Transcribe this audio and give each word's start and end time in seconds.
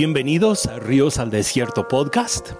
Bienvenidos 0.00 0.64
a 0.64 0.78
Ríos 0.78 1.18
al 1.18 1.28
Desierto 1.28 1.86
podcast, 1.86 2.52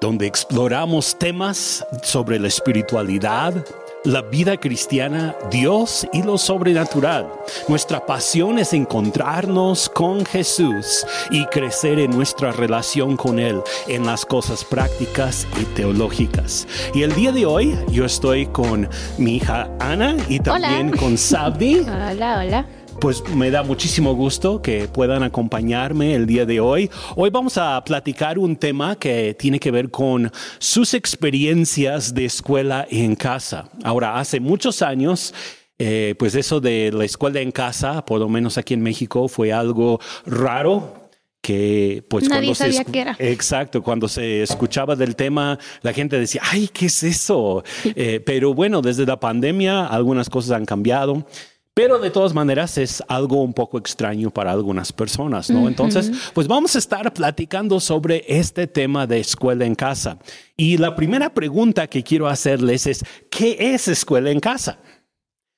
donde 0.00 0.26
exploramos 0.26 1.16
temas 1.16 1.86
sobre 2.02 2.40
la 2.40 2.48
espiritualidad, 2.48 3.64
la 4.02 4.22
vida 4.22 4.56
cristiana, 4.56 5.36
Dios 5.52 6.04
y 6.12 6.24
lo 6.24 6.36
sobrenatural. 6.36 7.30
Nuestra 7.68 8.04
pasión 8.04 8.58
es 8.58 8.72
encontrarnos 8.72 9.88
con 9.88 10.26
Jesús 10.26 11.06
y 11.30 11.46
crecer 11.46 12.00
en 12.00 12.10
nuestra 12.10 12.50
relación 12.50 13.16
con 13.16 13.38
Él 13.38 13.62
en 13.86 14.04
las 14.04 14.26
cosas 14.26 14.64
prácticas 14.64 15.46
y 15.60 15.64
teológicas. 15.76 16.66
Y 16.92 17.02
el 17.02 17.14
día 17.14 17.30
de 17.30 17.46
hoy 17.46 17.78
yo 17.92 18.04
estoy 18.04 18.46
con 18.46 18.88
mi 19.16 19.36
hija 19.36 19.70
Ana 19.78 20.16
y 20.28 20.40
también 20.40 20.90
con 20.90 21.16
Sabdi. 21.16 21.78
hola, 22.10 22.40
hola 22.40 22.66
pues 23.04 23.22
me 23.36 23.50
da 23.50 23.62
muchísimo 23.62 24.14
gusto 24.14 24.62
que 24.62 24.88
puedan 24.88 25.22
acompañarme 25.24 26.14
el 26.14 26.24
día 26.24 26.46
de 26.46 26.58
hoy. 26.58 26.90
Hoy 27.16 27.28
vamos 27.28 27.58
a 27.58 27.84
platicar 27.84 28.38
un 28.38 28.56
tema 28.56 28.96
que 28.96 29.34
tiene 29.34 29.60
que 29.60 29.70
ver 29.70 29.90
con 29.90 30.32
sus 30.58 30.94
experiencias 30.94 32.14
de 32.14 32.24
escuela 32.24 32.86
en 32.90 33.14
casa. 33.14 33.68
Ahora, 33.82 34.18
hace 34.18 34.40
muchos 34.40 34.80
años, 34.80 35.34
eh, 35.78 36.14
pues 36.18 36.34
eso 36.34 36.62
de 36.62 36.92
la 36.94 37.04
escuela 37.04 37.40
en 37.40 37.52
casa, 37.52 38.02
por 38.06 38.20
lo 38.20 38.30
menos 38.30 38.56
aquí 38.56 38.72
en 38.72 38.80
México, 38.80 39.28
fue 39.28 39.52
algo 39.52 40.00
raro, 40.24 41.10
que 41.42 42.02
pues 42.08 42.26
cuando 42.26 42.54
sabía 42.54 42.84
que 42.84 43.00
era. 43.00 43.16
exacto 43.18 43.82
cuando 43.82 44.08
se 44.08 44.42
escuchaba 44.42 44.96
del 44.96 45.14
tema 45.14 45.58
la 45.82 45.92
gente 45.92 46.18
decía 46.18 46.40
ay 46.42 46.68
qué 46.68 46.86
es 46.86 47.02
eso 47.02 47.62
eh, 47.84 48.22
pero 48.24 48.54
bueno 48.54 48.80
desde 48.80 49.04
la 49.04 49.20
pandemia 49.20 49.84
algunas 49.84 50.30
cosas 50.30 50.52
han 50.52 50.64
cambiado 50.64 51.26
pero 51.74 51.98
de 51.98 52.10
todas 52.10 52.32
maneras 52.32 52.78
es 52.78 53.02
algo 53.08 53.42
un 53.42 53.52
poco 53.52 53.78
extraño 53.78 54.30
para 54.30 54.52
algunas 54.52 54.92
personas, 54.92 55.50
¿no? 55.50 55.66
Entonces, 55.66 56.10
pues 56.32 56.46
vamos 56.46 56.76
a 56.76 56.78
estar 56.78 57.12
platicando 57.12 57.80
sobre 57.80 58.24
este 58.28 58.68
tema 58.68 59.08
de 59.08 59.18
escuela 59.18 59.64
en 59.64 59.74
casa. 59.74 60.18
Y 60.56 60.78
la 60.78 60.94
primera 60.94 61.34
pregunta 61.34 61.88
que 61.88 62.04
quiero 62.04 62.28
hacerles 62.28 62.86
es, 62.86 63.04
¿qué 63.28 63.56
es 63.58 63.88
escuela 63.88 64.30
en 64.30 64.38
casa? 64.38 64.78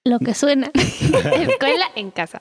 Lo 0.05 0.19
que 0.19 0.33
suena. 0.33 0.71
escuela 0.75 1.85
en 1.95 2.11
casa. 2.11 2.41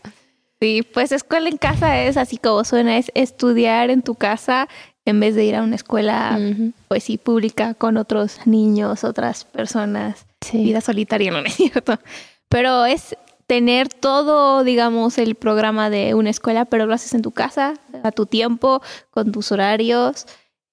Sí, 0.62 0.82
pues 0.94 1.12
escuela 1.12 1.50
en 1.50 1.58
casa 1.58 2.02
es 2.02 2.16
así 2.16 2.38
como 2.38 2.64
suena, 2.64 2.98
es 2.98 3.12
estudiar 3.14 3.90
en 3.90 4.04
tu 4.04 4.16
casa 4.16 4.70
en 5.04 5.20
vez 5.20 5.36
de 5.36 5.44
ir 5.44 5.56
a 5.56 5.62
una 5.62 5.76
escuela, 5.76 6.40
pues 6.88 7.04
sí, 7.04 7.18
pública 7.18 7.74
con 7.74 7.98
otros 7.98 8.40
niños, 8.46 9.04
otras 9.04 9.44
personas. 9.44 10.26
Vida 10.54 10.80
solitaria, 10.80 11.32
no 11.32 11.40
es 11.40 11.56
cierto. 11.56 12.00
Pero 12.48 12.86
es 12.86 13.18
tener 13.48 13.90
todo, 13.90 14.64
digamos, 14.64 15.18
el 15.18 15.36
programa 15.36 15.90
de 15.90 16.14
una 16.14 16.30
escuela, 16.30 16.66
pero 16.66 16.86
lo 16.86 16.94
haces 16.94 17.14
en 17.14 17.22
tu 17.22 17.32
casa, 17.32 17.76
a 18.04 18.12
tu 18.12 18.26
tiempo, 18.26 18.82
con 19.12 19.32
tus 19.32 19.52
horarios, 19.52 20.26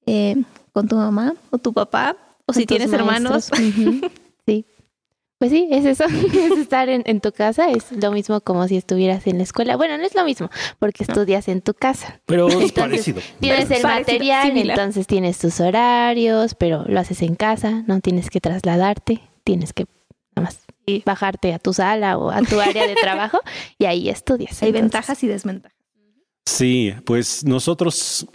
eh, 0.06 0.42
con 0.73 0.89
tu 0.89 0.97
mamá 0.97 1.34
o 1.51 1.59
tu 1.59 1.73
papá, 1.73 2.17
o 2.47 2.53
si 2.53 2.67
tienes 2.67 2.92
hermanos. 2.92 3.51
Sí. 4.45 4.67
Pues 5.39 5.53
sí, 5.53 5.69
es 5.70 5.84
eso, 5.84 6.05
es 6.34 6.59
estar 6.59 6.89
en, 6.89 7.20
tu 7.20 7.31
casa, 7.31 7.70
es 7.70 7.92
lo 7.92 8.11
mismo 8.11 8.41
como 8.41 8.67
si 8.67 8.77
estuvieras 8.77 9.25
en 9.29 9.39
la 9.39 9.45
escuela. 9.45 9.77
Bueno, 9.77 9.97
no 9.97 10.05
es 10.05 10.17
lo 10.17 10.25
mismo, 10.25 10.51
porque 10.81 11.05
estudias 11.05 11.47
en 11.47 11.62
tu 11.62 11.75
casa. 11.75 12.20
Pero 12.27 12.48
es 12.48 12.73
parecido. 12.73 13.20
Tienes 13.39 13.70
el 13.70 13.84
material, 13.84 14.57
entonces 14.57 15.07
tienes 15.07 15.39
tus 15.39 15.61
horarios, 15.61 16.57
pero 16.57 16.84
lo 16.89 16.98
haces 16.98 17.23
en 17.23 17.36
casa, 17.36 17.84
no 17.86 18.01
tienes 18.01 18.31
que 18.31 18.41
trasladarte, 18.41 19.20
tienes 19.45 19.73
que 19.73 19.86
nada 20.34 20.48
más 20.48 20.61
bajarte 21.05 21.53
a 21.53 21.59
tu 21.59 21.73
sala 21.73 22.19
o 22.19 22.31
a 22.31 22.43
tu 22.43 22.61
área 22.61 22.87
de 22.87 22.95
trabajo 22.95 23.41
y 23.79 23.87
ahí 23.87 24.09
estudias. 24.09 24.63
Hay 24.63 24.73
ventajas 24.73 25.23
y 25.23 25.29
desventajas. 25.29 25.83
Sí, 26.45 26.93
pues 27.05 27.45
nosotros, 27.45 28.27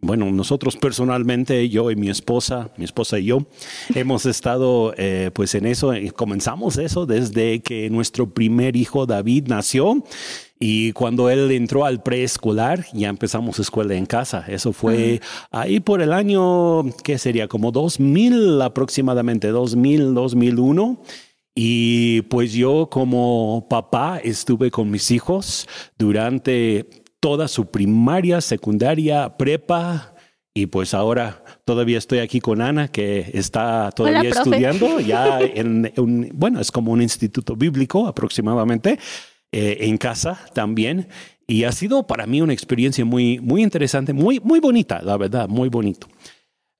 bueno, 0.00 0.32
nosotros 0.32 0.76
personalmente, 0.76 1.68
yo 1.68 1.92
y 1.92 1.96
mi 1.96 2.10
esposa, 2.10 2.70
mi 2.76 2.84
esposa 2.84 3.20
y 3.20 3.26
yo, 3.26 3.46
hemos 3.94 4.26
estado 4.26 4.92
eh, 4.96 5.30
pues 5.32 5.54
en 5.54 5.64
eso, 5.66 5.92
comenzamos 6.16 6.76
eso 6.76 7.06
desde 7.06 7.60
que 7.60 7.88
nuestro 7.88 8.28
primer 8.30 8.74
hijo 8.74 9.06
David 9.06 9.44
nació 9.46 10.02
y 10.58 10.90
cuando 10.92 11.30
él 11.30 11.52
entró 11.52 11.84
al 11.84 12.02
preescolar 12.02 12.86
ya 12.92 13.08
empezamos 13.08 13.60
escuela 13.60 13.94
en 13.94 14.06
casa. 14.06 14.44
Eso 14.48 14.72
fue 14.72 15.20
ahí 15.52 15.78
por 15.78 16.02
el 16.02 16.12
año, 16.12 16.84
¿qué 17.04 17.16
sería? 17.16 17.46
Como 17.46 17.70
2000 17.70 18.60
aproximadamente, 18.60 19.48
2000, 19.48 20.14
2001. 20.14 20.98
Y 21.58 22.20
pues 22.22 22.52
yo 22.52 22.90
como 22.90 23.66
papá 23.70 24.20
estuve 24.22 24.70
con 24.70 24.90
mis 24.90 25.10
hijos 25.10 25.66
durante 25.96 26.86
toda 27.18 27.48
su 27.48 27.70
primaria, 27.70 28.42
secundaria, 28.42 29.38
prepa, 29.38 30.14
y 30.52 30.66
pues 30.66 30.92
ahora 30.92 31.42
todavía 31.64 31.96
estoy 31.96 32.18
aquí 32.18 32.40
con 32.40 32.60
Ana, 32.60 32.88
que 32.88 33.30
está 33.32 33.90
todavía 33.90 34.28
estudiando, 34.30 35.00
ya 35.06 35.40
en 35.40 35.90
un, 35.96 36.30
bueno, 36.34 36.60
es 36.60 36.70
como 36.70 36.92
un 36.92 37.00
instituto 37.00 37.56
bíblico 37.56 38.06
aproximadamente, 38.06 38.98
eh, 39.50 39.78
en 39.80 39.96
casa 39.96 40.38
también. 40.52 41.08
Y 41.46 41.64
ha 41.64 41.72
sido 41.72 42.06
para 42.06 42.26
mí 42.26 42.42
una 42.42 42.52
experiencia 42.52 43.04
muy, 43.06 43.38
muy 43.40 43.62
interesante, 43.62 44.12
muy, 44.12 44.40
muy 44.40 44.60
bonita, 44.60 45.00
la 45.02 45.16
verdad, 45.16 45.48
muy 45.48 45.70
bonito. 45.70 46.06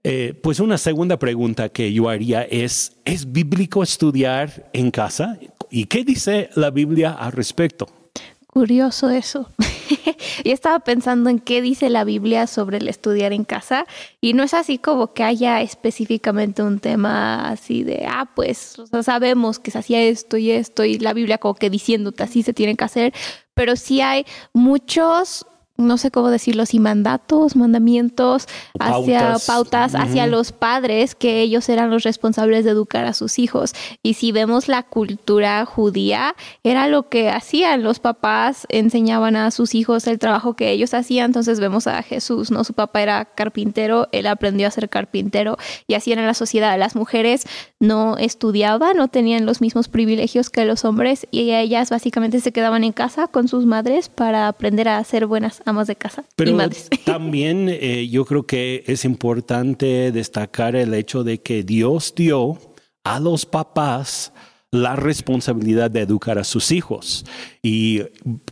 Eh, 0.09 0.39
pues 0.41 0.61
una 0.61 0.79
segunda 0.79 1.19
pregunta 1.19 1.69
que 1.69 1.93
yo 1.93 2.09
haría 2.09 2.43
es, 2.43 2.93
¿es 3.05 3.33
bíblico 3.33 3.83
estudiar 3.83 4.71
en 4.73 4.93
casa? 4.93 5.37
¿Y 5.69 5.87
qué 5.87 6.05
dice 6.05 6.49
la 6.55 6.71
Biblia 6.71 7.11
al 7.11 7.33
respecto? 7.33 7.89
Curioso 8.47 9.11
eso. 9.11 9.51
y 10.45 10.53
estaba 10.53 10.79
pensando 10.79 11.29
en 11.29 11.41
qué 11.41 11.61
dice 11.61 11.91
la 11.91 12.05
Biblia 12.05 12.47
sobre 12.47 12.77
el 12.77 12.87
estudiar 12.87 13.33
en 13.33 13.43
casa 13.43 13.85
y 14.21 14.33
no 14.35 14.45
es 14.45 14.55
así 14.55 14.79
como 14.79 15.13
que 15.13 15.25
haya 15.25 15.61
específicamente 15.61 16.63
un 16.63 16.79
tema 16.79 17.49
así 17.49 17.83
de, 17.83 18.07
ah, 18.09 18.31
pues 18.33 18.77
sabemos 19.03 19.59
que 19.59 19.73
se 19.73 19.79
hacía 19.79 20.03
esto 20.03 20.37
y 20.37 20.53
esto 20.53 20.85
y 20.85 21.01
la 21.01 21.15
Biblia 21.15 21.39
como 21.39 21.57
que 21.57 21.69
diciéndote 21.69 22.23
así 22.23 22.45
se 22.45 22.53
tiene 22.53 22.77
que 22.77 22.85
hacer, 22.85 23.13
pero 23.55 23.75
sí 23.75 24.01
hay 24.01 24.25
muchos 24.53 25.47
no 25.77 25.99
sé 25.99 26.11
cómo 26.11 26.31
decirlo, 26.31 26.67
si 26.67 26.79
mandatos, 26.79 27.57
mandamientos, 27.57 28.49
hacia 28.79 29.37
pautas, 29.47 29.95
hacia 29.95 30.27
los 30.27 30.53
padres, 30.53 31.15
que 31.15 31.41
ellos 31.41 31.69
eran 31.69 31.91
los 31.91 32.03
responsables 32.03 32.65
de 32.65 32.71
educar 32.71 33.05
a 33.05 33.13
sus 33.13 33.39
hijos. 33.39 33.75
Y 34.03 34.15
si 34.15 34.33
vemos 34.33 34.69
la 34.69 34.83
cultura 34.83 35.65
judía, 35.67 36.35
era 36.63 36.89
lo 36.89 37.09
que 37.09 37.31
hacían 37.31 37.83
los 37.83 37.99
papás, 37.99 38.67
enseñaban 38.69 39.37
a 39.37 39.51
sus 39.51 39.75
hijos 39.75 40.07
el 40.07 40.19
trabajo 40.19 40.55
que 40.55 40.71
ellos 40.71 40.95
hacían. 40.95 41.27
Entonces 41.27 41.61
vemos 41.61 41.87
a 41.87 42.03
Jesús, 42.03 42.51
¿no? 42.51 42.65
Su 42.65 42.73
papá 42.73 43.03
era 43.03 43.25
carpintero, 43.25 44.09
él 44.13 44.27
aprendió 44.27 44.69
a 44.69 44.71
ser 44.71 44.89
carpintero 44.89 45.57
y 45.87 45.95
así 45.95 46.13
era 46.13 46.25
la 46.25 46.35
sociedad. 46.35 46.79
Las 46.79 46.97
mujeres 46.97 47.47
no 47.81 48.17
estudiaban, 48.17 48.97
no 48.97 49.09
tenían 49.09 49.47
los 49.47 49.61
mismos 49.61 49.89
privilegios 49.89 50.51
que 50.51 50.65
los 50.65 50.85
hombres 50.85 51.27
y 51.31 51.53
ellas 51.53 51.91
básicamente 51.91 52.41
se 52.41 52.53
quedaban 52.53 52.85
en 52.85 52.93
casa 52.93 53.27
con 53.29 53.49
sus 53.49 53.67
madres 53.67 54.09
para 54.09 54.49
aprender 54.49 54.89
a 54.89 55.03
ser 55.05 55.27
buenas 55.27 55.63
amas 55.67 55.87
de 55.87 55.97
casa. 55.97 56.25
Pero 56.37 56.57
también 57.05 57.69
eh, 57.69 58.09
yo 58.09 58.25
creo 58.25 58.47
que 58.47 58.85
es 58.87 59.05
importante 59.05 60.13
destacar 60.13 60.77
el 60.77 60.95
hecho 60.95 61.25
de 61.25 61.43
que 61.43 61.63
Dios 61.63 62.15
dio 62.15 62.59
a 63.05 63.21
los 63.21 63.47
papás 63.47 64.33
la 64.71 64.97
responsabilidad 64.97 65.91
de 65.91 66.01
educar 66.01 66.39
a 66.39 66.45
sus 66.45 66.73
hijos. 66.73 67.25
Y, 67.63 68.03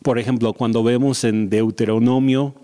por 0.03 0.19
ejemplo, 0.19 0.53
cuando 0.53 0.83
vemos 0.83 1.25
en 1.25 1.51
Deuteronomio, 1.51 2.55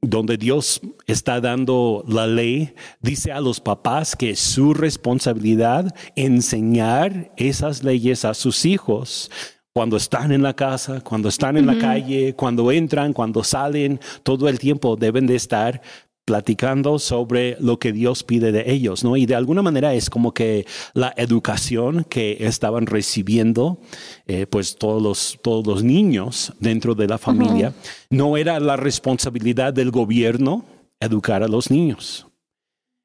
donde 0.00 0.36
Dios 0.36 0.80
está 1.06 1.40
dando 1.40 2.04
la 2.06 2.26
ley, 2.26 2.74
dice 3.00 3.32
a 3.32 3.40
los 3.40 3.60
papás 3.60 4.14
que 4.14 4.30
es 4.30 4.38
su 4.40 4.74
responsabilidad 4.74 5.94
enseñar 6.14 7.32
esas 7.36 7.82
leyes 7.82 8.24
a 8.24 8.34
sus 8.34 8.64
hijos 8.64 9.30
cuando 9.78 9.96
están 9.96 10.32
en 10.32 10.42
la 10.42 10.54
casa, 10.54 11.00
cuando 11.02 11.28
están 11.28 11.56
en 11.56 11.64
la 11.64 11.78
calle, 11.78 12.34
cuando 12.34 12.72
entran, 12.72 13.12
cuando 13.12 13.44
salen, 13.44 14.00
todo 14.24 14.48
el 14.48 14.58
tiempo 14.58 14.96
deben 14.96 15.24
de 15.28 15.36
estar 15.36 15.80
platicando 16.24 16.98
sobre 16.98 17.56
lo 17.60 17.78
que 17.78 17.92
Dios 17.92 18.24
pide 18.24 18.50
de 18.50 18.72
ellos, 18.72 19.04
¿no? 19.04 19.16
Y 19.16 19.24
de 19.24 19.36
alguna 19.36 19.62
manera 19.62 19.94
es 19.94 20.10
como 20.10 20.34
que 20.34 20.66
la 20.94 21.14
educación 21.16 22.04
que 22.10 22.38
estaban 22.40 22.86
recibiendo, 22.86 23.78
eh, 24.26 24.48
pues 24.48 24.74
todos 24.74 25.00
los, 25.00 25.38
todos 25.42 25.64
los 25.64 25.84
niños 25.84 26.54
dentro 26.58 26.96
de 26.96 27.06
la 27.06 27.18
familia, 27.18 27.72
no 28.10 28.36
era 28.36 28.58
la 28.58 28.76
responsabilidad 28.76 29.72
del 29.72 29.92
gobierno 29.92 30.64
educar 30.98 31.44
a 31.44 31.48
los 31.48 31.70
niños. 31.70 32.26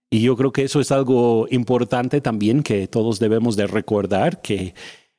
Y 0.09 0.21
yo 0.21 0.35
creo 0.35 0.51
que 0.51 0.63
eso 0.63 0.79
es 0.79 0.91
algo 0.91 1.45
importante 1.51 2.19
también 2.19 2.63
que 2.63 2.87
todos 2.87 3.19
debemos 3.19 3.55
de 3.57 3.67
recordar 3.67 4.41
que 4.41 4.73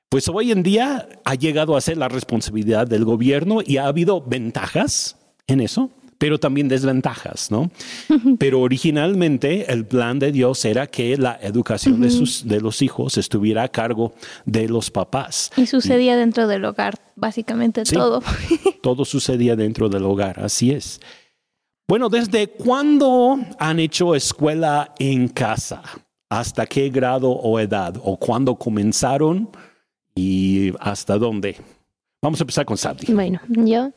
pues 0.09 0.29
hoy 0.29 0.53
en 0.53 0.62
día 0.62 1.09
ha 1.25 1.35
llegado 1.35 1.77
a 1.77 1.81
ser 1.81 1.97
la 1.97 2.09
responsabilidad 2.09 2.87
del 2.87 3.05
gobierno 3.05 3.61
y 3.65 3.79
ha 3.79 3.87
habido 3.87 4.21
ventajas 4.21 5.17
en 5.47 5.61
eso, 5.61 5.91
pero 6.19 6.39
también 6.39 6.69
desventajas, 6.69 7.51
¿no? 7.51 7.71
Pero 8.39 8.61
originalmente 8.61 9.71
el 9.73 9.85
plan 9.87 10.19
de 10.19 10.33
Dios 10.33 10.65
era 10.65 10.87
que 10.87 11.17
la 11.17 11.39
educación 11.43 12.01
de, 12.01 12.11
sus, 12.11 12.47
de 12.47 12.61
los 12.61 12.81
hijos 12.83 13.19
estuviera 13.19 13.65
a 13.65 13.69
cargo 13.69 14.15
de 14.45 14.69
los 14.69 14.91
papás. 14.91 15.51
Y 15.56 15.67
sucedía 15.67 16.17
dentro 16.17 16.47
del 16.47 16.65
hogar, 16.65 16.95
básicamente 17.17 17.83
todo. 17.85 18.23
todo 18.83 19.05
sucedía 19.05 19.56
dentro 19.56 19.89
del 19.89 20.05
hogar, 20.05 20.41
así 20.41 20.71
es. 20.71 21.01
Bueno, 21.87 22.09
¿desde 22.09 22.49
cuándo 22.49 23.39
han 23.59 23.79
hecho 23.79 24.15
escuela 24.15 24.95
en 24.99 25.29
casa? 25.29 25.83
¿Hasta 26.31 26.65
qué 26.67 26.89
grado 26.89 27.31
o 27.31 27.61
edad? 27.61 28.01
¿O 28.03 28.17
cuándo 28.17 28.55
comenzaron 28.55 29.51
y 30.15 30.73
hasta 30.81 31.19
dónde? 31.19 31.57
Vamos 32.23 32.41
a 32.41 32.45
empezar 32.45 32.65
con 32.65 32.77
Sandy. 32.77 33.13
Bueno, 33.13 33.41
yo 33.49 33.93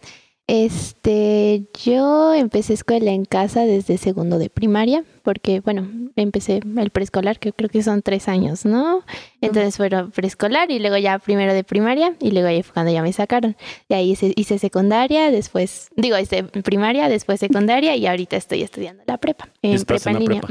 este, 0.50 1.68
yo 1.84 2.34
empecé 2.34 2.72
escuela 2.72 3.12
en 3.12 3.26
casa 3.26 3.66
desde 3.66 3.98
segundo 3.98 4.40
de 4.40 4.50
primaria, 4.50 5.04
porque, 5.22 5.60
bueno, 5.60 5.90
empecé 6.16 6.62
el 6.78 6.90
preescolar, 6.90 7.38
que 7.38 7.52
creo 7.52 7.70
que 7.70 7.84
son 7.84 8.02
tres 8.02 8.30
años, 8.30 8.64
¿no? 8.66 9.04
Entonces 9.42 9.76
fueron 9.76 10.12
preescolar 10.12 10.72
y 10.72 10.80
luego 10.80 10.96
ya 10.96 11.20
primero 11.20 11.54
de 11.54 11.66
primaria 11.66 12.16
y 12.22 12.32
luego 12.32 12.48
ahí 12.48 12.64
fue 12.64 12.76
cuando 12.76 12.94
ya 12.94 13.02
me 13.02 13.12
sacaron. 13.12 13.58
Y 13.90 13.94
ahí 13.94 14.12
hice, 14.12 14.58
secundaria, 14.58 15.32
después, 15.32 15.90
digo, 15.98 16.18
hice 16.18 16.44
primaria, 16.44 17.10
después 17.10 17.42
secundaria 17.42 17.98
y 17.98 18.08
ahorita 18.08 18.38
estoy 18.38 18.64
estudiando 18.64 19.04
la 19.06 19.18
prepa, 19.18 19.50
en 19.62 19.84
prepa 19.84 20.12
en, 20.12 20.20
línea. 20.20 20.42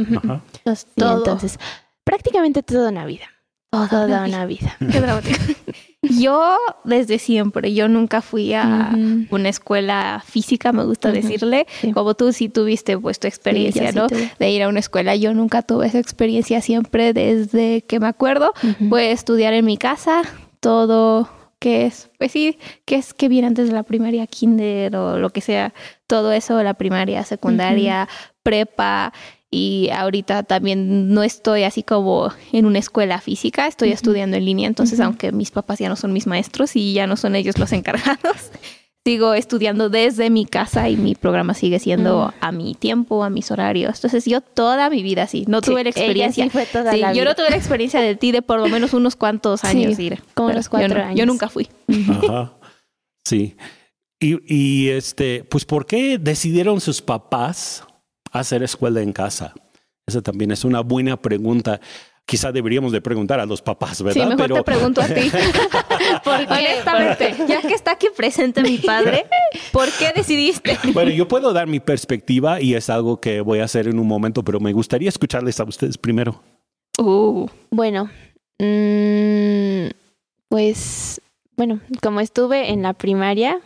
Entonces, 0.96 1.58
prácticamente 2.04 2.62
toda 2.62 2.90
una 2.90 3.06
vida. 3.06 3.24
Toda 3.90 4.24
una 4.24 4.46
vida. 4.46 4.76
Qué 4.92 5.00
dramático. 5.00 5.38
Yo 6.02 6.56
desde 6.84 7.18
siempre, 7.18 7.74
yo 7.74 7.88
nunca 7.88 8.22
fui 8.22 8.54
a 8.54 8.90
una 9.30 9.48
escuela 9.48 10.22
física, 10.24 10.72
me 10.72 10.84
gusta 10.84 11.10
decirle, 11.10 11.66
como 11.94 12.14
tú 12.14 12.32
sí 12.32 12.48
tuviste 12.48 12.96
pues 12.98 13.18
tu 13.18 13.26
experiencia, 13.26 13.92
¿no? 13.92 14.06
de 14.06 14.50
ir 14.50 14.62
a 14.62 14.68
una 14.68 14.78
escuela, 14.78 15.16
yo 15.16 15.34
nunca 15.34 15.62
tuve 15.62 15.86
esa 15.86 15.98
experiencia 15.98 16.60
siempre 16.60 17.12
desde 17.12 17.82
que 17.82 17.98
me 17.98 18.06
acuerdo, 18.06 18.52
fue 18.88 19.10
estudiar 19.10 19.52
en 19.52 19.64
mi 19.64 19.78
casa, 19.78 20.22
todo 20.60 21.28
que 21.58 21.86
es, 21.86 22.10
pues 22.18 22.32
sí, 22.32 22.58
que 22.84 22.96
es 22.96 23.14
que 23.14 23.28
viene 23.28 23.48
antes 23.48 23.68
de 23.68 23.74
la 23.74 23.82
primaria, 23.82 24.26
kinder 24.26 24.94
o 24.96 25.18
lo 25.18 25.30
que 25.30 25.40
sea, 25.40 25.72
todo 26.06 26.32
eso, 26.32 26.62
la 26.62 26.74
primaria, 26.74 27.24
secundaria, 27.24 28.08
prepa, 28.42 29.12
y 29.50 29.90
ahorita 29.92 30.42
también 30.42 31.12
no 31.14 31.22
estoy 31.22 31.62
así 31.62 31.82
como 31.82 32.32
en 32.52 32.66
una 32.66 32.78
escuela 32.78 33.20
física, 33.20 33.66
estoy 33.66 33.92
estudiando 33.92 34.36
en 34.36 34.44
línea, 34.44 34.66
entonces 34.66 35.00
aunque 35.00 35.32
mis 35.32 35.50
papás 35.50 35.78
ya 35.78 35.88
no 35.88 35.96
son 35.96 36.12
mis 36.12 36.26
maestros 36.26 36.74
y 36.74 36.92
ya 36.92 37.06
no 37.06 37.16
son 37.16 37.36
ellos 37.36 37.58
los 37.58 37.72
encargados, 37.72 38.50
sigo 39.04 39.34
estudiando 39.34 39.88
desde 39.88 40.30
mi 40.30 40.46
casa 40.46 40.88
y 40.88 40.96
mi 40.96 41.14
programa 41.14 41.54
sigue 41.54 41.78
siendo 41.78 42.34
a 42.40 42.50
mi 42.50 42.74
tiempo, 42.74 43.22
a 43.22 43.30
mis 43.30 43.52
horarios. 43.52 43.94
Entonces 43.94 44.24
yo 44.24 44.40
toda 44.40 44.90
mi 44.90 45.04
vida 45.04 45.22
así, 45.22 45.44
no 45.46 45.60
tuve 45.60 45.84
la 45.84 45.90
experiencia. 45.90 46.50
fue 46.50 46.66
toda 46.66 46.96
la 46.96 47.12
yo 47.12 47.24
no 47.24 47.36
tuve 47.36 47.50
la 47.50 47.56
experiencia 47.56 48.00
de 48.00 48.16
ti 48.16 48.32
de 48.32 48.42
por 48.42 48.58
lo 48.58 48.66
menos 48.66 48.94
unos 48.94 49.14
cuantos 49.14 49.62
años 49.62 49.96
ir. 50.00 50.20
Como 50.34 50.50
los 50.50 50.68
cuatro 50.68 51.00
años. 51.00 51.16
Yo 51.20 51.24
nunca 51.24 51.48
fui. 51.48 51.68
Ajá. 52.10 52.56
Sí. 53.24 53.56
Y, 54.18 54.38
y 54.52 54.88
este, 54.88 55.44
pues, 55.44 55.64
¿por 55.64 55.86
qué 55.86 56.18
decidieron 56.18 56.80
sus 56.80 57.00
papás 57.00 57.85
hacer 58.32 58.62
escuela 58.62 59.00
en 59.00 59.12
casa? 59.12 59.54
Esa 60.06 60.22
también 60.22 60.52
es 60.52 60.64
una 60.64 60.80
buena 60.80 61.16
pregunta. 61.16 61.80
Quizá 62.24 62.50
deberíamos 62.52 62.92
de 62.92 63.00
preguntar 63.00 63.38
a 63.40 63.46
los 63.46 63.62
papás, 63.62 64.02
¿verdad? 64.02 64.22
Sí, 64.22 64.28
mejor 64.28 64.52
te 64.52 64.62
pregunto 64.62 65.00
a 65.00 65.06
ti. 65.06 65.30
Porque 66.24 66.52
honestamente, 66.52 67.36
ya 67.48 67.60
que 67.60 67.74
está 67.74 67.92
aquí 67.92 68.08
presente 68.16 68.62
mi 68.62 68.78
padre, 68.78 69.26
¿por 69.72 69.88
qué 69.92 70.12
decidiste? 70.14 70.76
Bueno, 70.92 71.10
yo 71.10 71.28
puedo 71.28 71.52
dar 71.52 71.66
mi 71.66 71.80
perspectiva 71.80 72.60
y 72.60 72.74
es 72.74 72.90
algo 72.90 73.20
que 73.20 73.40
voy 73.40 73.60
a 73.60 73.64
hacer 73.64 73.86
en 73.88 73.98
un 73.98 74.06
momento, 74.06 74.42
pero 74.42 74.58
me 74.60 74.72
gustaría 74.72 75.08
escucharles 75.08 75.58
a 75.60 75.64
ustedes 75.64 75.98
primero. 75.98 76.40
Uh. 76.98 77.46
Bueno, 77.70 78.10
mm, 78.58 79.88
pues, 80.48 81.20
bueno, 81.56 81.80
como 82.02 82.20
estuve 82.20 82.70
en 82.70 82.82
la 82.82 82.92
primaria, 82.92 83.60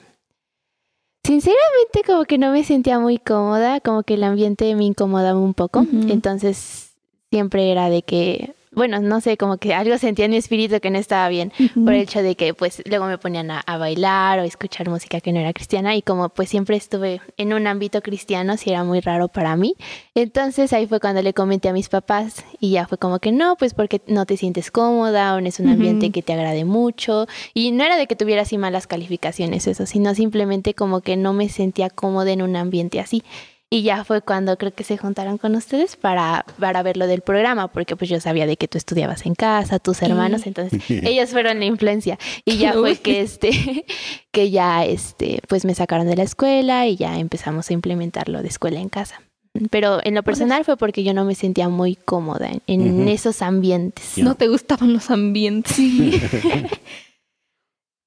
Sinceramente 1.22 2.02
como 2.06 2.25
que 2.25 2.38
no 2.38 2.50
me 2.50 2.64
sentía 2.64 2.99
muy 2.99 3.19
cómoda, 3.19 3.81
como 3.81 4.02
que 4.02 4.14
el 4.14 4.25
ambiente 4.25 4.75
me 4.75 4.84
incomodaba 4.84 5.38
un 5.38 5.55
poco, 5.55 5.87
entonces 6.08 6.93
siempre 7.31 7.70
era 7.70 7.90
de 7.90 8.02
que 8.02 8.55
bueno, 8.72 9.00
no 9.00 9.20
sé, 9.20 9.37
como 9.37 9.58
que 9.58 9.75
algo 9.75 9.99
sentía 9.99 10.26
en 10.26 10.31
mi 10.31 10.37
espíritu 10.37 10.78
que 10.81 10.90
no 10.90 10.99
estaba 10.99 11.28
bien 11.28 11.52
por 11.75 11.93
el 11.93 12.02
hecho 12.02 12.22
de 12.22 12.37
que 12.37 12.55
pues 12.55 12.82
luego 12.87 13.06
me 13.06 13.19
ponían 13.19 13.50
a, 13.50 13.78
bailar 13.78 14.38
o 14.38 14.43
escuchar 14.43 14.88
música 14.88 15.20
que 15.20 15.32
no 15.32 15.40
era 15.40 15.52
cristiana 15.52 15.96
y 15.96 16.02
como 16.02 16.28
pues 16.28 16.50
siempre 16.50 16.76
estuve 16.76 17.20
en 17.37 17.52
un 17.52 17.67
ámbito 17.67 18.00
cristiano, 18.00 18.56
sí 18.56 18.70
era 18.70 18.84
muy 18.84 19.00
raro 19.00 19.28
para 19.28 19.56
mí. 19.56 19.75
Entonces 20.14 20.72
ahí 20.72 20.87
fue 20.87 21.00
cuando 21.00 21.22
le 21.22 21.34
comenté 21.34 21.69
a 21.69 21.72
mis 21.72 21.88
papás 21.88 22.44
y 22.61 22.72
ya 22.72 22.87
fue 22.87 22.99
como 22.99 23.19
que 23.19 23.32
no, 23.32 23.56
pues 23.56 23.75
porque 23.75 24.02
no 24.06 24.25
te 24.25 24.37
sientes 24.37 24.70
cómoda 24.70 25.34
o 25.34 25.40
no 25.40 25.49
es 25.49 25.58
un 25.58 25.69
ambiente 25.69 26.11
que 26.11 26.23
te 26.23 26.32
agrade 26.32 26.64
mucho 26.64 27.26
y 27.55 27.73
no 27.73 27.84
era 27.84 27.96
de 27.96 28.06
que 28.06 28.16
tuviera 28.16 28.43
así 28.43 28.56
malas 28.56 28.87
calificaciones 28.87 29.66
eso, 29.66 29.87
sino 29.87 30.14
simplemente 30.14 30.75
como 30.75 31.00
que 31.00 31.16
no 31.16 31.32
me 31.32 31.49
sentía 31.49 31.90
cómoda 31.90 32.31
en 32.31 32.43
un 32.43 32.55
ambiente 32.55 33.00
así. 33.00 33.25
Y 33.72 33.82
ya 33.82 34.02
fue 34.02 34.20
cuando 34.20 34.58
creo 34.58 34.75
que 34.75 34.82
se 34.82 34.99
juntaron 34.99 35.38
con 35.38 35.55
ustedes 35.55 35.94
para, 35.94 36.44
para 36.58 36.82
ver 36.82 36.96
lo 36.96 37.06
del 37.06 37.20
programa, 37.20 37.69
porque 37.69 37.94
pues 37.94 38.11
yo 38.11 38.19
sabía 38.19 38.44
de 38.44 38.56
que 38.56 38.67
tú 38.67 38.76
estudiabas 38.76 39.25
en 39.26 39.37
casa, 39.37 39.78
tus 39.78 40.02
hermanos, 40.02 40.44
entonces 40.46 40.82
ellos 40.88 41.31
fueron 41.31 41.61
la 41.61 41.67
influencia. 41.67 42.19
Y 42.44 42.58
ya 42.58 42.72
fue 42.72 42.96
que 42.96 43.20
este, 43.20 43.87
que 44.32 44.50
ya 44.50 44.84
este, 44.84 45.40
pues 45.46 45.64
me 45.64 45.76
sacaron 45.76 46.08
de 46.08 46.17
la 46.17 46.25
escuela 46.25 46.88
y 46.88 46.96
ya 46.96 47.20
empezamos 47.20 47.70
a 47.70 47.72
implementarlo 47.72 48.43
de 48.43 48.49
escuela 48.49 48.81
en 48.81 48.88
casa. 48.88 49.22
Pero 49.70 50.00
en 50.02 50.16
lo 50.16 50.25
personal 50.25 50.64
fue 50.64 50.76
porque 50.76 51.05
yo 51.05 51.14
no 51.14 51.25
me 51.25 51.37
sentía 51.37 51.69
muy 51.69 51.94
cómoda 51.94 52.50
en, 52.66 53.08
esos 53.08 53.40
ambientes. 53.40 54.19
No 54.19 54.34
te 54.34 54.49
gustaban 54.49 54.93
los 54.93 55.11
ambientes. 55.11 55.76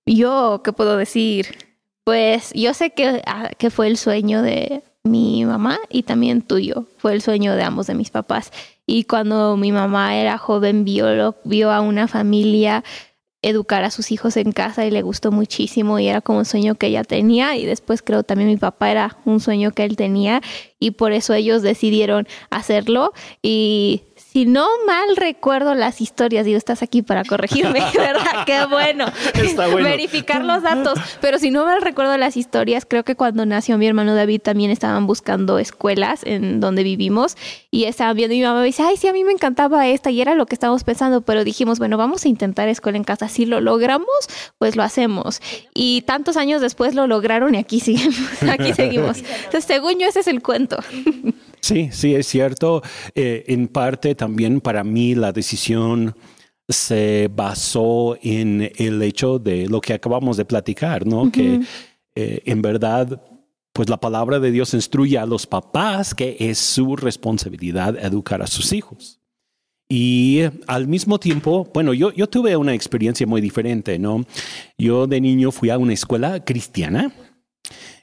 yo, 0.05 0.61
¿qué 0.63 0.73
puedo 0.73 0.97
decir? 0.97 1.57
Pues 2.05 2.51
yo 2.53 2.73
sé 2.73 2.91
que, 2.91 3.21
ah, 3.25 3.51
que 3.57 3.69
fue 3.69 3.87
el 3.87 3.97
sueño 3.97 4.41
de, 4.41 4.83
mi 5.03 5.43
mamá 5.43 5.79
y 5.89 6.03
también 6.03 6.41
tuyo. 6.41 6.87
Fue 6.97 7.13
el 7.13 7.21
sueño 7.21 7.55
de 7.55 7.63
ambos 7.63 7.87
de 7.87 7.93
mis 7.93 8.09
papás. 8.09 8.51
Y 8.85 9.03
cuando 9.03 9.57
mi 9.57 9.71
mamá 9.71 10.15
era 10.15 10.37
joven, 10.37 10.85
vio, 10.85 11.35
vio 11.43 11.71
a 11.71 11.81
una 11.81 12.07
familia 12.07 12.83
educar 13.41 13.83
a 13.83 13.91
sus 13.91 14.11
hijos 14.11 14.37
en 14.37 14.53
casa 14.53 14.85
y 14.85 14.91
le 14.91 15.01
gustó 15.01 15.29
muchísimo 15.31 15.99
y 15.99 16.07
era 16.07 16.21
como 16.21 16.39
un 16.39 16.45
sueño 16.45 16.75
que 16.75 16.87
ella 16.87 17.03
tenía 17.03 17.57
y 17.57 17.65
después 17.65 18.01
creo 18.01 18.23
también 18.23 18.49
mi 18.49 18.55
papá 18.55 18.89
era 18.89 19.17
un 19.25 19.41
sueño 19.41 19.71
que 19.71 19.83
él 19.83 19.97
tenía 19.97 20.41
y 20.79 20.91
por 20.91 21.11
eso 21.11 21.33
ellos 21.33 21.61
decidieron 21.61 22.25
hacerlo 22.49 23.11
y 23.41 24.03
si 24.33 24.47
no 24.47 24.67
mal 24.87 25.15
recuerdo 25.15 25.75
las 25.75 26.01
historias, 26.01 26.43
digo, 26.43 26.57
estás 26.57 26.81
aquí 26.81 27.03
para 27.03 27.23
corregirme, 27.23 27.83
¿verdad? 27.95 28.45
Qué 28.47 28.65
bueno. 28.65 29.05
Está 29.35 29.67
bueno. 29.67 29.87
Verificar 29.87 30.43
los 30.43 30.63
datos. 30.63 30.97
Pero 31.21 31.37
si 31.37 31.51
no 31.51 31.65
mal 31.65 31.83
recuerdo 31.83 32.17
las 32.17 32.35
historias, 32.35 32.83
creo 32.83 33.03
que 33.03 33.15
cuando 33.15 33.45
nació 33.45 33.77
mi 33.77 33.85
hermano 33.85 34.15
David 34.15 34.41
también 34.41 34.71
estaban 34.71 35.05
buscando 35.05 35.59
escuelas 35.59 36.21
en 36.23 36.59
donde 36.59 36.81
vivimos 36.81 37.37
y 37.69 37.83
estaban 37.83 38.15
viendo 38.15 38.33
y 38.33 38.39
mi 38.39 38.45
mamá 38.45 38.61
me 38.61 38.65
dice, 38.65 38.81
ay, 38.81 38.97
sí, 38.97 39.07
a 39.07 39.13
mí 39.13 39.23
me 39.23 39.33
encantaba 39.33 39.87
esta 39.87 40.09
y 40.09 40.19
era 40.19 40.33
lo 40.33 40.47
que 40.47 40.55
estábamos 40.55 40.83
pensando, 40.83 41.21
pero 41.21 41.43
dijimos, 41.43 41.77
bueno, 41.77 41.97
vamos 41.97 42.25
a 42.25 42.27
intentar 42.27 42.67
escuela 42.69 42.97
en 42.97 43.03
casa. 43.03 43.29
Si 43.29 43.45
lo 43.45 43.61
logramos, 43.61 44.07
pues 44.57 44.75
lo 44.75 44.81
hacemos. 44.81 45.41
Y 45.75 46.01
tantos 46.07 46.37
años 46.37 46.59
después 46.59 46.95
lo 46.95 47.05
lograron 47.05 47.53
y 47.53 47.59
aquí 47.59 47.79
seguimos. 47.79 48.41
Aquí 48.49 48.73
seguimos. 48.73 49.19
Entonces, 49.45 49.65
según 49.65 49.99
yo, 49.99 50.07
ese 50.07 50.21
es 50.21 50.27
el 50.27 50.41
cuento. 50.41 50.77
Sí, 51.63 51.87
sí, 51.93 52.13
es 52.13 52.27
cierto. 52.27 52.81
Eh, 53.15 53.45
en 53.47 53.69
parte 53.69 54.15
también 54.15 54.59
para 54.59 54.83
mí 54.83 55.15
la 55.15 55.31
decisión 55.31 56.13
se 56.67 57.29
basó 57.33 58.17
en 58.21 58.69
el 58.75 59.01
hecho 59.01 59.39
de 59.39 59.67
lo 59.67 59.79
que 59.79 59.93
acabamos 59.93 60.35
de 60.35 60.43
platicar, 60.43 61.07
¿no? 61.07 61.31
Que 61.31 61.61
eh, 62.15 62.41
en 62.43 62.61
verdad, 62.61 63.23
pues 63.71 63.87
la 63.87 63.97
palabra 63.97 64.41
de 64.41 64.51
Dios 64.51 64.73
instruye 64.73 65.17
a 65.17 65.25
los 65.25 65.47
papás 65.47 66.13
que 66.13 66.35
es 66.37 66.57
su 66.57 66.97
responsabilidad 66.97 67.97
educar 67.97 68.41
a 68.41 68.47
sus 68.47 68.73
hijos. 68.73 69.21
Y 69.87 70.41
al 70.67 70.89
mismo 70.89 71.17
tiempo, 71.17 71.69
bueno, 71.73 71.93
yo, 71.93 72.11
yo 72.11 72.27
tuve 72.27 72.57
una 72.57 72.73
experiencia 72.73 73.25
muy 73.25 73.39
diferente, 73.39 73.97
¿no? 73.99 74.25
Yo 74.77 75.07
de 75.07 75.21
niño 75.21 75.49
fui 75.53 75.69
a 75.69 75.77
una 75.77 75.93
escuela 75.93 76.43
cristiana. 76.43 77.13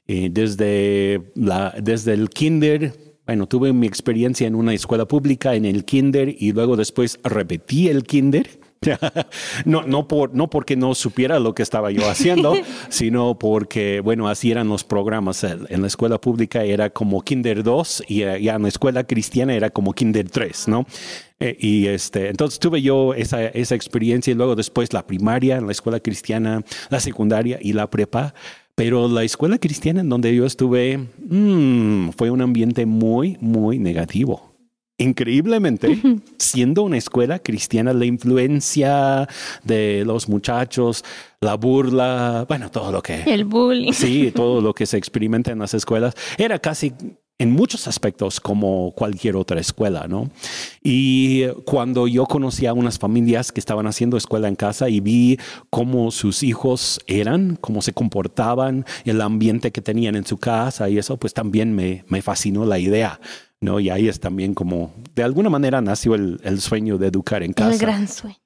Eh, 0.06 0.28
desde, 0.32 1.30
la, 1.34 1.74
desde 1.78 2.14
el 2.14 2.30
kinder 2.30 3.09
bueno, 3.30 3.46
tuve 3.46 3.72
mi 3.72 3.86
experiencia 3.86 4.48
en 4.48 4.56
una 4.56 4.74
escuela 4.74 5.06
pública, 5.06 5.54
en 5.54 5.64
el 5.64 5.84
kinder, 5.84 6.34
y 6.36 6.50
luego 6.50 6.74
después 6.74 7.20
repetí 7.22 7.86
el 7.86 8.02
kinder. 8.02 8.58
no, 9.64 9.82
no, 9.82 10.08
por, 10.08 10.34
no 10.34 10.50
porque 10.50 10.74
no 10.74 10.96
supiera 10.96 11.38
lo 11.38 11.54
que 11.54 11.62
estaba 11.62 11.92
yo 11.92 12.10
haciendo, 12.10 12.54
sino 12.88 13.38
porque, 13.38 14.00
bueno, 14.00 14.28
así 14.28 14.50
eran 14.50 14.68
los 14.68 14.82
programas. 14.82 15.44
En 15.44 15.80
la 15.80 15.86
escuela 15.86 16.20
pública 16.20 16.64
era 16.64 16.90
como 16.90 17.20
Kinder 17.20 17.62
2 17.62 18.02
y 18.08 18.18
ya 18.18 18.56
en 18.56 18.62
la 18.62 18.68
escuela 18.68 19.04
cristiana 19.04 19.54
era 19.54 19.70
como 19.70 19.92
Kinder 19.92 20.28
3, 20.28 20.66
¿no? 20.66 20.84
Eh, 21.38 21.56
y 21.56 21.86
este, 21.86 22.30
entonces 22.30 22.58
tuve 22.58 22.82
yo 22.82 23.14
esa, 23.14 23.46
esa 23.46 23.76
experiencia 23.76 24.32
y 24.32 24.34
luego 24.34 24.56
después 24.56 24.92
la 24.92 25.06
primaria 25.06 25.56
en 25.56 25.66
la 25.66 25.72
escuela 25.72 26.00
cristiana, 26.00 26.64
la 26.88 26.98
secundaria 26.98 27.60
y 27.62 27.74
la 27.74 27.88
prepa. 27.88 28.34
Pero 28.80 29.08
la 29.08 29.24
escuela 29.24 29.58
cristiana 29.58 30.00
en 30.00 30.08
donde 30.08 30.34
yo 30.34 30.46
estuve 30.46 30.96
mm, 30.96 32.12
fue 32.16 32.30
un 32.30 32.40
ambiente 32.40 32.86
muy, 32.86 33.36
muy 33.38 33.78
negativo. 33.78 34.54
Increíblemente, 34.96 36.00
siendo 36.38 36.84
una 36.84 36.96
escuela 36.96 37.40
cristiana, 37.40 37.92
la 37.92 38.06
influencia 38.06 39.28
de 39.64 40.02
los 40.06 40.30
muchachos, 40.30 41.04
la 41.42 41.56
burla, 41.56 42.46
bueno, 42.48 42.70
todo 42.70 42.90
lo 42.90 43.02
que... 43.02 43.22
El 43.24 43.44
bullying. 43.44 43.92
Sí, 43.92 44.32
todo 44.34 44.62
lo 44.62 44.72
que 44.72 44.86
se 44.86 44.96
experimenta 44.96 45.52
en 45.52 45.58
las 45.58 45.74
escuelas, 45.74 46.14
era 46.38 46.58
casi 46.58 46.94
en 47.40 47.52
muchos 47.52 47.88
aspectos 47.88 48.38
como 48.38 48.92
cualquier 48.94 49.34
otra 49.34 49.58
escuela, 49.58 50.06
¿no? 50.06 50.30
Y 50.82 51.46
cuando 51.64 52.06
yo 52.06 52.26
conocí 52.26 52.66
a 52.66 52.74
unas 52.74 52.98
familias 52.98 53.50
que 53.50 53.60
estaban 53.60 53.86
haciendo 53.86 54.18
escuela 54.18 54.46
en 54.46 54.56
casa 54.56 54.90
y 54.90 55.00
vi 55.00 55.38
cómo 55.70 56.10
sus 56.10 56.42
hijos 56.42 57.00
eran, 57.06 57.56
cómo 57.56 57.80
se 57.80 57.94
comportaban, 57.94 58.84
el 59.06 59.22
ambiente 59.22 59.72
que 59.72 59.80
tenían 59.80 60.16
en 60.16 60.26
su 60.26 60.36
casa 60.36 60.90
y 60.90 60.98
eso, 60.98 61.16
pues 61.16 61.32
también 61.32 61.74
me, 61.74 62.04
me 62.08 62.20
fascinó 62.20 62.66
la 62.66 62.78
idea. 62.78 63.18
¿no? 63.58 63.80
Y 63.80 63.88
ahí 63.88 64.06
es 64.06 64.20
también 64.20 64.52
como, 64.52 64.92
de 65.14 65.22
alguna 65.22 65.48
manera 65.48 65.80
nació 65.80 66.16
el, 66.16 66.42
el 66.44 66.60
sueño 66.60 66.98
de 66.98 67.06
educar 67.06 67.42
en 67.42 67.54
casa. 67.54 67.72
El 67.72 67.78
gran 67.78 68.06
sueño. 68.06 68.36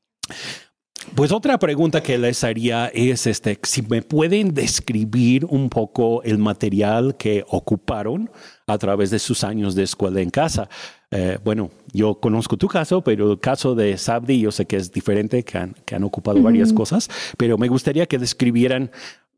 Pues 1.15 1.31
otra 1.31 1.59
pregunta 1.59 2.03
que 2.03 2.19
les 2.19 2.43
haría 2.43 2.89
es 2.89 3.27
este, 3.27 3.59
si 3.63 3.83
me 3.83 4.03
pueden 4.03 4.53
describir 4.53 5.45
un 5.45 5.69
poco 5.69 6.23
el 6.25 6.39
material 6.39 7.17
que 7.17 7.45
ocuparon 7.49 8.31
a 8.67 8.79
través 8.79 9.11
de 9.11 9.19
sus 9.19 9.45
años 9.45 9.75
de 9.75 9.85
escuela 9.85 10.21
en 10.21 10.31
casa. 10.31 10.69
Eh, 11.11 11.39
bueno, 11.45 11.71
yo 11.93 12.17
conozco 12.17 12.57
tu 12.57 12.67
caso, 12.67 13.03
pero 13.03 13.31
el 13.31 13.39
caso 13.39 13.75
de 13.75 13.97
Sabdi 13.97 14.41
yo 14.41 14.51
sé 14.51 14.67
que 14.67 14.77
es 14.77 14.91
diferente, 14.91 15.45
que 15.45 15.59
han, 15.59 16.05
ocupado 16.05 16.43
varias 16.43 16.73
cosas, 16.73 17.09
pero 17.37 17.59
me 17.59 17.69
gustaría 17.69 18.07
que 18.07 18.19
describieran 18.19 18.91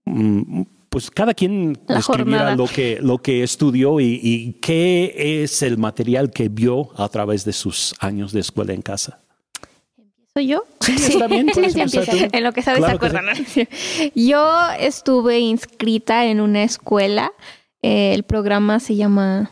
mm, 0.06 0.62
pues 0.88 1.10
cada 1.10 1.34
quien 1.34 1.78
describiera 1.86 2.56
lo 2.56 2.66
que, 2.66 2.98
lo 3.02 3.18
que 3.18 3.42
estudió 3.42 4.00
y, 4.00 4.18
y, 4.22 4.52
qué 4.54 5.42
es 5.42 5.60
el 5.60 5.76
material 5.76 6.30
que 6.30 6.48
vio 6.48 6.88
a 6.96 7.08
través 7.10 7.44
de 7.44 7.52
sus 7.52 7.94
años 7.98 8.32
de 8.32 8.40
escuela 8.40 8.72
en 8.72 8.80
casa. 8.80 9.25
¿Soy 10.36 10.48
yo? 10.48 10.64
Sí, 10.80 10.92
está 10.98 11.28
bien. 11.28 11.48
en 11.48 12.44
lo 12.44 12.52
que 12.52 12.60
sabes 12.60 12.84
se 13.48 13.68
Yo 14.14 14.68
estuve 14.78 15.38
inscrita 15.38 16.26
en 16.26 16.42
una 16.42 16.62
escuela. 16.62 17.32
Eh, 17.80 18.12
el 18.12 18.22
programa 18.22 18.78
se 18.78 18.96
llama, 18.96 19.50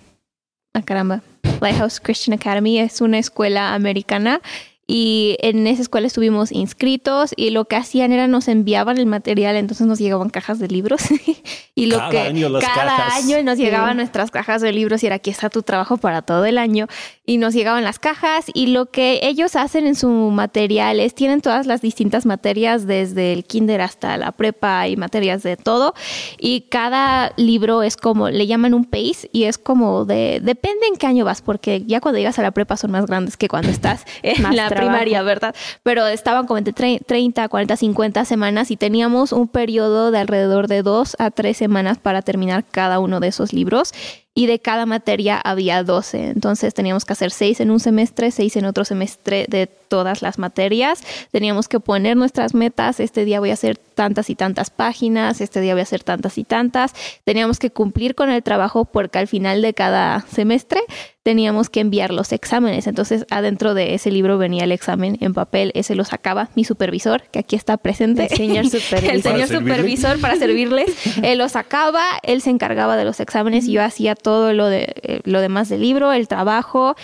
ah, 0.74 0.82
caramba, 0.82 1.22
Lighthouse 1.62 2.00
Christian 2.00 2.38
Academy. 2.38 2.80
Es 2.80 3.00
una 3.00 3.18
escuela 3.18 3.72
americana 3.72 4.42
y 4.86 5.36
en 5.40 5.66
esa 5.66 5.82
escuela 5.82 6.06
estuvimos 6.06 6.52
inscritos 6.52 7.32
y 7.36 7.50
lo 7.50 7.64
que 7.64 7.76
hacían 7.76 8.12
era 8.12 8.26
nos 8.26 8.48
enviaban 8.48 8.98
el 8.98 9.06
material, 9.06 9.56
entonces 9.56 9.86
nos 9.86 9.98
llegaban 9.98 10.28
cajas 10.28 10.58
de 10.58 10.68
libros 10.68 11.02
y 11.74 11.86
lo 11.86 11.98
cada 11.98 12.10
que 12.10 12.18
año 12.18 12.48
las 12.48 12.64
cada 12.64 13.14
año 13.14 13.42
nos 13.42 13.56
llegaban 13.58 13.96
nuestras 13.96 14.30
cajas 14.30 14.60
de 14.60 14.72
libros 14.72 15.02
y 15.02 15.06
era 15.06 15.16
aquí 15.16 15.30
está 15.30 15.48
tu 15.48 15.62
trabajo 15.62 15.96
para 15.96 16.22
todo 16.22 16.44
el 16.44 16.58
año 16.58 16.86
y 17.24 17.38
nos 17.38 17.54
llegaban 17.54 17.84
las 17.84 17.98
cajas 17.98 18.46
y 18.52 18.66
lo 18.66 18.90
que 18.90 19.20
ellos 19.22 19.56
hacen 19.56 19.86
en 19.86 19.94
su 19.94 20.08
material 20.08 21.00
es 21.00 21.14
tienen 21.14 21.40
todas 21.40 21.66
las 21.66 21.80
distintas 21.80 22.26
materias 22.26 22.86
desde 22.86 23.32
el 23.32 23.44
kinder 23.44 23.80
hasta 23.80 24.16
la 24.18 24.32
prepa 24.32 24.86
y 24.88 24.96
materias 24.96 25.42
de 25.42 25.56
todo 25.56 25.94
y 26.38 26.62
cada 26.62 27.32
libro 27.36 27.82
es 27.82 27.96
como 27.96 28.28
le 28.28 28.46
llaman 28.46 28.74
un 28.74 28.84
pace 28.84 29.30
y 29.32 29.44
es 29.44 29.56
como 29.56 30.04
de 30.04 30.40
depende 30.42 30.86
en 30.86 30.96
qué 30.96 31.06
año 31.06 31.24
vas 31.24 31.40
porque 31.40 31.84
ya 31.86 32.00
cuando 32.00 32.18
llegas 32.18 32.38
a 32.38 32.42
la 32.42 32.50
prepa 32.50 32.76
son 32.76 32.90
más 32.90 33.06
grandes 33.06 33.36
que 33.38 33.48
cuando 33.48 33.70
estás 33.70 34.04
en 34.22 34.54
la 34.54 34.73
primaria, 34.74 35.22
¿verdad? 35.22 35.54
Pero 35.82 36.06
estaban 36.06 36.46
como 36.46 36.58
entre 36.58 37.00
30, 37.00 37.48
40, 37.48 37.76
50 37.76 38.24
semanas 38.24 38.70
y 38.70 38.76
teníamos 38.76 39.32
un 39.32 39.48
periodo 39.48 40.10
de 40.10 40.18
alrededor 40.18 40.68
de 40.68 40.82
dos 40.82 41.16
a 41.18 41.30
tres 41.30 41.56
semanas 41.56 41.98
para 41.98 42.22
terminar 42.22 42.64
cada 42.70 42.98
uno 42.98 43.20
de 43.20 43.28
esos 43.28 43.52
libros 43.52 43.92
y 44.34 44.46
de 44.46 44.58
cada 44.58 44.84
materia 44.84 45.38
había 45.38 45.84
12. 45.84 46.30
Entonces 46.30 46.74
teníamos 46.74 47.04
que 47.04 47.12
hacer 47.12 47.30
seis 47.30 47.60
en 47.60 47.70
un 47.70 47.78
semestre, 47.78 48.32
seis 48.32 48.56
en 48.56 48.64
otro 48.64 48.84
semestre 48.84 49.46
de 49.48 49.68
todas 49.68 50.22
las 50.22 50.38
materias. 50.38 51.02
Teníamos 51.30 51.68
que 51.68 51.78
poner 51.78 52.16
nuestras 52.16 52.52
metas. 52.52 52.98
Este 52.98 53.24
día 53.24 53.38
voy 53.38 53.50
a 53.50 53.54
hacer 53.54 53.78
tantas 53.78 54.30
y 54.30 54.34
tantas 54.34 54.70
páginas, 54.70 55.40
este 55.40 55.60
día 55.60 55.74
voy 55.74 55.80
a 55.80 55.84
hacer 55.84 56.02
tantas 56.02 56.36
y 56.36 56.42
tantas. 56.42 56.94
Teníamos 57.22 57.60
que 57.60 57.70
cumplir 57.70 58.16
con 58.16 58.28
el 58.28 58.42
trabajo 58.42 58.84
porque 58.84 59.20
al 59.20 59.28
final 59.28 59.62
de 59.62 59.72
cada 59.72 60.22
semestre 60.22 60.80
teníamos 61.24 61.70
que 61.70 61.80
enviar 61.80 62.12
los 62.12 62.32
exámenes. 62.32 62.86
Entonces, 62.86 63.26
adentro 63.30 63.72
de 63.72 63.94
ese 63.94 64.12
libro 64.12 64.36
venía 64.36 64.64
el 64.64 64.72
examen 64.72 65.16
en 65.20 65.32
papel. 65.32 65.72
Ese 65.74 65.94
lo 65.94 66.04
sacaba 66.04 66.50
mi 66.54 66.64
supervisor, 66.64 67.22
que 67.32 67.38
aquí 67.38 67.56
está 67.56 67.78
presente. 67.78 68.28
El 68.30 68.36
señor 68.36 68.66
supervisor. 68.66 69.10
el 69.10 69.22
señor 69.22 69.48
supervisor 69.48 70.20
para 70.20 70.36
servirles. 70.36 70.94
Él 71.22 71.38
lo 71.38 71.48
sacaba, 71.48 72.04
él 72.22 72.42
se 72.42 72.50
encargaba 72.50 72.96
de 72.98 73.06
los 73.06 73.20
exámenes 73.20 73.66
y 73.66 73.72
yo 73.72 73.82
hacía 73.82 74.14
todo 74.14 74.52
lo, 74.52 74.66
de, 74.66 74.94
eh, 75.02 75.20
lo 75.24 75.40
demás 75.40 75.70
del 75.70 75.80
libro, 75.80 76.12
el 76.12 76.28
trabajo, 76.28 76.94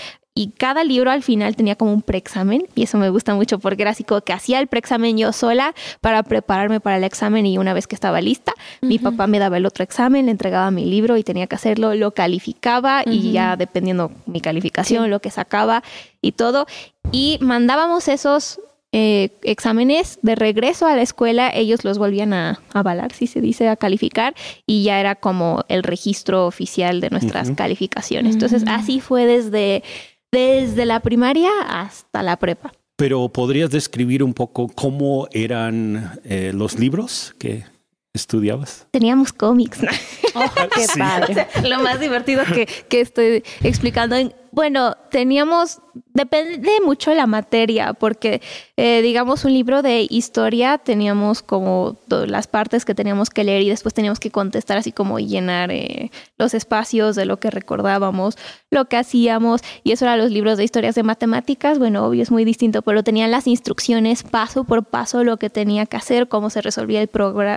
y 0.41 0.53
cada 0.57 0.85
libro 0.85 1.11
al 1.11 1.23
final 1.23 1.55
tenía 1.55 1.77
como 1.77 1.93
un 1.93 2.01
preexamen 2.01 2.67
y 2.75 2.85
eso 2.85 2.97
me 2.97 3.11
gusta 3.11 3.35
mucho 3.35 3.59
porque 3.59 3.83
era 3.83 3.91
así 3.91 4.05
como 4.05 4.23
que 4.23 4.33
hacía 4.33 4.59
el 4.59 4.69
preexamen 4.69 5.19
yo 5.19 5.35
sola 5.35 5.75
para 6.01 6.23
prepararme 6.23 6.81
para 6.81 6.97
el 6.97 7.05
examen 7.05 7.45
y 7.45 7.59
una 7.59 7.75
vez 7.75 7.87
que 7.87 7.95
estaba 7.95 8.23
lista, 8.23 8.55
mi 8.81 8.99
papá 8.99 9.27
me 9.27 9.39
daba 9.39 9.59
el 9.59 9.67
otro 9.67 9.85
examen, 9.85 10.25
le 10.25 10.33
entregaba 10.33 10.71
mi 10.71 10.87
libro 10.87 11.19
y 11.19 11.25
tenía 11.25 11.47
que 11.47 11.57
hacerlo, 11.57 11.95
lo 11.95 12.13
calificaba 12.13 13.03
y 13.05 13.33
ya 13.33 13.57
dependiendo 13.57 14.13
mi 14.25 14.41
calificación, 14.41 15.11
lo 15.11 15.21
que 15.21 15.31
sacaba 15.31 15.83
y 16.23 16.33
todo. 16.33 16.65
Y 17.13 17.37
mandábamos 17.43 18.09
esos 18.09 18.61
eh, 18.93 19.39
exámenes 19.43 20.19
de 20.23 20.35
regreso 20.35 20.85
a 20.85 20.97
la 20.97 21.03
escuela, 21.03 21.49
ellos 21.55 21.85
los 21.85 21.99
volvían 21.99 22.33
a 22.33 22.61
avalar, 22.73 23.13
si 23.13 23.29
se 23.29 23.41
dice, 23.41 23.69
a 23.69 23.77
calificar, 23.77 24.35
y 24.67 24.83
ya 24.83 24.99
era 24.99 25.15
como 25.15 25.65
el 25.69 25.85
registro 25.85 26.45
oficial 26.47 27.01
de 27.01 27.09
nuestras 27.09 27.53
calificaciones. 27.53 28.35
Entonces, 28.35 28.65
así 28.67 28.99
fue 28.99 29.27
desde, 29.27 29.85
desde 30.33 30.87
la 30.87 31.01
primaria 31.01 31.51
hasta 31.67 32.23
la 32.23 32.37
prepa. 32.37 32.73
Pero 32.97 33.29
podrías 33.31 33.71
describir 33.71 34.23
un 34.23 34.35
poco 34.35 34.69
cómo 34.69 35.27
eran 35.33 36.21
eh, 36.25 36.53
los 36.55 36.79
libros 36.79 37.35
que 37.39 37.65
estudiabas? 38.13 38.87
Teníamos 38.91 39.33
cómics. 39.33 39.81
Oh, 40.33 40.45
qué 40.73 40.87
padre. 40.97 41.49
lo 41.69 41.81
más 41.81 41.99
divertido 41.99 42.45
que, 42.45 42.65
que 42.89 43.01
estoy 43.01 43.43
explicando. 43.65 44.15
Bueno, 44.53 44.97
teníamos 45.11 45.81
depende 46.13 46.71
mucho 46.85 47.11
de 47.11 47.17
la 47.17 47.27
materia, 47.27 47.93
porque 47.95 48.41
eh, 48.77 49.01
digamos 49.03 49.45
un 49.45 49.53
libro 49.53 49.83
de 49.83 50.07
historia 50.09 50.79
teníamos 50.79 51.43
como 51.43 51.99
las 52.09 52.47
partes 52.47 52.85
que 52.85 52.95
teníamos 52.95 53.31
que 53.31 53.45
leer 53.45 53.63
y 53.63 53.69
después 53.69 53.95
teníamos 53.95 54.21
que 54.21 54.31
contestar 54.31 54.79
así 54.79 54.93
como 54.93 55.19
llenar 55.19 55.71
eh, 55.71 56.11
los 56.39 56.55
espacios 56.55 57.17
de 57.17 57.27
lo 57.27 57.39
que 57.39 57.51
recordábamos, 57.51 58.37
lo 58.71 58.87
que 58.87 58.97
hacíamos 58.97 59.63
y 59.85 59.93
eso 59.93 60.05
era 60.05 60.17
los 60.17 60.31
libros 60.31 60.59
de 60.59 60.65
historias 60.65 60.95
de 60.95 61.03
matemáticas, 61.03 61.79
bueno, 61.79 62.07
obvio 62.07 62.23
es 62.23 62.31
muy 62.31 62.45
distinto, 62.45 62.83
pero 62.83 63.03
tenían 63.03 63.31
las 63.31 63.47
instrucciones 63.47 64.23
paso 64.23 64.65
por 64.65 64.85
paso 64.85 65.25
lo 65.25 65.37
que 65.37 65.51
tenía 65.51 65.87
que 65.87 65.97
hacer, 65.97 66.29
cómo 66.29 66.51
se 66.51 66.61
resolvía 66.61 67.03
el, 67.03 67.11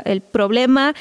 el 0.06 0.22
problema 0.22 0.94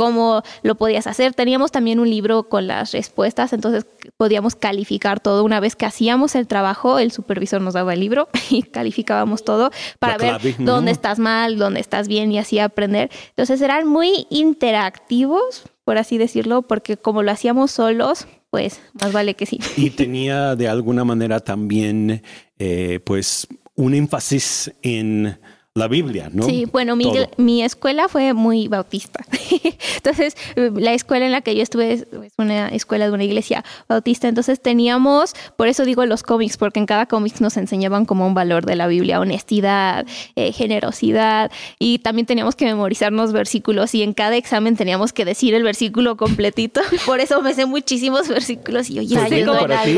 cómo 0.00 0.42
lo 0.62 0.76
podías 0.76 1.06
hacer. 1.06 1.34
Teníamos 1.34 1.72
también 1.72 2.00
un 2.00 2.08
libro 2.08 2.44
con 2.44 2.66
las 2.66 2.92
respuestas, 2.92 3.52
entonces 3.52 3.84
podíamos 4.16 4.56
calificar 4.56 5.20
todo. 5.20 5.44
Una 5.44 5.60
vez 5.60 5.76
que 5.76 5.84
hacíamos 5.84 6.36
el 6.36 6.46
trabajo, 6.46 6.98
el 6.98 7.12
supervisor 7.12 7.60
nos 7.60 7.74
daba 7.74 7.92
el 7.92 8.00
libro 8.00 8.30
y 8.50 8.62
calificábamos 8.62 9.44
todo 9.44 9.70
para 9.98 10.16
ver 10.16 10.40
dónde 10.58 10.90
estás 10.90 11.18
mal, 11.18 11.58
dónde 11.58 11.80
estás 11.80 12.08
bien 12.08 12.32
y 12.32 12.38
así 12.38 12.58
aprender. 12.58 13.10
Entonces 13.28 13.60
eran 13.60 13.86
muy 13.86 14.26
interactivos, 14.30 15.64
por 15.84 15.98
así 15.98 16.16
decirlo, 16.16 16.62
porque 16.62 16.96
como 16.96 17.22
lo 17.22 17.32
hacíamos 17.32 17.70
solos, 17.70 18.26
pues 18.48 18.80
más 18.94 19.12
vale 19.12 19.34
que 19.34 19.44
sí. 19.44 19.60
Y 19.76 19.90
tenía 19.90 20.56
de 20.56 20.66
alguna 20.66 21.04
manera 21.04 21.40
también, 21.40 22.22
eh, 22.58 23.00
pues, 23.04 23.46
un 23.74 23.92
énfasis 23.92 24.72
en 24.80 25.38
la 25.76 25.86
Biblia, 25.86 26.28
¿no? 26.32 26.42
Sí, 26.42 26.66
bueno, 26.72 26.96
mi, 26.96 27.12
mi, 27.36 27.62
escuela 27.62 28.08
fue 28.08 28.34
muy 28.34 28.66
bautista. 28.66 29.24
entonces, 29.96 30.34
la 30.56 30.94
escuela 30.94 31.26
en 31.26 31.30
la 31.30 31.42
que 31.42 31.54
yo 31.54 31.62
estuve 31.62 31.92
es 31.92 32.06
una 32.38 32.70
escuela 32.70 33.06
de 33.06 33.12
una 33.12 33.22
iglesia 33.22 33.64
bautista. 33.88 34.26
Entonces, 34.26 34.60
teníamos, 34.60 35.32
por 35.56 35.68
eso 35.68 35.84
digo 35.84 36.04
los 36.06 36.24
cómics, 36.24 36.56
porque 36.56 36.80
en 36.80 36.86
cada 36.86 37.06
cómic 37.06 37.38
nos 37.38 37.56
enseñaban 37.56 38.04
como 38.04 38.26
un 38.26 38.34
valor 38.34 38.66
de 38.66 38.74
la 38.74 38.88
Biblia, 38.88 39.20
honestidad, 39.20 40.06
eh, 40.34 40.50
generosidad, 40.50 41.52
y 41.78 42.00
también 42.00 42.26
teníamos 42.26 42.56
que 42.56 42.64
memorizarnos 42.64 43.32
versículos 43.32 43.94
y 43.94 44.02
en 44.02 44.12
cada 44.12 44.36
examen 44.36 44.74
teníamos 44.74 45.12
que 45.12 45.24
decir 45.24 45.54
el 45.54 45.62
versículo 45.62 46.16
completito. 46.16 46.80
por 47.06 47.20
eso 47.20 47.42
me 47.42 47.54
sé 47.54 47.66
muchísimos 47.66 48.26
versículos 48.26 48.90
y 48.90 48.98
oye, 48.98 49.16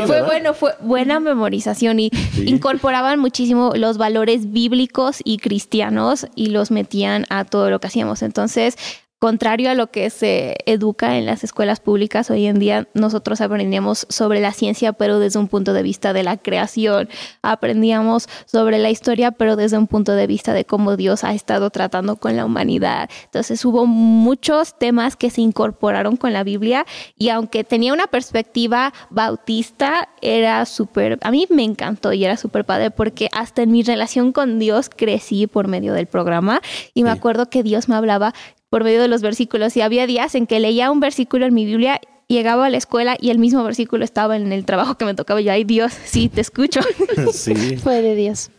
fue 0.05 0.21
bueno, 0.21 0.53
fue 0.53 0.73
buena 0.81 1.19
memorización 1.19 1.99
y 1.99 2.11
incorporaban 2.45 3.19
muchísimo 3.19 3.71
los 3.75 3.97
valores 3.97 4.51
bíblicos 4.51 5.17
y 5.23 5.39
cristianos 5.39 5.62
cristianos 5.63 6.27
y 6.35 6.47
los 6.47 6.71
metían 6.71 7.25
a 7.29 7.45
todo 7.45 7.69
lo 7.69 7.79
que 7.79 7.87
hacíamos. 7.87 8.21
Entonces, 8.21 8.77
contrario 9.23 9.69
a 9.69 9.73
lo 9.73 9.87
que 9.87 10.09
se 10.09 10.57
educa 10.65 11.17
en 11.17 11.25
las 11.25 11.45
escuelas 11.45 11.79
públicas 11.79 12.29
hoy 12.29 12.45
en 12.45 12.59
día, 12.59 12.89
nosotros 12.93 13.39
aprendíamos 13.39 14.05
sobre 14.09 14.41
la 14.41 14.51
ciencia, 14.51 14.91
pero 14.91 15.17
desde 15.17 15.39
un 15.39 15.47
punto 15.47 15.71
de 15.71 15.81
vista 15.81 16.11
de 16.11 16.23
la 16.23 16.35
creación. 16.35 17.07
Aprendíamos 17.41 18.27
sobre 18.45 18.79
la 18.79 18.89
historia, 18.89 19.31
pero 19.31 19.55
desde 19.55 19.77
un 19.77 19.87
punto 19.87 20.11
de 20.11 20.27
vista 20.27 20.51
de 20.51 20.65
cómo 20.65 20.97
Dios 20.97 21.23
ha 21.23 21.33
estado 21.33 21.69
tratando 21.69 22.17
con 22.17 22.35
la 22.35 22.43
humanidad. 22.43 23.09
Entonces 23.23 23.63
hubo 23.63 23.85
muchos 23.85 24.77
temas 24.77 25.15
que 25.15 25.29
se 25.29 25.39
incorporaron 25.39 26.17
con 26.17 26.33
la 26.33 26.43
Biblia 26.43 26.85
y 27.17 27.29
aunque 27.29 27.63
tenía 27.63 27.93
una 27.93 28.07
perspectiva 28.07 28.93
bautista, 29.09 30.09
era 30.21 30.65
súper, 30.65 31.17
a 31.21 31.31
mí 31.31 31.47
me 31.49 31.63
encantó 31.63 32.11
y 32.11 32.25
era 32.25 32.35
súper 32.35 32.65
padre 32.65 32.91
porque 32.91 33.29
hasta 33.31 33.61
en 33.61 33.71
mi 33.71 33.83
relación 33.83 34.33
con 34.33 34.59
Dios 34.59 34.89
crecí 34.93 35.47
por 35.47 35.69
medio 35.69 35.93
del 35.93 36.07
programa 36.07 36.61
y 36.93 37.03
me 37.03 37.09
acuerdo 37.09 37.49
que 37.49 37.63
Dios 37.63 37.87
me 37.87 37.95
hablaba 37.95 38.33
por 38.73 38.83
medio 38.83 39.03
de 39.03 39.07
los 39.07 39.21
versículos. 39.21 39.77
Y 39.77 39.81
había 39.81 40.07
días 40.07 40.33
en 40.33 40.47
que 40.47 40.59
leía 40.59 40.89
un 40.89 40.99
versículo 40.99 41.45
en 41.45 41.53
mi 41.53 41.63
Biblia 41.63 42.01
llegaba 42.27 42.65
a 42.65 42.69
la 42.71 42.77
escuela 42.77 43.15
y 43.21 43.29
el 43.29 43.37
mismo 43.37 43.63
versículo 43.63 44.03
estaba 44.03 44.35
en 44.35 44.51
el 44.51 44.65
trabajo 44.65 44.95
que 44.95 45.05
me 45.05 45.13
tocaba. 45.13 45.39
Y 45.41 45.49
ay, 45.49 45.63
Dios, 45.63 45.93
sí, 45.93 46.27
te 46.27 46.41
escucho. 46.41 46.79
sí. 47.33 47.77
Fue 47.77 48.01
de 48.01 48.15
Dios. 48.15 48.49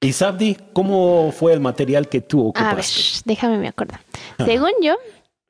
Y 0.00 0.12
Sabdi, 0.12 0.56
¿cómo 0.72 1.30
fue 1.30 1.52
el 1.52 1.60
material 1.60 2.08
que 2.08 2.20
tú 2.20 2.48
ocupaste? 2.48 2.72
A 2.72 2.74
ver, 2.74 2.84
déjame 3.26 3.58
me 3.58 3.68
acordar. 3.68 4.00
Según 4.44 4.72
yo, 4.82 4.96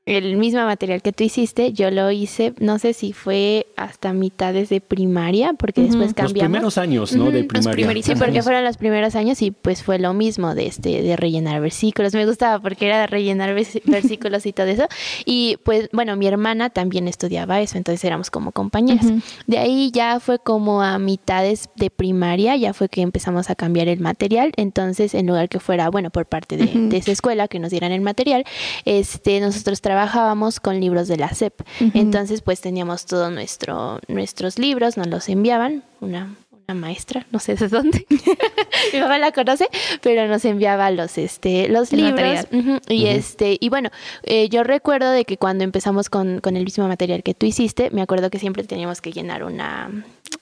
el 0.06 0.36
mismo 0.36 0.64
material 0.64 1.02
que 1.02 1.12
tú 1.12 1.24
hiciste, 1.24 1.72
yo 1.72 1.90
lo 1.90 2.10
hice, 2.10 2.54
no 2.58 2.78
sé 2.78 2.94
si 2.94 3.12
fue 3.12 3.66
hasta 3.76 4.12
mitades 4.12 4.70
de 4.70 4.80
primaria, 4.80 5.52
porque 5.52 5.82
después 5.82 6.14
cambiamos. 6.14 6.32
Los 6.32 6.32
primeros 6.32 6.78
años, 6.78 7.12
¿no? 7.14 7.30
de 7.30 7.44
primaria. 7.44 8.02
Sí, 8.02 8.14
porque 8.16 8.42
fueron 8.42 8.64
los 8.64 8.78
primeros 8.78 9.14
años 9.14 9.42
y 9.42 9.50
pues 9.50 9.82
fue 9.82 9.98
lo 9.98 10.14
mismo 10.14 10.54
de 10.54 10.66
este, 10.66 11.02
de 11.02 11.16
rellenar 11.16 11.60
versículos. 11.60 12.14
Me 12.14 12.24
gustaba 12.24 12.60
porque 12.60 12.86
era 12.86 13.00
de 13.00 13.06
rellenar 13.08 13.54
versículos 13.84 14.46
y 14.46 14.52
todo 14.52 14.66
eso. 14.66 14.88
Y 15.26 15.58
pues, 15.64 15.88
bueno, 15.92 16.16
mi 16.16 16.26
hermana 16.26 16.70
también 16.70 17.06
estudiaba 17.06 17.60
eso, 17.60 17.76
entonces 17.76 18.02
éramos 18.02 18.30
como 18.30 18.52
compañeras. 18.52 19.06
De 19.46 19.58
ahí 19.58 19.90
ya 19.92 20.18
fue 20.18 20.38
como 20.38 20.82
a 20.82 20.98
mitades 20.98 21.68
de 21.76 21.90
primaria, 21.90 22.56
ya 22.56 22.72
fue 22.72 22.88
que 22.88 23.02
empezamos 23.02 23.50
a 23.50 23.54
cambiar 23.54 23.88
el 23.88 24.00
material. 24.00 24.52
Entonces, 24.56 25.14
en 25.14 25.26
lugar 25.26 25.48
que 25.50 25.60
fuera, 25.60 25.90
bueno, 25.90 26.10
por 26.10 26.26
parte 26.26 26.56
de, 26.56 26.66
de 26.66 26.96
esa 26.96 27.12
escuela 27.12 27.48
que 27.48 27.58
nos 27.58 27.70
dieran 27.70 27.92
el 27.92 28.00
material, 28.00 28.44
este, 28.86 29.40
nosotros 29.40 29.80
trabajábamos 29.90 30.60
con 30.60 30.78
libros 30.78 31.08
de 31.08 31.16
la 31.16 31.34
SEP. 31.34 31.62
Entonces, 31.94 32.42
pues 32.42 32.60
teníamos 32.60 33.06
todos 33.06 33.32
nuestro, 33.32 33.98
nuestros 34.06 34.56
libros, 34.56 34.96
nos 34.96 35.08
los 35.08 35.28
enviaban, 35.28 35.82
una, 36.00 36.36
una 36.49 36.49
maestra, 36.74 37.26
no 37.30 37.38
sé 37.38 37.54
de 37.54 37.68
dónde, 37.68 38.06
mi 38.92 39.00
mamá 39.00 39.18
la 39.18 39.32
conoce, 39.32 39.68
pero 40.00 40.26
nos 40.28 40.44
enviaba 40.44 40.90
los, 40.90 41.18
este, 41.18 41.68
los 41.68 41.92
libros. 41.92 42.46
y 42.88 43.06
este, 43.06 43.56
y 43.60 43.68
bueno, 43.68 43.90
eh, 44.22 44.48
yo 44.48 44.64
recuerdo 44.64 45.10
de 45.10 45.24
que 45.24 45.36
cuando 45.36 45.64
empezamos 45.64 46.08
con, 46.08 46.40
con 46.40 46.56
el 46.56 46.64
mismo 46.64 46.86
material 46.88 47.22
que 47.22 47.34
tú 47.34 47.46
hiciste, 47.46 47.90
me 47.90 48.02
acuerdo 48.02 48.30
que 48.30 48.38
siempre 48.38 48.64
teníamos 48.64 49.00
que 49.00 49.12
llenar 49.12 49.44
una 49.44 49.90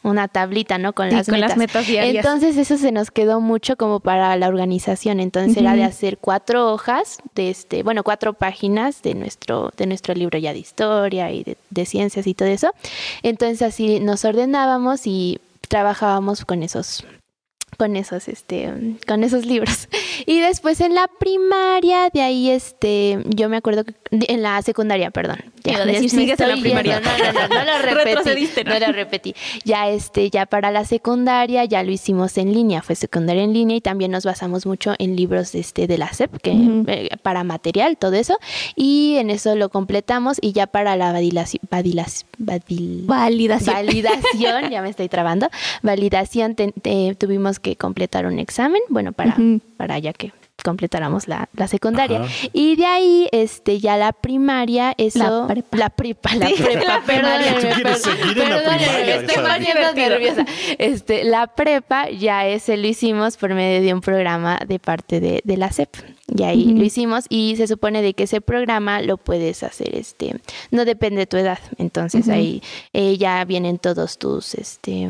una 0.03 0.29
tablita, 0.29 0.79
¿no? 0.79 0.93
Con, 0.93 1.11
las, 1.11 1.29
metas. 1.29 1.87
diarias. 1.87 2.25
Entonces 2.25 2.57
eso 2.57 2.77
se 2.79 2.93
nos 2.93 3.11
quedó 3.11 3.41
mucho 3.41 3.77
como 3.77 4.01
para 4.01 4.37
la 4.37 4.49
organización. 4.49 5.21
Entonces 5.21 5.57
era 5.57 5.75
de 5.75 5.85
hacer 5.85 6.19
cuatro 6.19 6.73
hojas 6.73 7.19
de 7.35 7.51
este, 7.51 7.83
bueno, 7.83 8.05
cuatro 8.05 8.33
páginas 8.33 9.03
de 9.03 9.15
nuestro, 9.15 9.73
de 9.77 9.87
nuestro 9.87 10.15
libro 10.15 10.39
ya 10.39 10.53
de 10.53 10.61
historia 10.61 11.31
y 11.33 11.43
de, 11.43 11.57
de 11.71 11.87
ciencias 11.87 12.27
y 12.27 12.35
todo 12.35 12.49
eso. 12.49 12.73
Entonces 13.23 13.63
así 13.63 14.01
nos 14.01 14.25
ordenábamos 14.25 15.07
y 15.07 15.41
trabajábamos 15.69 16.45
con 16.45 16.63
esos 16.63 17.05
con 17.79 17.95
esos, 17.95 18.27
este, 18.29 18.97
con 19.07 19.25
esos 19.25 19.47
libros. 19.47 19.89
Y 20.27 20.41
después 20.41 20.81
en 20.81 20.97
la 20.97 21.07
primaria, 21.07 22.11
de 22.13 22.23
ahí, 22.23 22.51
este, 22.51 23.21
yo 23.25 23.49
me 23.49 23.57
acuerdo 23.57 23.85
que, 23.85 23.95
en 24.11 24.43
la 24.43 24.61
secundaria, 24.63 25.13
perdón. 25.13 25.39
Ya, 25.63 25.87
decir, 25.87 26.11
sigues 26.11 26.41
en 26.41 26.49
la 26.49 26.57
primaria. 26.57 27.01
No, 27.01 27.11
no, 27.17 27.33
no, 27.33 27.49
no, 27.49 27.65
lo 27.65 27.79
repetí. 27.83 28.49
no 28.67 28.79
lo 28.81 28.93
repetí. 28.93 29.35
Ya, 29.65 29.89
este, 29.89 30.29
ya 30.29 30.45
para 30.47 30.73
la 30.73 30.85
secundaria, 30.85 31.65
ya 31.65 31.85
lo 31.85 31.93
hicimos 31.93 32.37
en 32.37 32.53
línea, 32.53 32.83
fue 32.83 32.97
secundaria 32.97 33.45
en 33.45 33.53
línea 33.53 33.77
y 33.77 33.81
también 33.81 34.11
nos 34.11 34.25
basamos 34.25 34.67
mucho 34.67 34.95
en 34.99 35.15
libros, 35.15 35.55
este, 35.55 35.87
de 35.87 35.99
la 35.99 36.13
SEP, 36.13 36.37
que, 36.43 36.51
eh, 36.89 37.11
para 37.23 37.45
material, 37.45 37.97
todo 37.97 38.15
eso. 38.15 38.37
Y 38.75 39.17
en 39.19 39.31
eso 39.31 39.55
lo 39.55 39.69
completamos 39.69 40.39
y 40.41 40.53
ya 40.53 40.67
para 40.67 40.97
la 40.97 41.13
validación, 41.13 41.63
validación, 41.71 42.29
validación, 43.07 44.71
ya 44.71 44.83
me 44.83 44.91
estoy 44.91 45.09
trabando, 45.09 45.49
validación 45.83 46.57
tuvimos 47.19 47.61
que 47.61 47.68
completar 47.77 48.27
un 48.27 48.39
examen, 48.39 48.81
bueno, 48.89 49.13
para, 49.13 49.37
para 49.77 49.99
ya 49.99 50.13
que 50.13 50.33
completáramos 50.65 51.29
la, 51.29 51.49
la 51.55 51.69
secundaria. 51.69 52.23
Y 52.53 52.77
de 52.77 52.87
ahí, 52.87 53.29
este, 53.33 53.79
ya 53.81 53.97
la 53.97 54.13
primaria, 54.13 54.95
eso... 54.99 55.47
La 55.47 55.47
prepa. 55.47 55.77
La 55.77 55.91
prepa, 55.91 56.35
la 56.35 56.49
prepa, 56.49 57.03
perdón. 57.07 57.41
estoy 57.41 59.37
poniendo 59.37 59.93
nerviosa. 59.95 60.45
Este, 60.79 61.25
la 61.25 61.47
prepa 61.47 62.11
ya 62.11 62.47
ese 62.47 62.77
lo 62.77 62.87
hicimos 62.87 63.37
por 63.37 63.55
medio 63.55 63.83
de 63.83 63.95
un 63.95 64.01
programa 64.01 64.59
de 64.67 64.79
parte 64.79 65.21
de, 65.21 65.41
de 65.45 65.57
la 65.57 65.71
CEP. 65.71 65.97
Y 66.37 66.43
ahí 66.43 66.75
lo 66.75 66.85
hicimos 66.85 67.25
y 67.31 67.57
se 67.57 67.67
supone 67.67 68.03
de 68.03 68.13
que 68.13 68.25
ese 68.25 68.43
programa 68.43 69.01
lo 69.01 69.17
puedes 69.17 69.63
hacer, 69.63 69.95
este, 69.95 70.39
no 70.71 70.85
depende 70.85 71.21
de 71.21 71.27
tu 71.27 71.39
edad. 71.39 71.59
Entonces 71.79 72.29
ahí 72.29 72.63
eh, 72.93 73.17
ya 73.17 73.43
vienen 73.47 73.79
todos 73.79 74.19
tus, 74.19 74.55
este, 74.55 75.09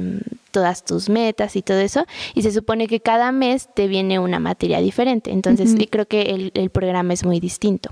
todas 0.59 0.85
tus 0.85 1.09
metas 1.09 1.55
y 1.55 1.63
todo 1.63 1.79
eso. 1.79 2.05
Y 2.35 2.43
se 2.43 2.51
supone 2.51 2.89
que 2.89 2.99
cada 2.99 3.31
mes 3.31 3.69
te 3.73 3.87
viene 3.87 4.19
una 4.19 4.41
materia 4.41 4.81
diferente. 4.81 5.31
Entonces 5.31 5.77
creo 5.89 6.07
que 6.07 6.23
el, 6.23 6.51
el, 6.55 6.71
programa 6.71 7.13
es 7.13 7.25
muy 7.25 7.39
distinto. 7.39 7.91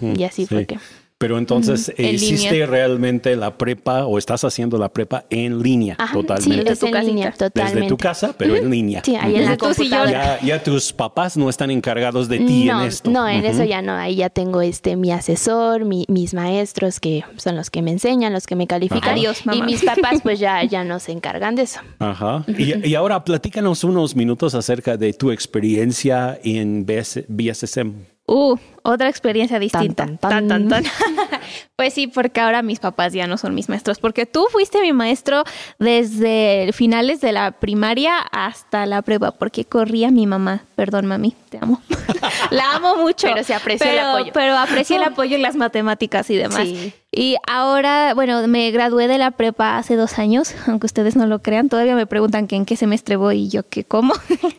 Y 0.00 0.22
así 0.22 0.46
fue 0.46 0.66
que... 0.66 0.78
Pero 1.18 1.38
entonces 1.38 1.94
hiciste 1.96 2.66
realmente 2.66 3.36
la 3.36 3.56
prepa 3.56 4.04
o 4.04 4.18
estás 4.18 4.44
haciendo 4.44 4.76
la 4.76 4.90
prepa 4.90 5.24
en 5.30 5.62
línea 5.62 5.96
totalmente. 6.12 6.58
Sí, 6.58 6.68
desde 6.68 6.76
tu 6.76 7.06
línea, 7.06 7.32
totalmente. 7.32 7.80
Desde 7.80 7.88
tu 7.88 7.96
casa, 7.96 8.34
pero 8.36 8.54
en 8.54 8.70
línea. 8.70 9.00
Sí, 9.02 9.16
ahí 9.16 9.36
en 9.36 9.46
la 9.46 9.56
computadora. 9.56 10.10
Ya, 10.10 10.40
ya, 10.46 10.62
tus 10.62 10.92
papás 10.92 11.38
no 11.38 11.48
están 11.48 11.70
encargados 11.70 12.28
de 12.28 12.40
ti 12.40 12.68
en 12.68 12.80
esto. 12.80 13.10
No, 13.10 13.26
en 13.26 13.46
eso 13.46 13.64
ya 13.64 13.80
no. 13.80 13.92
Ahí 13.94 14.16
ya 14.16 14.28
tengo 14.28 14.60
este 14.60 14.96
mi 14.96 15.10
asesor, 15.10 15.86
mis 15.86 16.34
maestros 16.34 17.00
que 17.00 17.24
son 17.36 17.56
los 17.56 17.70
que 17.70 17.80
me 17.80 17.92
enseñan, 17.92 18.34
los 18.34 18.46
que 18.46 18.54
me 18.54 18.66
califican. 18.66 19.14
Adiós, 19.14 19.46
mamá. 19.46 19.56
Y 19.58 19.62
mis 19.62 19.84
papás 19.84 20.20
pues 20.22 20.38
ya, 20.38 20.62
ya 20.64 20.84
no 20.84 20.98
se 20.98 21.12
encargan 21.12 21.54
de 21.54 21.62
eso. 21.62 21.80
Ajá. 21.98 22.44
y, 22.46 22.86
y, 22.86 22.94
ahora 22.94 23.24
platícanos 23.24 23.84
unos 23.84 24.14
minutos 24.16 24.54
acerca 24.54 24.98
de 24.98 25.14
tu 25.14 25.30
experiencia 25.30 26.38
en 26.44 26.84
BSSM. 26.84 28.16
Uh, 28.26 28.56
otra 28.86 29.08
experiencia 29.08 29.58
distinta. 29.58 30.06
Tan, 30.20 30.48
tan, 30.48 30.68
tan. 30.68 30.84
pues 31.76 31.92
sí, 31.92 32.06
porque 32.06 32.40
ahora 32.40 32.62
mis 32.62 32.78
papás 32.78 33.12
ya 33.12 33.26
no 33.26 33.36
son 33.36 33.54
mis 33.54 33.68
maestros, 33.68 33.98
porque 33.98 34.26
tú 34.26 34.46
fuiste 34.50 34.80
mi 34.80 34.92
maestro 34.92 35.44
desde 35.78 36.70
finales 36.72 37.20
de 37.20 37.32
la 37.32 37.52
primaria 37.52 38.18
hasta 38.18 38.86
la 38.86 39.02
prueba, 39.02 39.32
porque 39.32 39.64
corría 39.64 40.10
mi 40.10 40.26
mamá. 40.26 40.64
Perdón, 40.76 41.06
mami, 41.06 41.34
te 41.48 41.58
amo. 41.60 41.82
la 42.50 42.76
amo 42.76 42.96
mucho. 42.96 43.28
Pero 43.28 43.44
se 43.44 43.54
aprecia 43.54 43.92
el 43.92 43.98
apoyo. 43.98 44.32
Pero 44.32 44.56
aprecia 44.56 44.96
el 44.96 45.02
apoyo 45.02 45.36
en 45.36 45.42
las 45.42 45.56
matemáticas 45.56 46.30
y 46.30 46.36
demás. 46.36 46.62
Sí. 46.62 46.94
Y 47.18 47.36
ahora, 47.46 48.12
bueno, 48.12 48.46
me 48.46 48.70
gradué 48.70 49.08
de 49.08 49.16
la 49.16 49.30
prepa 49.30 49.78
hace 49.78 49.96
dos 49.96 50.18
años, 50.18 50.54
aunque 50.66 50.84
ustedes 50.84 51.16
no 51.16 51.26
lo 51.26 51.40
crean. 51.40 51.70
Todavía 51.70 51.94
me 51.94 52.06
preguntan 52.06 52.46
que 52.46 52.56
en 52.56 52.66
qué 52.66 52.76
semestre 52.76 53.16
voy 53.16 53.44
y 53.44 53.48
yo 53.48 53.66
que 53.66 53.84
cómo. 53.84 54.12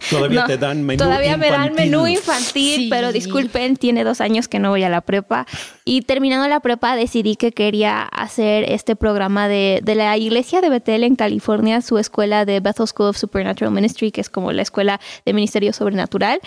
Todavía 0.09 0.45
te 0.47 0.57
dan 0.57 0.83
menú 0.83 1.03
Todavía 1.03 1.37
me 1.37 1.51
dan 1.51 1.75
menú 1.75 2.07
infantil, 2.07 2.87
pero 2.89 3.11
disculpen, 3.11 3.77
tiene 3.77 4.03
dos 4.03 4.16
años 4.21 4.47
que 4.47 4.59
no 4.59 4.69
voy 4.69 4.83
a 4.83 4.89
la 4.89 5.01
prepa. 5.01 5.45
Y 5.85 6.01
terminando 6.01 6.47
la 6.47 6.59
prepa 6.59 6.95
decidí 6.95 7.35
que 7.35 7.51
quería 7.51 8.01
hacer 8.03 8.71
este 8.71 8.95
programa 8.95 9.47
de, 9.47 9.81
de 9.83 9.95
la 9.95 10.17
iglesia 10.17 10.61
de 10.61 10.69
Bethel 10.69 11.03
en 11.03 11.15
California, 11.15 11.81
su 11.81 11.97
escuela 11.97 12.45
de 12.45 12.59
Bethel 12.59 12.87
School 12.87 13.09
of 13.09 13.17
Supernatural 13.17 13.73
Ministry, 13.73 14.11
que 14.11 14.21
es 14.21 14.29
como 14.29 14.51
la 14.51 14.61
escuela 14.61 14.99
de 15.25 15.33
ministerio 15.33 15.73
sobrenatural. 15.73 16.41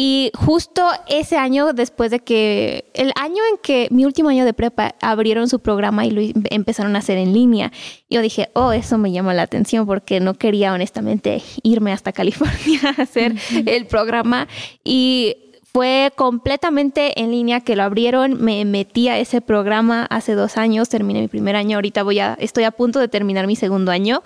Y 0.00 0.30
justo 0.36 0.86
ese 1.08 1.36
año, 1.38 1.72
después 1.72 2.10
de 2.10 2.20
que, 2.20 2.90
el 2.94 3.10
año 3.16 3.42
en 3.50 3.58
que 3.60 3.88
mi 3.90 4.04
último 4.04 4.28
año 4.28 4.44
de 4.44 4.52
prepa 4.52 4.94
abrieron 5.00 5.48
su 5.48 5.58
programa 5.58 6.06
y 6.06 6.10
lo 6.10 6.22
empezaron 6.50 6.94
a 6.94 7.00
hacer 7.00 7.18
en 7.18 7.32
línea, 7.32 7.72
yo 8.08 8.20
dije, 8.20 8.50
oh, 8.52 8.72
eso 8.72 8.98
me 8.98 9.10
llama 9.10 9.34
la 9.34 9.42
atención 9.42 9.86
porque 9.86 10.20
no 10.20 10.34
quería 10.34 10.72
honestamente 10.72 11.42
irme 11.62 11.92
hasta 11.92 12.12
California 12.12 12.80
a 12.96 13.02
hacer 13.02 13.34
el 13.66 13.86
programa. 13.86 14.46
Y 14.84 15.47
fue 15.72 16.12
completamente 16.16 17.20
en 17.20 17.30
línea 17.30 17.60
que 17.60 17.76
lo 17.76 17.82
abrieron. 17.82 18.42
Me 18.42 18.64
metí 18.64 19.08
a 19.08 19.18
ese 19.18 19.40
programa 19.40 20.06
hace 20.10 20.34
dos 20.34 20.56
años, 20.56 20.88
terminé 20.88 21.20
mi 21.20 21.28
primer 21.28 21.56
año, 21.56 21.76
ahorita 21.76 22.02
voy 22.02 22.20
a, 22.20 22.34
estoy 22.40 22.64
a 22.64 22.70
punto 22.70 22.98
de 22.98 23.08
terminar 23.08 23.46
mi 23.46 23.56
segundo 23.56 23.92
año. 23.92 24.22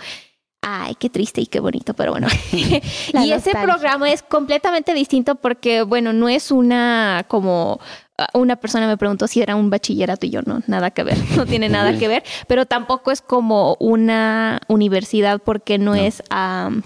Ay, 0.65 0.95
qué 0.95 1.11
triste 1.11 1.41
y 1.41 1.47
qué 1.47 1.59
bonito, 1.59 1.95
pero 1.95 2.13
bueno. 2.13 2.29
y 2.53 3.33
ese 3.33 3.51
programa 3.51 4.13
es 4.13 4.23
completamente 4.23 4.95
distinto 4.95 5.35
porque, 5.35 5.83
bueno, 5.83 6.13
no 6.13 6.29
es 6.29 6.53
una 6.53 7.25
como 7.27 7.81
una 8.35 8.57
persona 8.57 8.87
me 8.87 8.97
preguntó 8.97 9.27
si 9.27 9.43
era 9.43 9.57
un 9.57 9.71
bachillerato 9.71 10.27
y 10.27 10.31
yo 10.31 10.43
no, 10.43 10.63
nada 10.67 10.91
que 10.91 11.03
ver, 11.03 11.19
no 11.37 11.47
tiene 11.47 11.69
nada 11.69 11.97
que 11.99 12.09
ver, 12.09 12.23
pero 12.47 12.67
tampoco 12.67 13.11
es 13.11 13.21
como 13.21 13.77
una 13.81 14.61
universidad 14.69 15.41
porque 15.41 15.79
no, 15.79 15.95
es, 15.95 16.23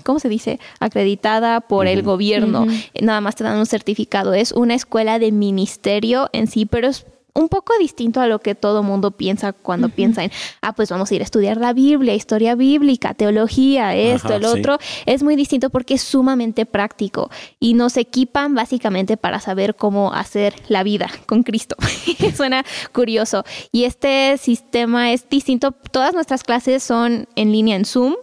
¿cómo 0.04 0.18
se 0.18 0.28
dice? 0.28 0.58
Acreditada 0.80 1.60
por 1.60 1.86
el 1.86 2.02
gobierno, 2.02 2.66
nada 3.00 3.20
más 3.20 3.36
te 3.36 3.44
dan 3.44 3.58
un 3.58 3.66
certificado, 3.66 4.34
es 4.34 4.52
una 4.52 4.74
escuela 4.74 5.18
de 5.18 5.32
ministerio 5.32 6.28
en 6.32 6.46
sí, 6.46 6.66
pero 6.66 6.88
es 6.88 7.06
un 7.36 7.48
poco 7.48 7.74
distinto 7.78 8.20
a 8.20 8.26
lo 8.26 8.40
que 8.40 8.54
todo 8.54 8.82
mundo 8.82 9.10
piensa 9.10 9.52
cuando 9.52 9.88
piensa 9.88 10.24
en, 10.24 10.32
ah, 10.62 10.72
pues 10.72 10.90
vamos 10.90 11.10
a 11.10 11.14
ir 11.14 11.20
a 11.20 11.24
estudiar 11.24 11.58
la 11.58 11.72
Biblia, 11.72 12.14
historia 12.14 12.54
bíblica, 12.54 13.14
teología, 13.14 13.94
esto, 13.94 14.34
el 14.34 14.44
otro. 14.44 14.78
Es 15.04 15.22
muy 15.22 15.36
distinto 15.36 15.70
porque 15.70 15.94
es 15.94 16.02
sumamente 16.02 16.66
práctico 16.66 17.30
y 17.60 17.74
nos 17.74 17.96
equipan 17.96 18.54
básicamente 18.54 19.16
para 19.16 19.40
saber 19.40 19.76
cómo 19.76 20.12
hacer 20.12 20.54
la 20.68 20.82
vida 20.82 21.08
con 21.26 21.42
Cristo. 21.42 21.76
Suena 22.36 22.64
curioso. 22.92 23.44
Y 23.70 23.84
este 23.84 24.38
sistema 24.38 25.12
es 25.12 25.28
distinto. 25.28 25.72
Todas 25.90 26.14
nuestras 26.14 26.42
clases 26.42 26.82
son 26.82 27.28
en 27.36 27.52
línea 27.52 27.76
en 27.76 27.84
Zoom 27.84 28.14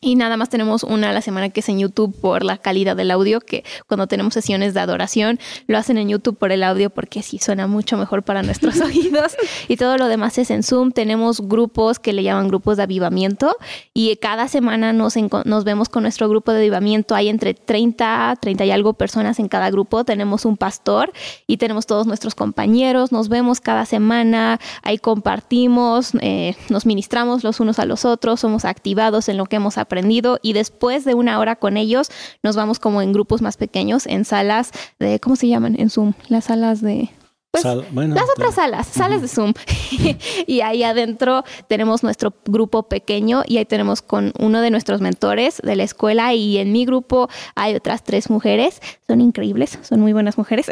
Y 0.00 0.14
nada 0.14 0.36
más 0.36 0.48
tenemos 0.48 0.84
una 0.84 1.10
a 1.10 1.12
la 1.12 1.22
semana 1.22 1.48
que 1.48 1.60
es 1.60 1.68
en 1.68 1.80
YouTube 1.80 2.14
por 2.20 2.44
la 2.44 2.58
calidad 2.58 2.94
del 2.94 3.10
audio, 3.10 3.40
que 3.40 3.64
cuando 3.88 4.06
tenemos 4.06 4.34
sesiones 4.34 4.72
de 4.72 4.80
adoración 4.80 5.40
lo 5.66 5.76
hacen 5.76 5.98
en 5.98 6.08
YouTube 6.08 6.38
por 6.38 6.52
el 6.52 6.62
audio 6.62 6.90
porque 6.90 7.22
sí 7.22 7.38
suena 7.38 7.66
mucho 7.66 7.96
mejor 7.96 8.22
para 8.22 8.42
nuestros 8.42 8.80
oídos. 8.80 9.36
Y 9.66 9.76
todo 9.76 9.98
lo 9.98 10.06
demás 10.06 10.38
es 10.38 10.50
en 10.50 10.62
Zoom. 10.62 10.92
Tenemos 10.92 11.40
grupos 11.40 11.98
que 11.98 12.12
le 12.12 12.22
llaman 12.22 12.46
grupos 12.46 12.76
de 12.76 12.84
avivamiento 12.84 13.56
y 13.92 14.14
cada 14.16 14.46
semana 14.46 14.92
nos, 14.92 15.14
nos 15.44 15.64
vemos 15.64 15.88
con 15.88 16.04
nuestro 16.04 16.28
grupo 16.28 16.52
de 16.52 16.58
avivamiento. 16.58 17.16
Hay 17.16 17.28
entre 17.28 17.54
30, 17.54 18.36
30 18.40 18.64
y 18.66 18.70
algo 18.70 18.92
personas 18.92 19.40
en 19.40 19.48
cada 19.48 19.70
grupo. 19.70 20.04
Tenemos 20.04 20.44
un 20.44 20.56
pastor 20.56 21.12
y 21.48 21.56
tenemos 21.56 21.86
todos 21.86 22.06
nuestros 22.06 22.36
compañeros. 22.36 23.10
Nos 23.10 23.28
vemos 23.28 23.60
cada 23.60 23.84
semana, 23.84 24.60
ahí 24.82 24.98
compartimos, 24.98 26.12
eh, 26.20 26.54
nos 26.68 26.86
ministramos 26.86 27.42
los 27.42 27.58
unos 27.58 27.80
a 27.80 27.84
los 27.84 28.04
otros, 28.04 28.40
somos 28.40 28.64
activados 28.64 29.28
en 29.28 29.36
lo 29.36 29.46
que 29.46 29.56
hemos 29.56 29.76
aprendido 29.76 29.87
aprendido 29.88 30.38
y 30.42 30.52
después 30.52 31.04
de 31.04 31.14
una 31.14 31.38
hora 31.38 31.56
con 31.56 31.76
ellos 31.76 32.10
nos 32.42 32.56
vamos 32.56 32.78
como 32.78 33.00
en 33.00 33.12
grupos 33.12 33.40
más 33.40 33.56
pequeños, 33.56 34.06
en 34.06 34.24
salas 34.24 34.70
de, 34.98 35.18
¿cómo 35.18 35.34
se 35.34 35.48
llaman? 35.48 35.76
En 35.78 35.90
Zoom, 35.90 36.12
las 36.28 36.44
salas 36.44 36.82
de... 36.82 37.10
Pues, 37.50 37.64
las 37.64 38.28
otras 38.36 38.54
salas, 38.56 38.86
salas 38.86 39.22
de 39.22 39.28
Zoom. 39.28 39.54
y 40.46 40.60
ahí 40.60 40.82
adentro 40.82 41.44
tenemos 41.66 42.02
nuestro 42.02 42.34
grupo 42.44 42.82
pequeño 42.90 43.42
y 43.46 43.56
ahí 43.56 43.64
tenemos 43.64 44.02
con 44.02 44.34
uno 44.38 44.60
de 44.60 44.70
nuestros 44.70 45.00
mentores 45.00 45.58
de 45.64 45.74
la 45.74 45.82
escuela 45.82 46.34
y 46.34 46.58
en 46.58 46.72
mi 46.72 46.84
grupo 46.84 47.30
hay 47.54 47.74
otras 47.74 48.04
tres 48.04 48.28
mujeres. 48.28 48.82
Son 49.06 49.22
increíbles, 49.22 49.78
son 49.80 50.00
muy 50.00 50.12
buenas 50.12 50.36
mujeres. 50.36 50.66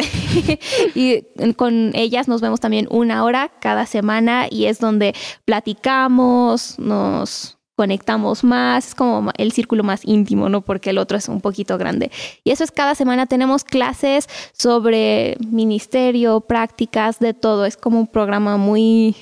y 0.94 1.22
con 1.54 1.92
ellas 1.94 2.28
nos 2.28 2.42
vemos 2.42 2.60
también 2.60 2.88
una 2.90 3.24
hora 3.24 3.52
cada 3.58 3.86
semana 3.86 4.46
y 4.50 4.66
es 4.66 4.78
donde 4.78 5.14
platicamos, 5.46 6.78
nos 6.78 7.55
conectamos 7.76 8.42
más, 8.42 8.88
es 8.88 8.94
como 8.94 9.30
el 9.36 9.52
círculo 9.52 9.84
más 9.84 10.00
íntimo, 10.04 10.48
¿no? 10.48 10.62
Porque 10.62 10.90
el 10.90 10.98
otro 10.98 11.18
es 11.18 11.28
un 11.28 11.40
poquito 11.40 11.78
grande. 11.78 12.10
Y 12.42 12.50
eso 12.50 12.64
es 12.64 12.70
cada 12.70 12.94
semana 12.94 13.26
tenemos 13.26 13.64
clases 13.64 14.28
sobre 14.52 15.36
ministerio, 15.50 16.40
prácticas, 16.40 17.18
de 17.18 17.34
todo. 17.34 17.66
Es 17.66 17.76
como 17.76 18.00
un 18.00 18.06
programa 18.06 18.56
muy 18.56 19.14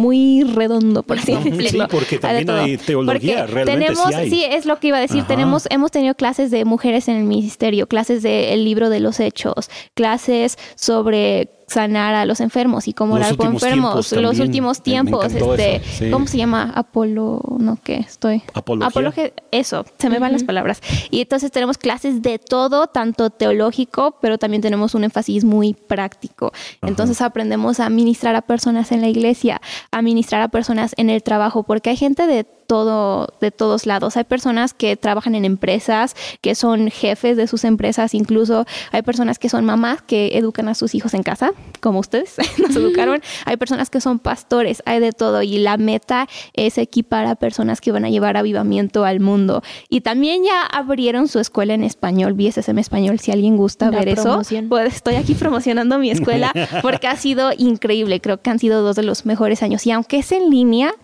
muy 0.00 0.44
redondo, 0.44 1.02
por 1.02 1.18
así 1.18 1.34
decirlo. 1.34 1.84
Sí, 1.84 1.90
porque 1.90 2.18
también 2.18 2.48
hay 2.48 2.78
teología, 2.78 3.46
realmente 3.46 3.86
tenemos, 3.86 4.14
sí, 4.30 4.44
es 4.48 4.64
lo 4.64 4.80
que 4.80 4.88
iba 4.88 4.96
a 4.96 5.00
decir. 5.00 5.24
Tenemos, 5.24 5.66
hemos 5.70 5.90
tenido 5.90 6.14
clases 6.14 6.50
de 6.50 6.64
mujeres 6.64 7.06
en 7.08 7.16
el 7.16 7.24
ministerio, 7.24 7.86
clases 7.86 8.22
del 8.22 8.64
libro 8.64 8.88
de 8.88 9.00
los 9.00 9.20
hechos, 9.20 9.68
clases 9.94 10.56
sobre 10.74 11.59
sanar 11.70 12.14
a 12.14 12.24
los 12.24 12.40
enfermos 12.40 12.88
y 12.88 12.92
cómo 12.92 13.14
orar 13.14 13.36
por 13.36 13.46
enfermos. 13.46 14.12
Los 14.12 14.38
últimos 14.40 14.82
tiempos, 14.82 15.32
este, 15.32 16.10
¿cómo 16.10 16.26
se 16.26 16.36
llama? 16.36 16.72
Apolo, 16.74 17.40
no 17.58 17.78
qué, 17.82 17.96
estoy. 17.96 18.42
Apología. 18.54 19.32
eso, 19.52 19.84
se 19.98 20.10
me 20.10 20.18
van 20.18 20.32
las 20.32 20.42
palabras. 20.42 20.80
Y 21.10 21.20
entonces 21.20 21.52
tenemos 21.52 21.78
clases 21.78 22.22
de 22.22 22.38
todo, 22.38 22.88
tanto 22.88 23.30
teológico, 23.30 24.16
pero 24.20 24.36
también 24.36 24.62
tenemos 24.62 24.94
un 24.94 25.04
énfasis 25.04 25.44
muy 25.44 25.74
práctico. 25.74 26.52
Entonces 26.82 27.20
aprendemos 27.20 27.78
a 27.78 27.88
ministrar 27.88 28.34
a 28.34 28.42
personas 28.42 28.90
en 28.90 29.00
la 29.00 29.08
iglesia, 29.08 29.60
a 29.92 30.02
ministrar 30.02 30.42
a 30.42 30.48
personas 30.48 30.94
en 30.96 31.08
el 31.08 31.22
trabajo, 31.22 31.62
porque 31.62 31.90
hay 31.90 31.96
gente 31.96 32.26
de 32.26 32.46
todo, 32.70 33.34
de 33.40 33.50
todos 33.50 33.84
lados. 33.84 34.16
Hay 34.16 34.22
personas 34.22 34.74
que 34.74 34.96
trabajan 34.96 35.34
en 35.34 35.44
empresas, 35.44 36.14
que 36.40 36.54
son 36.54 36.88
jefes 36.88 37.36
de 37.36 37.48
sus 37.48 37.64
empresas, 37.64 38.14
incluso 38.14 38.64
hay 38.92 39.02
personas 39.02 39.40
que 39.40 39.48
son 39.48 39.64
mamás 39.64 40.02
que 40.02 40.38
educan 40.38 40.68
a 40.68 40.76
sus 40.76 40.94
hijos 40.94 41.14
en 41.14 41.24
casa, 41.24 41.50
como 41.80 41.98
ustedes 41.98 42.36
nos 42.60 42.76
educaron. 42.76 43.22
Hay 43.44 43.56
personas 43.56 43.90
que 43.90 44.00
son 44.00 44.20
pastores, 44.20 44.84
hay 44.86 45.00
de 45.00 45.10
todo 45.10 45.42
y 45.42 45.58
la 45.58 45.78
meta 45.78 46.28
es 46.52 46.78
equipar 46.78 47.26
a 47.26 47.34
personas 47.34 47.80
que 47.80 47.90
van 47.90 48.04
a 48.04 48.08
llevar 48.08 48.36
avivamiento 48.36 49.04
al 49.04 49.18
mundo. 49.18 49.64
Y 49.88 50.02
también 50.02 50.44
ya 50.44 50.62
abrieron 50.62 51.26
su 51.26 51.40
escuela 51.40 51.74
en 51.74 51.82
español, 51.82 52.34
BSSM 52.34 52.78
Español, 52.78 53.18
si 53.18 53.32
alguien 53.32 53.56
gusta 53.56 53.90
ver 53.90 54.10
eso, 54.10 54.42
pues 54.68 54.94
estoy 54.94 55.16
aquí 55.16 55.34
promocionando 55.34 55.98
mi 55.98 56.12
escuela 56.12 56.52
porque 56.82 57.08
ha 57.08 57.16
sido 57.16 57.50
increíble, 57.58 58.20
creo 58.20 58.40
que 58.40 58.48
han 58.48 58.60
sido 58.60 58.82
dos 58.82 58.94
de 58.94 59.02
los 59.02 59.26
mejores 59.26 59.64
años 59.64 59.84
y 59.88 59.90
aunque 59.90 60.18
es 60.18 60.30
en 60.30 60.50
línea, 60.50 60.94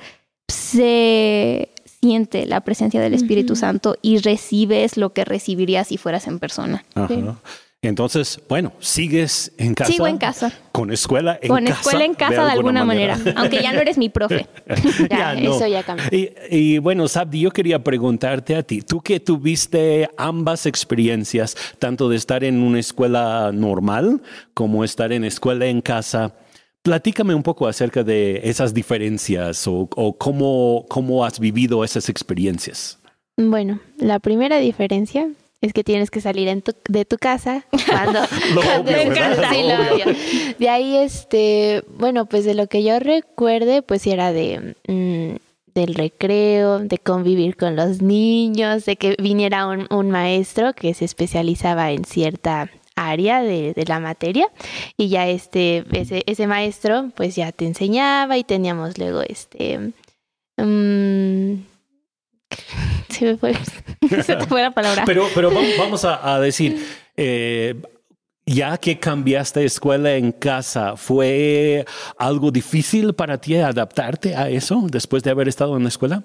se 0.49 1.71
siente 2.01 2.47
la 2.47 2.61
presencia 2.61 3.01
del 3.01 3.15
Espíritu 3.15 3.57
Santo 3.57 3.97
y 4.03 4.19
recibes 4.19 4.97
lo 4.97 5.13
que 5.13 5.25
recibirías 5.25 5.89
si 5.89 5.97
fueras 5.97 6.27
en 6.27 6.39
persona. 6.39 6.85
Entonces, 7.83 8.41
bueno, 8.49 8.73
sigues 8.81 9.53
en 9.59 9.75
casa. 9.75 9.93
Sigo 9.93 10.07
en 10.07 10.19
casa. 10.19 10.53
Con 10.73 10.91
escuela 10.91 11.39
en 11.41 11.49
casa. 11.49 11.49
Con 11.49 11.67
escuela 11.69 12.05
en 12.05 12.15
casa 12.15 12.45
de 12.45 12.51
alguna, 12.51 12.85
manera. 12.85 13.19
aunque 13.37 13.63
ya 13.63 13.73
no 13.73 13.81
eres 13.81 13.97
mi 13.97 14.09
profe. 14.09 14.47
ya, 15.11 15.35
Eso 15.35 15.67
ya 15.67 15.83
cambió. 15.83 16.07
Y, 16.51 16.79
bueno, 16.79 17.07
Sabdi, 17.07 17.41
yo 17.41 17.51
quería 17.51 17.83
preguntarte 17.83 18.57
a 18.57 18.63
ti, 18.63 18.83
tú 18.83 19.01
que 19.01 19.21
tuviste 19.21 20.11
ambas 20.17 20.67
experiencias, 20.67 21.57
tanto 21.79 22.09
de 22.09 22.17
estar 22.17 22.43
en 22.45 22.63
una 22.63 22.81
escuela 22.81 23.53
normal 23.53 24.21
como 24.55 24.83
estar 24.83 25.13
en 25.13 25.25
escuela 25.25 25.67
en 25.67 25.81
casa, 25.81 26.35
Platícame 26.87 27.35
un 27.35 27.43
poco 27.43 27.67
acerca 27.67 28.05
de 28.05 28.43
esas 28.45 28.73
diferencias 28.73 29.67
o, 29.67 29.89
cómo, 30.17 30.87
cómo 30.89 31.25
has 31.25 31.41
vivido 31.41 31.83
esas 31.83 32.09
experiencias. 32.09 33.01
Bueno, 33.37 33.81
la 33.99 34.21
primera 34.21 34.59
diferencia 34.59 35.29
es 35.61 35.73
que 35.73 35.83
tienes 35.83 36.13
que 36.13 36.21
salir 36.21 36.63
de 36.89 37.05
tu 37.05 37.17
casa 37.17 37.65
cuando, 37.91 38.21
De 40.61 40.69
ahí, 40.69 40.97
este, 40.99 41.83
bueno, 41.89 42.27
pues 42.27 42.45
de 42.45 42.55
lo 42.55 42.69
que 42.69 42.85
yo 42.85 43.01
recuerde, 43.01 43.83
pues 43.83 44.07
era 44.07 44.33
de 44.33 44.77
mm, 44.87 45.75
del 45.75 45.93
recreo, 45.93 46.79
de 46.79 46.99
convivir 46.99 47.57
con 47.57 47.75
los 47.75 48.01
niños, 48.01 48.85
de 48.85 48.95
que 48.95 49.17
viniera 49.21 49.67
un, 49.67 49.89
un 49.91 50.13
maestro 50.13 50.73
que 50.73 50.95
se 50.95 51.05
especializaba 51.05 51.91
en 51.91 52.05
cierta 52.05 52.71
área 52.97 53.43
de, 53.43 53.75
la 53.87 54.01
materia 54.01 54.49
y 54.97 55.09
ya 55.09 55.29
este, 55.29 55.85
ese, 55.93 56.47
maestro 56.47 57.11
pues 57.15 57.37
ya 57.37 57.53
te 57.53 57.67
enseñaba 57.67 58.37
y 58.37 58.45
teníamos 58.45 58.99
luego 58.99 59.23
este... 59.23 59.93
Um, 60.59 61.63
se 63.11 63.25
me 63.25 63.37
fue, 63.37 63.55
se 64.23 64.37
te 64.37 64.47
fue 64.47 64.63
la 64.63 64.71
palabra. 64.71 65.05
Pero, 65.07 65.27
pero 65.35 65.51
vamos 65.79 66.05
a, 66.05 66.41
decir, 66.41 66.83
eh, 67.17 67.75
ya 68.47 68.79
que 68.79 68.99
cambiaste 68.99 69.65
escuela 69.65 70.15
en 70.15 70.33
casa, 70.33 70.97
¿fue 70.97 71.85
algo 72.17 72.51
difícil 72.51 73.15
para 73.15 73.39
ti 73.39 73.57
adaptarte 73.57 74.35
a 74.35 74.49
eso 74.49 74.87
después 74.89 75.23
de 75.23 75.31
haber 75.31 75.49
estado 75.49 75.77
en 75.77 75.83
la 75.83 75.89
escuela? 75.89 76.23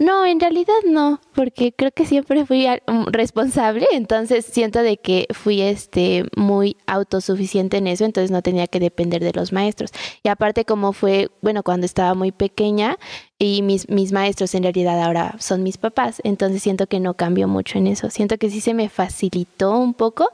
No, 0.00 0.24
en 0.24 0.40
realidad 0.40 0.72
no, 0.86 1.20
porque 1.34 1.74
creo 1.74 1.92
que 1.92 2.06
siempre 2.06 2.46
fui 2.46 2.66
um, 2.88 3.04
responsable, 3.08 3.86
entonces 3.92 4.46
siento 4.46 4.78
de 4.82 4.96
que 4.96 5.26
fui 5.34 5.60
este 5.60 6.24
muy 6.38 6.78
autosuficiente 6.86 7.76
en 7.76 7.86
eso, 7.86 8.06
entonces 8.06 8.30
no 8.30 8.40
tenía 8.40 8.66
que 8.66 8.80
depender 8.80 9.22
de 9.22 9.34
los 9.34 9.52
maestros. 9.52 9.90
Y 10.22 10.30
aparte 10.30 10.64
como 10.64 10.94
fue, 10.94 11.28
bueno, 11.42 11.62
cuando 11.62 11.84
estaba 11.84 12.14
muy 12.14 12.32
pequeña 12.32 12.96
y 13.38 13.60
mis, 13.60 13.90
mis 13.90 14.10
maestros 14.10 14.54
en 14.54 14.62
realidad 14.62 15.02
ahora 15.02 15.36
son 15.38 15.62
mis 15.62 15.76
papás, 15.76 16.22
entonces 16.24 16.62
siento 16.62 16.86
que 16.86 16.98
no 16.98 17.12
cambió 17.12 17.46
mucho 17.46 17.76
en 17.76 17.86
eso. 17.86 18.08
Siento 18.08 18.38
que 18.38 18.48
sí 18.48 18.62
se 18.62 18.72
me 18.72 18.88
facilitó 18.88 19.76
un 19.76 19.92
poco 19.92 20.30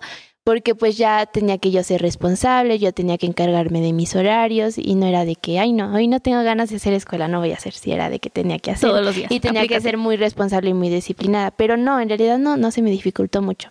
porque 0.47 0.77
pues 0.77 0.97
ya 0.97 1.27
tenía 1.27 1.59
que 1.59 1.73
yo 1.73 1.83
ser 1.83 2.01
responsable, 2.01 2.79
yo 2.79 2.93
tenía 2.93 3.19
que 3.19 3.27
encargarme 3.27 3.81
de 3.81 3.93
mis 3.93 4.15
horarios 4.15 4.79
y 4.79 4.95
no 4.95 5.05
era 5.07 5.25
de 5.25 5.35
que, 5.35 5.59
ay 5.59 5.73
no, 5.73 5.93
hoy 5.93 6.07
no 6.07 6.21
tengo 6.21 6.41
ganas 6.45 6.71
de 6.71 6.77
hacer 6.77 6.93
escuela, 6.93 7.27
no 7.27 7.41
voy 7.41 7.51
a 7.51 7.57
hacer, 7.57 7.73
si 7.73 7.91
era 7.91 8.11
de 8.11 8.21
que 8.21 8.31
tenía 8.31 8.61
que 8.61 8.71
hacer. 8.71 8.89
Todos 8.89 9.05
los 9.05 9.17
días. 9.17 9.29
Y 9.33 9.41
tenía 9.41 9.67
que 9.67 9.81
ser 9.81 9.97
muy 9.99 10.17
responsable 10.17 10.71
y 10.71 10.75
muy 10.75 10.89
disciplinada, 10.89 11.51
pero 11.51 11.77
no, 11.77 11.99
en 11.99 12.09
realidad 12.09 12.39
no, 12.39 12.57
no 12.57 12.71
se 12.71 12.81
me 12.81 12.93
dificultó 12.93 13.43
mucho. 13.43 13.71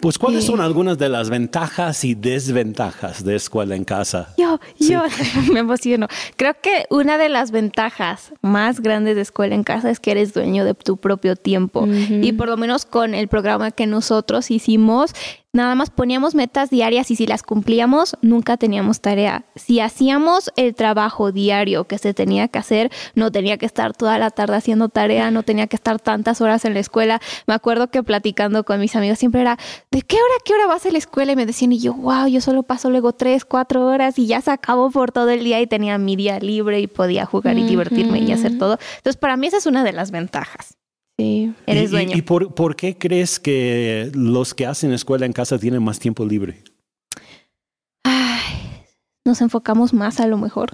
Pues, 0.00 0.18
¿cuáles 0.18 0.44
son 0.44 0.60
algunas 0.60 0.98
de 0.98 1.08
las 1.08 1.30
ventajas 1.30 2.04
y 2.04 2.14
desventajas 2.14 3.24
de 3.24 3.36
escuela 3.36 3.76
en 3.76 3.84
casa? 3.84 4.34
Yo, 4.38 4.58
yo 4.78 5.02
me 5.52 5.60
emociono. 5.60 6.08
Creo 6.36 6.54
que 6.60 6.86
una 6.90 7.18
de 7.18 7.28
las 7.28 7.50
ventajas 7.50 8.32
más 8.40 8.80
grandes 8.80 9.16
de 9.16 9.22
escuela 9.22 9.54
en 9.54 9.62
casa 9.62 9.90
es 9.90 10.00
que 10.00 10.12
eres 10.12 10.32
dueño 10.32 10.64
de 10.64 10.74
tu 10.74 10.96
propio 10.96 11.36
tiempo. 11.36 11.86
Y 11.86 12.32
por 12.32 12.48
lo 12.48 12.56
menos 12.56 12.84
con 12.84 13.14
el 13.14 13.28
programa 13.28 13.70
que 13.70 13.86
nosotros 13.86 14.50
hicimos, 14.50 15.12
nada 15.52 15.74
más 15.74 15.90
poníamos 15.90 16.34
metas 16.34 16.70
diarias 16.70 17.10
y 17.10 17.16
si 17.16 17.26
las 17.26 17.42
cumplíamos, 17.42 18.16
nunca 18.22 18.56
teníamos 18.56 19.00
tarea. 19.00 19.44
Si 19.56 19.80
hacíamos 19.80 20.50
el 20.56 20.74
trabajo 20.74 21.32
diario 21.32 21.84
que 21.84 21.98
se 21.98 22.14
tenía 22.14 22.48
que 22.48 22.58
hacer, 22.58 22.90
no 23.14 23.32
tenía 23.32 23.58
que 23.58 23.66
estar 23.66 23.94
toda 23.94 24.18
la 24.18 24.30
tarde 24.30 24.56
haciendo 24.56 24.88
tarea, 24.88 25.30
no 25.30 25.42
tenía 25.42 25.66
que 25.66 25.76
estar 25.76 26.00
tantas 26.00 26.40
horas 26.40 26.64
en 26.64 26.74
la 26.74 26.80
escuela. 26.80 27.20
Me 27.46 27.54
acuerdo 27.54 27.90
que 27.90 28.02
platicando 28.02 28.64
con 28.64 28.80
mis 28.80 28.94
amigos 28.96 29.18
siempre 29.18 29.40
era, 29.40 29.58
¿de 29.90 30.02
qué 30.02 30.16
hora, 30.16 30.34
qué 30.44 30.54
hora 30.54 30.66
vas 30.66 30.86
a 30.86 30.90
la 30.90 30.98
escuela? 30.98 31.32
Y 31.32 31.36
me 31.36 31.46
decían, 31.46 31.72
y 31.72 31.80
yo, 31.80 31.94
wow, 31.94 32.26
yo 32.26 32.40
solo 32.40 32.62
paso 32.62 32.90
luego 32.90 33.12
tres, 33.12 33.44
cuatro 33.44 33.86
horas 33.86 34.18
y 34.18 34.26
ya 34.26 34.40
se 34.40 34.50
acabó 34.50 34.90
por 34.90 35.12
todo 35.12 35.30
el 35.30 35.44
día 35.44 35.60
y 35.60 35.66
tenía 35.66 35.98
mi 35.98 36.16
día 36.16 36.38
libre 36.38 36.80
y 36.80 36.86
podía 36.86 37.26
jugar 37.26 37.58
y 37.58 37.64
divertirme 37.64 38.20
y 38.20 38.32
hacer 38.32 38.58
todo. 38.58 38.78
Entonces, 38.96 39.16
para 39.16 39.36
mí 39.36 39.48
esa 39.48 39.58
es 39.58 39.66
una 39.66 39.84
de 39.84 39.92
las 39.92 40.10
ventajas. 40.10 40.79
Sí, 41.20 41.54
eres 41.66 41.90
dueño. 41.90 42.16
¿Y, 42.16 42.22
por, 42.22 42.54
por, 42.54 42.76
qué 42.76 42.96
crees 42.96 43.38
que 43.38 44.10
los 44.14 44.54
que 44.54 44.64
hacen 44.64 44.90
escuela 44.94 45.26
en 45.26 45.34
casa 45.34 45.58
tienen 45.58 45.82
más 45.82 45.98
tiempo 45.98 46.24
libre? 46.24 46.64
Ay, 48.04 48.86
nos 49.26 49.42
enfocamos 49.42 49.92
más 49.92 50.18
a 50.18 50.26
lo 50.26 50.38
mejor. 50.38 50.72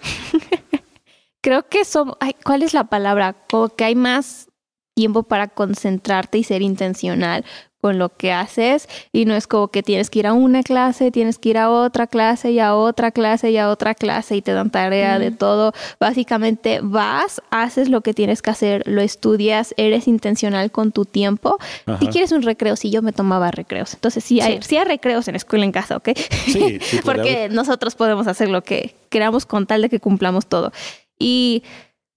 Creo 1.42 1.68
que 1.68 1.84
son, 1.84 2.12
¿cuál 2.44 2.62
es 2.62 2.74
la 2.74 2.84
palabra? 2.84 3.34
Como 3.50 3.70
que 3.70 3.82
hay 3.82 3.96
más 3.96 4.46
tiempo 4.94 5.24
para 5.24 5.48
concentrarte 5.48 6.38
y 6.38 6.44
ser 6.44 6.62
intencional 6.62 7.44
con 7.80 7.98
lo 7.98 8.08
que 8.08 8.32
haces 8.32 8.88
y 9.12 9.26
no 9.26 9.34
es 9.34 9.46
como 9.46 9.68
que 9.68 9.82
tienes 9.82 10.10
que 10.10 10.20
ir 10.20 10.26
a 10.26 10.32
una 10.32 10.62
clase, 10.62 11.10
tienes 11.10 11.38
que 11.38 11.50
ir 11.50 11.58
a 11.58 11.70
otra 11.70 12.06
clase 12.06 12.50
y 12.50 12.58
a 12.58 12.74
otra 12.74 13.10
clase 13.10 13.50
y 13.50 13.58
a 13.58 13.68
otra 13.68 13.94
clase 13.94 14.36
y 14.36 14.42
te 14.42 14.52
dan 14.52 14.70
tarea 14.70 15.18
de 15.18 15.30
todo. 15.30 15.72
Básicamente 16.00 16.80
vas, 16.82 17.42
haces 17.50 17.88
lo 17.88 18.00
que 18.00 18.14
tienes 18.14 18.42
que 18.42 18.50
hacer, 18.50 18.82
lo 18.86 19.00
estudias, 19.02 19.74
eres 19.76 20.08
intencional 20.08 20.70
con 20.70 20.92
tu 20.92 21.04
tiempo. 21.04 21.58
Si 22.00 22.08
quieres 22.08 22.32
un 22.32 22.42
recreo, 22.42 22.76
si 22.76 22.90
yo 22.90 23.02
me 23.02 23.12
tomaba 23.12 23.50
recreos. 23.50 23.94
Entonces 23.94 24.24
sí 24.24 24.40
hay, 24.40 24.60
sí. 24.62 24.76
hay 24.76 24.84
recreos 24.84 25.28
en 25.28 25.36
escuela 25.36 25.64
en 25.64 25.72
casa, 25.72 25.96
¿ok? 25.96 26.10
Sí, 26.46 26.80
Porque 27.04 27.48
nosotros 27.50 27.94
podemos 27.94 28.26
hacer 28.26 28.48
lo 28.48 28.62
que 28.62 28.96
queramos 29.10 29.46
con 29.46 29.66
tal 29.66 29.82
de 29.82 29.88
que 29.88 30.00
cumplamos 30.00 30.46
todo. 30.46 30.72
Y 31.18 31.62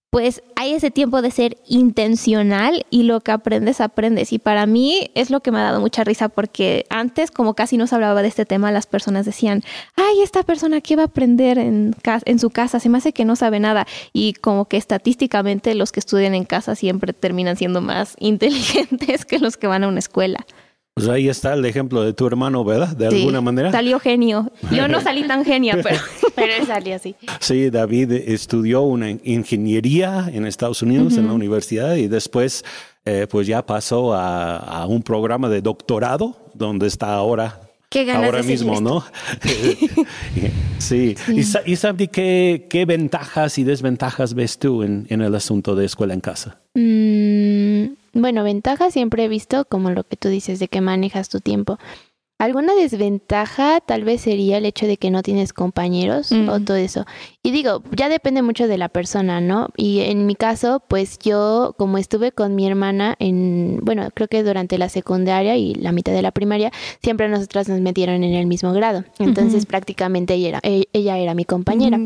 pues 0.09 0.41
hay 0.55 0.73
ese 0.73 0.89
tiempo 0.89 1.21
de 1.21 1.29
ser 1.29 1.57
intencional 1.67 2.85
y 2.89 3.03
lo 3.03 3.21
que 3.21 3.31
aprendes, 3.31 3.79
aprendes. 3.79 4.33
Y 4.33 4.39
para 4.39 4.65
mí 4.65 5.11
es 5.13 5.29
lo 5.29 5.41
que 5.41 5.51
me 5.51 5.59
ha 5.59 5.63
dado 5.63 5.81
mucha 5.81 6.03
risa 6.03 6.29
porque 6.29 6.85
antes, 6.89 7.29
como 7.29 7.53
casi 7.53 7.77
no 7.77 7.85
se 7.85 7.93
hablaba 7.93 8.23
de 8.23 8.27
este 8.27 8.45
tema, 8.45 8.71
las 8.71 8.87
personas 8.87 9.25
decían, 9.25 9.63
ay, 9.95 10.21
esta 10.21 10.41
persona, 10.41 10.81
¿qué 10.81 10.95
va 10.95 11.03
a 11.03 11.05
aprender 11.05 11.59
en, 11.59 11.95
en 12.25 12.39
su 12.39 12.49
casa? 12.49 12.79
Se 12.79 12.89
me 12.89 12.97
hace 12.97 13.13
que 13.13 13.23
no 13.23 13.35
sabe 13.35 13.59
nada. 13.59 13.85
Y 14.11 14.33
como 14.33 14.65
que 14.65 14.77
estadísticamente 14.77 15.75
los 15.75 15.91
que 15.91 15.99
estudian 15.99 16.33
en 16.33 16.45
casa 16.45 16.75
siempre 16.75 17.13
terminan 17.13 17.55
siendo 17.55 17.81
más 17.81 18.15
inteligentes 18.19 19.25
que 19.25 19.37
los 19.37 19.57
que 19.57 19.67
van 19.67 19.83
a 19.83 19.87
una 19.87 19.99
escuela. 19.99 20.45
Pues 20.99 21.09
ahí 21.09 21.29
está 21.29 21.53
el 21.53 21.65
ejemplo 21.65 22.03
de 22.03 22.13
tu 22.13 22.27
hermano, 22.27 22.63
¿verdad? 22.63 22.89
De 22.89 23.07
alguna 23.07 23.41
manera. 23.41 23.71
Salió 23.71 23.99
genio. 23.99 24.51
Yo 24.71 24.87
no 24.87 25.01
salí 25.09 25.25
tan 25.27 25.45
genia, 25.45 25.79
pero, 25.81 25.99
pero 26.35 26.53
él 26.53 26.65
salió 26.67 26.95
así. 26.95 27.15
Sí, 27.39 27.69
David 27.69 28.11
estudió 28.11 28.81
una 28.81 29.09
ingeniería 29.09 30.29
en 30.31 30.45
Estados 30.45 30.81
Unidos, 30.81 31.17
en 31.17 31.27
la 31.27 31.33
universidad, 31.33 31.95
y 31.95 32.07
después 32.07 32.65
eh, 33.05 33.27
pues 33.29 33.47
ya 33.47 33.65
pasó 33.65 34.13
a, 34.13 34.85
un 34.87 35.01
programa 35.01 35.49
de 35.49 35.61
doctorado, 35.61 36.35
donde 36.53 36.87
está 36.87 37.13
ahora 37.13 37.61
Qué 37.89 38.11
ahora 38.11 38.43
mismo, 38.43 38.79
¿no? 38.81 39.03
sí. 40.77 41.15
¿Y, 41.29 41.41
y 41.41 42.07
qué, 42.09 42.67
qué, 42.69 42.85
ventajas 42.85 43.57
y 43.57 43.63
desventajas 43.63 44.35
ves 44.35 44.59
tú 44.59 44.83
en, 44.83 45.07
en 45.09 45.21
el 45.21 45.33
asunto 45.33 45.75
de 45.75 45.85
escuela 45.85 46.13
en 46.13 46.21
casa? 46.21 46.59
Mm, 46.75 47.58
bueno, 48.13 48.43
ventajas 48.43 48.93
siempre 48.93 49.25
he 49.25 49.27
visto 49.27 49.65
como 49.65 49.91
lo 49.91 50.03
que 50.03 50.17
tú 50.17 50.29
dices 50.29 50.59
de 50.59 50.67
que 50.67 50.81
manejas 50.81 51.29
tu 51.29 51.39
tiempo. 51.39 51.77
Alguna 52.39 52.73
desventaja 52.73 53.81
tal 53.81 54.05
vez 54.05 54.21
sería 54.21 54.59
el 54.59 54.65
hecho 54.65 54.87
de 54.87 54.95
que 54.95 55.11
no 55.11 55.23
tienes 55.23 55.51
compañeros 55.51 56.31
o 56.31 56.61
todo 56.61 56.77
eso. 56.77 57.05
Y 57.43 57.51
digo, 57.51 57.83
ya 57.91 58.07
depende 58.07 58.41
mucho 58.41 58.69
de 58.69 58.77
la 58.77 58.87
persona, 58.87 59.41
¿no? 59.41 59.67
Y 59.75 59.99
en 59.99 60.25
mi 60.25 60.35
caso, 60.35 60.81
pues 60.87 61.19
yo 61.19 61.75
como 61.77 61.97
estuve 61.97 62.31
con 62.31 62.55
mi 62.55 62.65
hermana 62.65 63.17
en, 63.19 63.81
bueno, 63.83 64.07
creo 64.13 64.29
que 64.29 64.41
durante 64.41 64.77
la 64.77 64.87
secundaria 64.87 65.57
y 65.57 65.75
la 65.75 65.91
mitad 65.91 66.13
de 66.13 66.21
la 66.21 66.31
primaria, 66.31 66.71
siempre 67.03 67.27
nosotras 67.27 67.67
nos 67.67 67.81
metieron 67.81 68.23
en 68.23 68.33
el 68.33 68.47
mismo 68.47 68.71
grado. 68.71 69.03
Entonces 69.19 69.65
prácticamente 69.65 70.35
ella 70.35 70.47
era, 70.47 70.59
e, 70.63 70.85
ella 70.93 71.17
era 71.17 71.33
mi 71.33 71.43
compañera. 71.43 71.99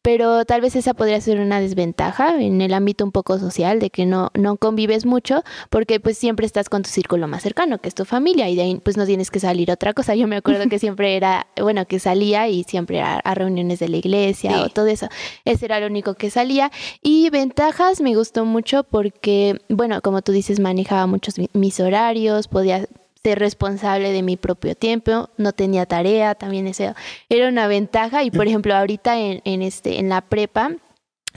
Pero 0.00 0.46
tal 0.46 0.62
vez 0.62 0.76
esa 0.76 0.94
podría 0.94 1.20
ser 1.20 1.40
una 1.40 1.60
desventaja 1.60 2.40
en 2.40 2.62
el 2.62 2.72
ámbito 2.72 3.04
un 3.04 3.12
poco 3.12 3.38
social, 3.38 3.80
de 3.80 3.90
que 3.90 4.06
no, 4.06 4.30
no 4.32 4.56
convives 4.56 5.04
mucho, 5.04 5.42
porque 5.68 6.00
pues 6.00 6.16
siempre 6.16 6.46
estás 6.46 6.70
con 6.70 6.82
tu 6.82 6.88
círculo 6.88 7.28
más 7.28 7.42
cercano, 7.42 7.78
que 7.82 7.88
es 7.88 7.94
tu 7.94 8.06
familia, 8.06 8.48
y 8.48 8.56
de 8.56 8.62
ahí 8.62 8.80
pues 8.82 8.96
no 8.96 9.04
tienes 9.04 9.30
que 9.30 9.40
salir 9.40 9.73
otra 9.74 9.92
cosa. 9.92 10.14
Yo 10.14 10.26
me 10.26 10.36
acuerdo 10.36 10.68
que 10.68 10.78
siempre 10.80 11.16
era, 11.16 11.46
bueno, 11.60 11.86
que 11.86 11.98
salía 11.98 12.48
y 12.48 12.64
siempre 12.64 13.02
a, 13.02 13.16
a 13.16 13.34
reuniones 13.34 13.78
de 13.78 13.88
la 13.88 13.98
iglesia 13.98 14.62
o 14.62 14.68
todo 14.68 14.86
eso. 14.86 15.08
Ese 15.44 15.66
era 15.66 15.80
lo 15.80 15.86
único 15.86 16.14
que 16.14 16.30
salía. 16.30 16.70
Y 17.02 17.30
ventajas 17.30 18.00
me 18.00 18.14
gustó 18.16 18.44
mucho 18.44 18.84
porque, 18.84 19.60
bueno, 19.68 20.00
como 20.00 20.22
tú 20.22 20.32
dices, 20.32 20.60
manejaba 20.60 21.06
muchos 21.06 21.34
mis 21.52 21.80
horarios, 21.80 22.48
podía 22.48 22.86
ser 23.22 23.38
responsable 23.38 24.12
de 24.12 24.22
mi 24.22 24.36
propio 24.36 24.74
tiempo, 24.74 25.30
no 25.38 25.52
tenía 25.52 25.86
tarea, 25.86 26.34
también 26.34 26.66
ese 26.66 26.94
era 27.30 27.48
una 27.48 27.66
ventaja. 27.66 28.22
Y 28.22 28.30
por 28.30 28.46
ejemplo, 28.46 28.74
ahorita 28.74 29.18
en, 29.18 29.40
en 29.44 29.62
este, 29.62 29.98
en 29.98 30.10
la 30.10 30.20
prepa, 30.20 30.72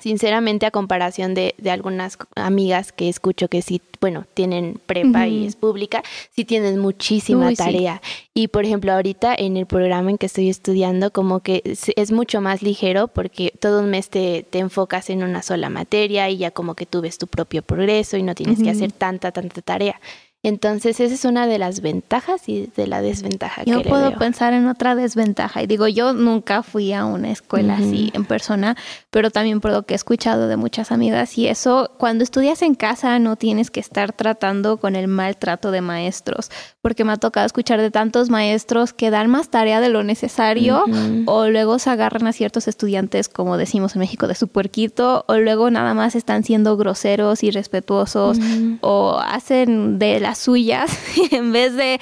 sinceramente 0.01 0.65
a 0.65 0.71
comparación 0.71 1.33
de, 1.33 1.55
de, 1.57 1.71
algunas 1.71 2.17
amigas 2.35 2.91
que 2.91 3.09
escucho 3.09 3.47
que 3.47 3.61
sí, 3.61 3.81
bueno, 3.99 4.25
tienen 4.33 4.79
prepa 4.85 5.27
y 5.27 5.45
es 5.45 5.55
pública, 5.55 6.03
sí 6.35 6.45
tienen 6.45 6.77
muchísima 6.79 7.53
tarea. 7.53 8.01
Y 8.33 8.49
por 8.49 8.65
ejemplo, 8.65 8.93
ahorita 8.93 9.33
en 9.35 9.57
el 9.57 9.65
programa 9.65 10.11
en 10.11 10.17
que 10.17 10.27
estoy 10.27 10.49
estudiando, 10.49 11.11
como 11.11 11.39
que 11.39 11.61
es, 11.63 12.11
mucho 12.11 12.41
más 12.41 12.61
ligero 12.61 13.07
porque 13.07 13.53
todo 13.59 13.81
un 13.81 13.89
mes 13.89 14.09
te, 14.09 14.45
te, 14.49 14.59
enfocas 14.59 15.09
en 15.09 15.23
una 15.23 15.41
sola 15.41 15.69
materia 15.69 16.29
y 16.29 16.37
ya 16.37 16.51
como 16.51 16.75
que 16.75 16.85
tú 16.85 17.01
ves 17.01 17.17
tu 17.17 17.27
propio 17.27 17.61
progreso 17.61 18.17
y 18.17 18.23
no 18.23 18.35
tienes 18.35 18.61
que 18.61 18.69
hacer 18.69 18.91
tanta, 18.91 19.31
tanta 19.31 19.61
tarea. 19.61 19.99
Entonces, 20.47 21.01
esa 21.01 21.13
es 21.13 21.25
una 21.25 21.45
de 21.45 21.59
las 21.59 21.81
ventajas 21.81 22.47
y 22.47 22.71
de 22.73 22.87
la 22.87 23.01
desventaja. 23.01 23.65
Yo 23.65 23.83
puedo 23.83 24.13
pensar 24.17 24.53
en 24.53 24.69
otra 24.69 24.95
desventaja. 24.95 25.61
Y 25.61 25.67
digo, 25.67 25.89
yo 25.89 26.13
nunca 26.13 26.63
fui 26.63 26.93
a 26.93 27.03
una 27.03 27.31
escuela 27.31 27.75
así 27.75 28.11
en 28.13 28.23
persona, 28.23 28.77
pero 29.11 29.29
también 29.29 29.59
por 29.59 29.71
lo 29.71 29.83
que 29.83 29.93
he 29.93 29.97
escuchado 29.97 30.47
de 30.47 30.55
muchas 30.55 30.93
amigas. 30.93 31.37
Y 31.37 31.49
eso, 31.49 31.91
cuando 31.97 32.23
estudias 32.23 32.61
en 32.61 32.75
casa, 32.75 33.19
no 33.19 33.35
tienes 33.35 33.69
que 33.71 33.81
estar 33.81 34.13
tratando 34.13 34.77
con 34.77 34.95
el 34.95 35.09
maltrato 35.09 35.71
de 35.71 35.81
maestros, 35.81 36.49
porque 36.81 37.03
me 37.03 37.11
ha 37.11 37.17
tocado 37.17 37.45
escuchar 37.45 37.81
de 37.81 37.91
tantos 37.91 38.29
maestros 38.29 38.93
que 38.93 39.09
dan 39.09 39.29
más 39.29 39.49
tarea 39.49 39.81
de 39.81 39.89
lo 39.89 40.03
necesario 40.03 40.85
o 41.25 41.47
luego 41.49 41.77
se 41.77 41.89
agarran 41.89 42.25
a 42.25 42.31
ciertos 42.31 42.69
estudiantes, 42.69 43.27
como 43.27 43.57
decimos 43.57 43.95
en 43.95 43.99
México, 43.99 44.29
de 44.29 44.35
su 44.35 44.47
puerquito, 44.47 45.25
o 45.27 45.35
luego 45.39 45.69
nada 45.71 45.93
más 45.93 46.15
están 46.15 46.45
siendo 46.45 46.77
groseros, 46.77 47.43
irrespetuosos 47.43 48.37
o 48.79 49.19
hacen 49.19 49.99
de 49.99 50.21
las 50.21 50.36
suyas 50.37 50.97
en 51.31 51.51
vez 51.51 51.75
de 51.75 51.99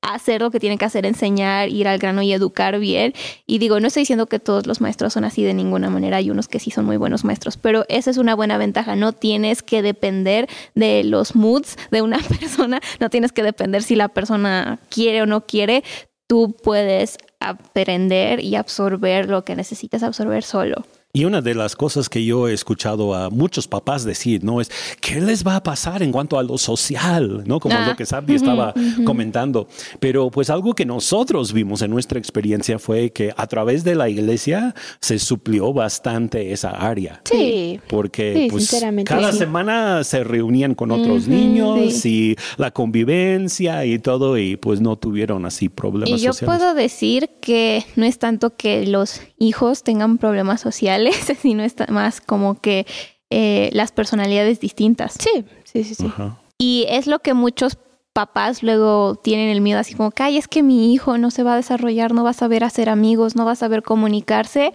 hacer 0.00 0.40
lo 0.40 0.50
que 0.50 0.60
tienen 0.60 0.78
que 0.78 0.84
hacer, 0.84 1.06
enseñar, 1.06 1.68
ir 1.68 1.88
al 1.88 1.98
grano 1.98 2.22
y 2.22 2.32
educar 2.32 2.78
bien. 2.78 3.14
Y 3.46 3.58
digo, 3.58 3.80
no 3.80 3.88
estoy 3.88 4.02
diciendo 4.02 4.26
que 4.26 4.38
todos 4.38 4.66
los 4.66 4.80
maestros 4.80 5.12
son 5.12 5.24
así 5.24 5.42
de 5.42 5.54
ninguna 5.54 5.90
manera, 5.90 6.18
hay 6.18 6.30
unos 6.30 6.48
que 6.48 6.60
sí 6.60 6.70
son 6.70 6.84
muy 6.84 6.96
buenos 6.96 7.24
maestros, 7.24 7.56
pero 7.56 7.84
esa 7.88 8.10
es 8.10 8.16
una 8.16 8.34
buena 8.34 8.58
ventaja, 8.58 8.96
no 8.96 9.12
tienes 9.12 9.62
que 9.62 9.82
depender 9.82 10.48
de 10.74 11.04
los 11.04 11.34
moods 11.34 11.76
de 11.90 12.02
una 12.02 12.18
persona, 12.40 12.80
no 13.00 13.10
tienes 13.10 13.32
que 13.32 13.42
depender 13.42 13.82
si 13.82 13.96
la 13.96 14.08
persona 14.08 14.78
quiere 14.88 15.22
o 15.22 15.26
no 15.26 15.46
quiere, 15.46 15.82
tú 16.26 16.54
puedes 16.62 17.18
aprender 17.40 18.40
y 18.40 18.56
absorber 18.56 19.28
lo 19.28 19.44
que 19.44 19.56
necesitas 19.56 20.02
absorber 20.02 20.42
solo. 20.42 20.84
Y 21.12 21.24
una 21.24 21.40
de 21.40 21.54
las 21.54 21.74
cosas 21.74 22.08
que 22.08 22.24
yo 22.24 22.48
he 22.48 22.52
escuchado 22.52 23.14
a 23.14 23.30
muchos 23.30 23.66
papás 23.66 24.04
decir, 24.04 24.44
¿no? 24.44 24.60
Es, 24.60 24.70
¿qué 25.00 25.20
les 25.20 25.46
va 25.46 25.56
a 25.56 25.62
pasar 25.62 26.02
en 26.02 26.12
cuanto 26.12 26.38
a 26.38 26.42
lo 26.42 26.58
social? 26.58 27.44
¿No? 27.46 27.60
Como 27.60 27.74
lo 27.74 27.80
ah, 27.80 27.96
que 27.96 28.04
Sabdi 28.04 28.34
estaba 28.34 28.74
comentando. 29.04 29.68
Pero 30.00 30.30
pues 30.30 30.50
algo 30.50 30.74
que 30.74 30.84
nosotros 30.84 31.52
vimos 31.52 31.80
en 31.82 31.90
nuestra 31.90 32.18
experiencia 32.18 32.78
fue 32.78 33.10
que 33.10 33.32
a 33.36 33.46
través 33.46 33.84
de 33.84 33.94
la 33.94 34.08
iglesia 34.08 34.74
se 35.00 35.18
suplió 35.18 35.72
bastante 35.72 36.52
esa 36.52 36.70
área. 36.70 37.22
Sí. 37.24 37.80
Porque 37.88 38.48
pues, 38.50 38.70
cada 39.04 39.32
semana 39.32 40.04
se 40.04 40.24
reunían 40.24 40.74
con 40.74 40.90
otros 40.90 41.26
niños 41.26 42.04
y 42.04 42.36
la 42.58 42.70
convivencia 42.70 43.84
y 43.86 43.98
todo 43.98 44.36
y 44.38 44.56
pues 44.56 44.80
no 44.80 44.96
tuvieron 44.96 45.46
así 45.46 45.68
problemas 45.68 46.20
y 46.20 46.22
yo 46.22 46.32
puedo 46.44 46.74
decir 46.74 47.30
que 47.40 47.84
no 47.96 48.04
es 48.04 48.18
tanto 48.18 48.56
que 48.56 48.86
los 48.86 49.20
hijos 49.38 49.82
tengan 49.82 50.18
problemas 50.18 50.60
sociales, 50.60 50.97
sino 51.40 51.62
está 51.62 51.86
más 51.88 52.20
como 52.20 52.60
que 52.60 52.86
eh, 53.30 53.70
las 53.72 53.92
personalidades 53.92 54.60
distintas. 54.60 55.14
Sí, 55.18 55.44
sí, 55.64 55.84
sí, 55.84 55.94
sí. 55.94 56.10
Y 56.58 56.86
es 56.88 57.06
lo 57.06 57.20
que 57.20 57.34
muchos 57.34 57.78
papás 58.12 58.62
luego 58.62 59.14
tienen 59.14 59.48
el 59.48 59.60
miedo 59.60 59.78
así 59.78 59.94
como 59.94 60.10
que, 60.10 60.24
ay, 60.24 60.38
es 60.38 60.48
que 60.48 60.62
mi 60.62 60.92
hijo 60.92 61.18
no 61.18 61.30
se 61.30 61.44
va 61.44 61.52
a 61.52 61.56
desarrollar, 61.56 62.12
no 62.12 62.24
va 62.24 62.30
a 62.30 62.34
saber 62.34 62.64
hacer 62.64 62.88
amigos, 62.88 63.36
no 63.36 63.44
va 63.44 63.52
a 63.52 63.56
saber 63.56 63.82
comunicarse. 63.82 64.72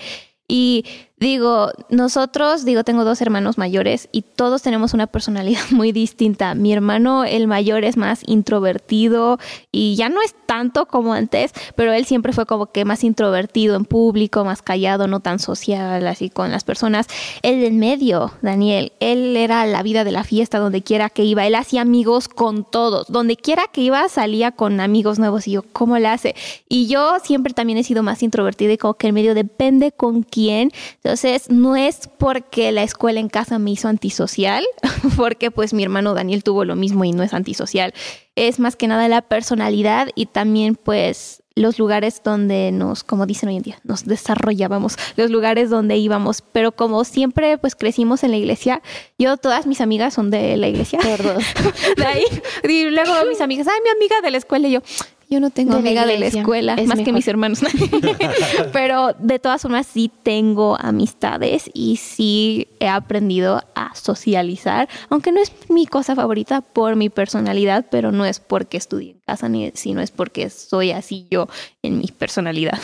Y 0.47 0.86
Digo, 1.23 1.71
nosotros, 1.88 2.65
digo, 2.65 2.83
tengo 2.83 3.05
dos 3.05 3.21
hermanos 3.21 3.57
mayores 3.57 4.09
y 4.12 4.23
todos 4.23 4.62
tenemos 4.62 4.93
una 4.93 5.07
personalidad 5.07 5.62
muy 5.71 5.93
distinta. 5.93 6.53
Mi 6.53 6.73
hermano, 6.73 7.23
el 7.23 7.47
mayor, 7.47 7.86
es 7.86 7.95
más 7.95 8.23
introvertido 8.27 9.39
y 9.71 9.95
ya 9.95 10.09
no 10.09 10.21
es 10.21 10.36
tanto 10.45 10.86
como 10.86 11.13
antes, 11.13 11.53
pero 11.77 11.93
él 11.93 12.03
siempre 12.03 12.33
fue 12.33 12.45
como 12.45 12.73
que 12.73 12.83
más 12.83 13.05
introvertido 13.05 13.77
en 13.77 13.86
público, 13.86 14.43
más 14.43 14.62
callado, 14.62 15.07
no 15.07 15.21
tan 15.21 15.39
social, 15.39 16.05
así 16.07 16.29
con 16.29 16.51
las 16.51 16.65
personas. 16.65 17.07
El 17.41 17.62
del 17.62 17.75
medio, 17.75 18.33
Daniel, 18.41 18.91
él 18.99 19.38
era 19.38 19.65
la 19.65 19.81
vida 19.81 20.03
de 20.03 20.12
la 20.12 20.25
fiesta, 20.25 20.59
donde 20.59 20.83
quiera 20.83 21.09
que 21.09 21.23
iba, 21.23 21.47
él 21.47 21.55
hacía 21.55 21.83
amigos 21.83 22.27
con 22.27 22.69
todos, 22.69 23.07
donde 23.07 23.38
quiera 23.38 23.63
que 23.71 23.79
iba 23.79 24.09
salía 24.09 24.51
con 24.51 24.81
amigos 24.81 25.19
nuevos 25.19 25.47
y 25.47 25.51
yo, 25.51 25.63
¿cómo 25.71 25.97
le 25.99 26.09
hace? 26.09 26.36
Y 26.67 26.88
yo 26.88 27.15
siempre 27.23 27.53
también 27.53 27.79
he 27.79 27.83
sido 27.86 28.03
más 28.03 28.21
introvertida 28.23 28.73
y 28.73 28.77
como 28.77 28.95
que 28.95 29.07
el 29.07 29.13
medio 29.13 29.33
depende 29.33 29.93
con 29.93 30.23
quién. 30.23 30.69
Entonces, 31.13 31.52
no 31.52 31.76
es 31.76 32.10
porque 32.17 32.71
la 32.71 32.82
escuela 32.82 33.19
en 33.19 33.30
casa 33.30 33.60
me 33.60 33.69
hizo 33.69 33.88
antisocial, 33.88 34.65
porque 35.15 35.52
pues 35.52 35.71
mi 35.71 35.84
hermano 35.84 36.15
Daniel 36.15 36.43
tuvo 36.43 36.65
lo 36.65 36.76
mismo 36.76 37.06
y 37.06 37.12
no 37.12 37.21
es 37.21 37.36
antisocial. 37.36 37.93
Es 38.36 38.60
más 38.60 38.76
que 38.76 38.88
nada 38.88 39.08
la 39.08 39.21
personalidad 39.21 40.08
y 40.15 40.26
también 40.26 40.73
pues 40.73 41.43
los 41.54 41.78
lugares 41.78 42.21
donde 42.23 42.71
nos, 42.71 43.04
como 43.04 43.28
dicen 43.28 43.49
hoy 43.49 43.58
en 43.58 43.62
día, 43.62 43.80
nos 43.84 44.06
desarrollábamos, 44.06 44.95
los 45.15 45.30
lugares 45.30 45.69
donde 45.69 45.97
íbamos, 45.97 46.41
pero 46.41 46.71
como 46.71 47.04
siempre 47.04 47.60
pues 47.60 47.76
crecimos 47.76 48.23
en 48.23 48.32
la 48.32 48.38
iglesia, 48.38 48.82
yo 49.19 49.38
todas 49.38 49.67
mis 49.67 49.82
amigas 49.82 50.15
son 50.15 50.32
de 50.32 50.58
la 50.58 50.67
iglesia. 50.67 50.97
de 51.95 52.06
ahí, 52.08 52.26
y 52.67 52.86
luego 52.89 53.13
mis 53.30 53.39
amigas, 53.39 53.67
ay, 53.67 53.80
mi 53.84 53.89
amiga 53.91 54.19
de 54.23 54.32
la 54.32 54.38
escuela 54.38 54.67
y 54.67 54.71
yo, 54.71 54.82
yo 55.29 55.39
no 55.39 55.49
tengo 55.49 55.75
amiga 55.75 56.05
de 56.05 56.19
la 56.19 56.27
escuela, 56.27 56.75
más 56.86 56.99
que 56.99 57.13
mis 57.13 57.27
hermanos. 57.27 57.62
Pero 58.73 59.13
de 59.19 59.39
todas 59.39 59.62
formas 59.62 59.88
sí 59.88 60.12
tengo 60.23 60.77
amistades 60.79 61.69
y 61.73 61.97
sí 61.97 62.67
he 62.79 62.88
aprendido 62.88 63.62
a 63.75 63.95
socializar, 63.95 64.89
aunque 65.09 65.31
no 65.31 65.41
es 65.41 65.51
mi 65.69 65.86
cosa 65.86 66.15
favorita 66.15 66.62
por 66.62 66.95
mi 66.95 67.09
personalidad, 67.09 67.86
pero 67.89 68.12
no 68.12 68.25
es 68.25 68.39
porque 68.39 68.77
estudié 68.77 69.12
en 69.12 69.19
casa, 69.25 69.49
ni 69.49 69.71
sino 69.73 70.01
es 70.01 70.12
porque 70.12 70.49
soy 70.49 70.91
así 70.91 71.27
yo 71.29 71.47
en 71.81 71.99
mi 71.99 72.07
personalidad. 72.07 72.79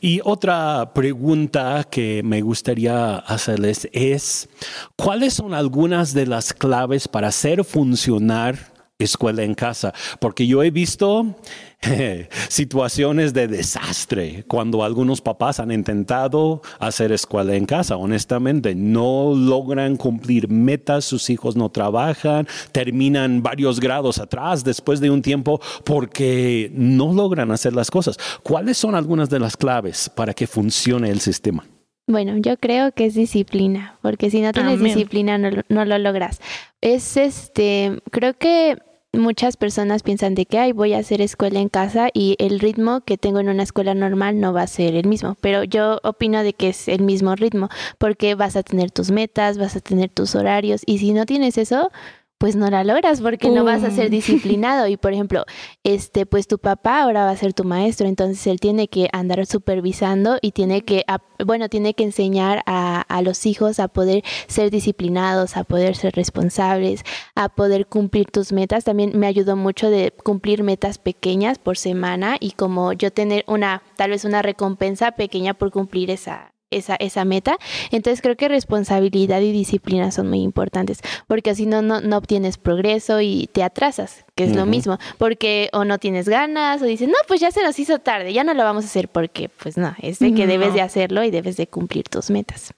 Y 0.00 0.20
otra 0.24 0.92
pregunta 0.94 1.84
que 1.90 2.22
me 2.22 2.40
gustaría 2.40 3.16
hacerles 3.16 3.88
es, 3.92 4.48
¿cuáles 4.96 5.34
son 5.34 5.54
algunas 5.54 6.14
de 6.14 6.26
las 6.26 6.52
claves 6.52 7.08
para 7.08 7.28
hacer 7.28 7.64
funcionar 7.64 8.77
escuela 9.04 9.44
en 9.44 9.54
casa, 9.54 9.94
porque 10.20 10.46
yo 10.46 10.62
he 10.62 10.70
visto 10.70 11.36
situaciones 12.48 13.32
de 13.32 13.46
desastre 13.46 14.44
cuando 14.48 14.82
algunos 14.82 15.20
papás 15.20 15.60
han 15.60 15.70
intentado 15.70 16.62
hacer 16.80 17.12
escuela 17.12 17.54
en 17.54 17.64
casa. 17.64 17.96
Honestamente, 17.96 18.74
no 18.74 19.34
logran 19.36 19.96
cumplir 19.96 20.48
metas, 20.48 21.04
sus 21.04 21.30
hijos 21.30 21.54
no 21.54 21.68
trabajan, 21.68 22.48
terminan 22.72 23.42
varios 23.42 23.78
grados 23.78 24.18
atrás 24.18 24.64
después 24.64 24.98
de 24.98 25.10
un 25.10 25.22
tiempo 25.22 25.60
porque 25.84 26.70
no 26.74 27.12
logran 27.12 27.52
hacer 27.52 27.74
las 27.74 27.90
cosas. 27.90 28.18
¿Cuáles 28.42 28.78
son 28.78 28.96
algunas 28.96 29.30
de 29.30 29.38
las 29.38 29.56
claves 29.56 30.10
para 30.12 30.34
que 30.34 30.48
funcione 30.48 31.10
el 31.10 31.20
sistema? 31.20 31.64
Bueno, 32.08 32.38
yo 32.38 32.56
creo 32.56 32.90
que 32.92 33.04
es 33.04 33.14
disciplina, 33.14 33.98
porque 34.00 34.30
si 34.30 34.40
no 34.40 34.50
tienes 34.52 34.80
disciplina 34.80 35.36
no, 35.36 35.50
no, 35.68 35.84
lo 35.84 35.98
logras. 35.98 36.40
Es 36.80 37.18
este, 37.18 38.00
creo 38.10 38.32
que 38.32 38.78
muchas 39.12 39.56
personas 39.56 40.02
piensan 40.02 40.34
de 40.34 40.46
que, 40.46 40.58
ay, 40.58 40.72
voy 40.72 40.92
a 40.92 40.98
hacer 40.98 41.20
escuela 41.20 41.60
en 41.60 41.68
casa 41.68 42.08
y 42.12 42.36
el 42.38 42.60
ritmo 42.60 43.00
que 43.02 43.18
tengo 43.18 43.40
en 43.40 43.48
una 43.48 43.62
escuela 43.62 43.94
normal 43.94 44.40
no 44.40 44.52
va 44.52 44.62
a 44.62 44.66
ser 44.66 44.94
el 44.94 45.06
mismo, 45.06 45.36
pero 45.40 45.64
yo 45.64 46.00
opino 46.02 46.42
de 46.42 46.52
que 46.52 46.68
es 46.68 46.88
el 46.88 47.02
mismo 47.02 47.34
ritmo 47.34 47.68
porque 47.98 48.34
vas 48.34 48.56
a 48.56 48.62
tener 48.62 48.90
tus 48.90 49.10
metas, 49.10 49.58
vas 49.58 49.76
a 49.76 49.80
tener 49.80 50.10
tus 50.10 50.34
horarios 50.34 50.82
y 50.86 50.98
si 50.98 51.12
no 51.12 51.26
tienes 51.26 51.58
eso, 51.58 51.90
pues 52.38 52.54
no 52.56 52.70
la 52.70 52.84
logras 52.84 53.20
porque 53.20 53.50
no 53.50 53.64
vas 53.64 53.82
a 53.82 53.90
ser 53.90 54.10
disciplinado. 54.10 54.86
Y 54.86 54.96
por 54.96 55.12
ejemplo, 55.12 55.44
este 55.84 56.24
pues 56.24 56.46
tu 56.46 56.58
papá 56.58 57.02
ahora 57.02 57.24
va 57.24 57.30
a 57.30 57.36
ser 57.36 57.52
tu 57.52 57.64
maestro, 57.64 58.06
entonces 58.06 58.46
él 58.46 58.60
tiene 58.60 58.88
que 58.88 59.08
andar 59.12 59.44
supervisando 59.46 60.38
y 60.40 60.52
tiene 60.52 60.82
que 60.82 61.04
bueno, 61.44 61.68
tiene 61.68 61.94
que 61.94 62.04
enseñar 62.04 62.62
a, 62.66 63.00
a 63.00 63.22
los 63.22 63.46
hijos 63.46 63.80
a 63.80 63.88
poder 63.88 64.24
ser 64.46 64.70
disciplinados, 64.70 65.56
a 65.56 65.64
poder 65.64 65.96
ser 65.96 66.14
responsables, 66.14 67.02
a 67.34 67.48
poder 67.48 67.86
cumplir 67.86 68.30
tus 68.30 68.52
metas. 68.52 68.84
También 68.84 69.12
me 69.18 69.26
ayudó 69.26 69.56
mucho 69.56 69.90
de 69.90 70.12
cumplir 70.24 70.62
metas 70.62 70.98
pequeñas 70.98 71.58
por 71.58 71.76
semana 71.76 72.36
y 72.40 72.52
como 72.52 72.92
yo 72.92 73.12
tener 73.12 73.44
una 73.46 73.82
tal 73.96 74.10
vez 74.10 74.24
una 74.24 74.42
recompensa 74.42 75.12
pequeña 75.12 75.54
por 75.54 75.70
cumplir 75.70 76.10
esa 76.10 76.52
esa, 76.70 76.96
esa 76.96 77.24
meta. 77.24 77.58
Entonces 77.90 78.22
creo 78.22 78.36
que 78.36 78.48
responsabilidad 78.48 79.40
y 79.40 79.52
disciplina 79.52 80.10
son 80.10 80.28
muy 80.28 80.42
importantes, 80.42 81.00
porque 81.26 81.50
así 81.50 81.66
no, 81.66 81.82
no, 81.82 82.16
obtienes 82.16 82.58
progreso 82.58 83.20
y 83.20 83.48
te 83.52 83.62
atrasas, 83.62 84.24
que 84.34 84.44
es 84.44 84.54
lo 84.54 84.66
mismo, 84.66 84.98
porque 85.18 85.68
o 85.72 85.84
no 85.84 85.98
tienes 85.98 86.28
ganas 86.28 86.82
o 86.82 86.84
dices, 86.84 87.08
no, 87.08 87.14
pues 87.26 87.40
ya 87.40 87.50
se 87.50 87.62
nos 87.62 87.78
hizo 87.78 87.98
tarde, 87.98 88.32
ya 88.32 88.44
no 88.44 88.54
lo 88.54 88.64
vamos 88.64 88.84
a 88.84 88.88
hacer 88.88 89.08
porque, 89.08 89.48
pues 89.48 89.76
no, 89.76 89.94
es 90.00 90.18
de 90.18 90.34
que 90.34 90.46
debes 90.46 90.74
de 90.74 90.80
hacerlo 90.80 91.24
y 91.24 91.30
debes 91.30 91.56
de 91.56 91.66
cumplir 91.66 92.08
tus 92.08 92.30
metas. 92.30 92.72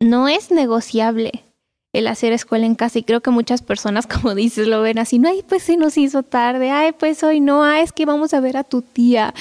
No 0.00 0.28
es 0.28 0.50
negociable 0.50 1.44
el 1.92 2.06
hacer 2.06 2.32
escuela 2.32 2.66
en 2.66 2.74
casa 2.74 2.98
y 2.98 3.02
creo 3.02 3.20
que 3.20 3.30
muchas 3.30 3.62
personas, 3.62 4.06
como 4.08 4.34
dices, 4.34 4.66
lo 4.66 4.82
ven 4.82 4.98
así, 4.98 5.18
no, 5.18 5.28
ay, 5.28 5.44
pues 5.48 5.62
se 5.62 5.76
nos 5.76 5.96
hizo 5.98 6.22
tarde, 6.22 6.70
ay, 6.70 6.92
pues 6.92 7.22
hoy 7.22 7.40
no, 7.40 7.64
ay, 7.64 7.82
es 7.82 7.92
que 7.92 8.06
vamos 8.06 8.34
a 8.34 8.40
ver 8.40 8.56
a 8.56 8.64
tu 8.64 8.82
tía 8.82 9.34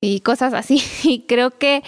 y 0.00 0.20
cosas 0.20 0.52
así. 0.54 0.82
Y 1.04 1.20
creo 1.26 1.50
que 1.50 1.82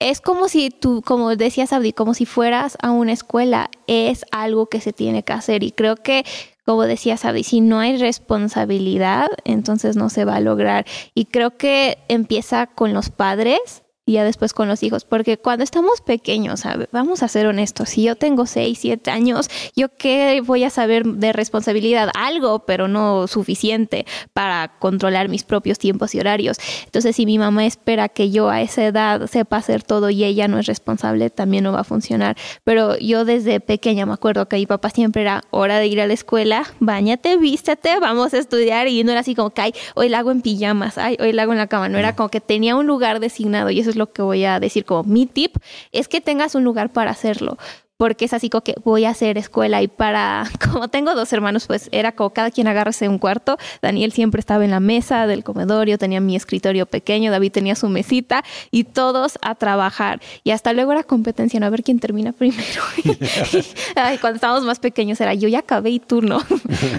es 0.00 0.20
como 0.20 0.48
si 0.48 0.70
tú, 0.70 1.02
como 1.02 1.34
decías 1.36 1.72
Abdi, 1.72 1.92
como 1.92 2.14
si 2.14 2.24
fueras 2.24 2.78
a 2.82 2.90
una 2.90 3.12
escuela, 3.12 3.70
es 3.86 4.24
algo 4.30 4.68
que 4.68 4.80
se 4.80 4.92
tiene 4.92 5.24
que 5.24 5.32
hacer 5.32 5.62
y 5.62 5.72
creo 5.72 5.96
que 5.96 6.24
como 6.64 6.82
decías 6.82 7.24
Abdi, 7.24 7.44
si 7.44 7.62
no 7.62 7.80
hay 7.80 7.96
responsabilidad, 7.96 9.28
entonces 9.44 9.96
no 9.96 10.10
se 10.10 10.26
va 10.26 10.36
a 10.36 10.40
lograr. 10.40 10.84
Y 11.14 11.24
creo 11.24 11.56
que 11.56 11.96
empieza 12.08 12.66
con 12.66 12.92
los 12.92 13.08
padres 13.08 13.84
y 14.08 14.12
ya 14.12 14.24
después 14.24 14.54
con 14.54 14.68
los 14.68 14.82
hijos, 14.82 15.04
porque 15.04 15.36
cuando 15.36 15.64
estamos 15.64 16.00
pequeños, 16.00 16.62
vamos 16.92 17.22
a 17.22 17.28
ser 17.28 17.46
honestos, 17.46 17.90
si 17.90 18.04
yo 18.04 18.16
tengo 18.16 18.46
6, 18.46 18.78
7 18.80 19.10
años, 19.10 19.50
yo 19.76 19.90
qué 19.90 20.40
voy 20.42 20.64
a 20.64 20.70
saber 20.70 21.04
de 21.04 21.34
responsabilidad, 21.34 22.08
algo, 22.14 22.60
pero 22.60 22.88
no 22.88 23.26
suficiente 23.26 24.06
para 24.32 24.78
controlar 24.78 25.28
mis 25.28 25.44
propios 25.44 25.78
tiempos 25.78 26.14
y 26.14 26.20
horarios. 26.20 26.56
Entonces, 26.86 27.16
si 27.16 27.26
mi 27.26 27.38
mamá 27.38 27.66
espera 27.66 28.08
que 28.08 28.30
yo 28.30 28.48
a 28.48 28.62
esa 28.62 28.86
edad 28.86 29.26
sepa 29.26 29.58
hacer 29.58 29.82
todo 29.82 30.08
y 30.08 30.24
ella 30.24 30.48
no 30.48 30.58
es 30.58 30.64
responsable, 30.64 31.28
también 31.28 31.64
no 31.64 31.72
va 31.72 31.80
a 31.80 31.84
funcionar. 31.84 32.34
Pero 32.64 32.96
yo 32.96 33.26
desde 33.26 33.60
pequeña 33.60 34.06
me 34.06 34.14
acuerdo 34.14 34.48
que 34.48 34.56
mi 34.56 34.64
papá 34.64 34.88
siempre 34.88 35.20
era 35.20 35.42
hora 35.50 35.78
de 35.78 35.86
ir 35.86 36.00
a 36.00 36.06
la 36.06 36.14
escuela, 36.14 36.64
bañate, 36.80 37.36
vístete, 37.36 38.00
vamos 38.00 38.32
a 38.32 38.38
estudiar 38.38 38.88
y 38.88 39.04
no 39.04 39.10
era 39.10 39.20
así 39.20 39.34
como 39.34 39.50
que, 39.50 39.60
ay, 39.60 39.74
hoy 39.96 40.08
la 40.08 40.20
hago 40.20 40.30
en 40.30 40.40
pijamas, 40.40 40.96
ay, 40.96 41.18
hoy 41.20 41.32
la 41.32 41.42
hago 41.42 41.52
en 41.52 41.58
la 41.58 41.66
cama, 41.66 41.90
no 41.90 41.98
era 41.98 42.16
como 42.16 42.30
que 42.30 42.40
tenía 42.40 42.74
un 42.74 42.86
lugar 42.86 43.20
designado 43.20 43.68
y 43.68 43.80
eso 43.80 43.90
es 43.90 43.97
lo 43.98 44.12
que 44.12 44.22
voy 44.22 44.44
a 44.44 44.60
decir 44.60 44.84
como 44.84 45.04
mi 45.04 45.26
tip, 45.26 45.56
es 45.92 46.08
que 46.08 46.20
tengas 46.20 46.54
un 46.54 46.64
lugar 46.64 46.92
para 46.92 47.10
hacerlo 47.10 47.58
porque 47.98 48.24
es 48.24 48.32
así 48.32 48.48
como 48.48 48.62
que 48.62 48.76
voy 48.84 49.04
a 49.04 49.10
hacer 49.10 49.36
escuela 49.36 49.82
y 49.82 49.88
para, 49.88 50.48
como 50.72 50.88
tengo 50.88 51.14
dos 51.14 51.30
hermanos, 51.32 51.66
pues 51.66 51.88
era 51.92 52.12
como 52.12 52.30
cada 52.30 52.50
quien 52.50 52.68
agárrese 52.68 53.08
un 53.08 53.18
cuarto. 53.18 53.58
Daniel 53.82 54.12
siempre 54.12 54.38
estaba 54.38 54.64
en 54.64 54.70
la 54.70 54.80
mesa 54.80 55.26
del 55.26 55.44
comedor, 55.44 55.88
yo 55.88 55.98
tenía 55.98 56.20
mi 56.20 56.36
escritorio 56.36 56.86
pequeño, 56.86 57.30
David 57.30 57.52
tenía 57.52 57.74
su 57.74 57.88
mesita 57.88 58.44
y 58.70 58.84
todos 58.84 59.38
a 59.42 59.56
trabajar. 59.56 60.20
Y 60.44 60.52
hasta 60.52 60.72
luego 60.72 60.92
era 60.92 61.02
competencia, 61.02 61.58
no 61.58 61.66
a 61.66 61.70
ver 61.70 61.82
quién 61.82 61.98
termina 61.98 62.32
primero. 62.38 62.82
cuando 64.20 64.36
estábamos 64.36 64.64
más 64.64 64.78
pequeños 64.78 65.20
era 65.20 65.34
yo 65.34 65.48
ya 65.48 65.58
acabé 65.58 65.90
y 65.90 65.98
tú 65.98 66.22
no. 66.22 66.40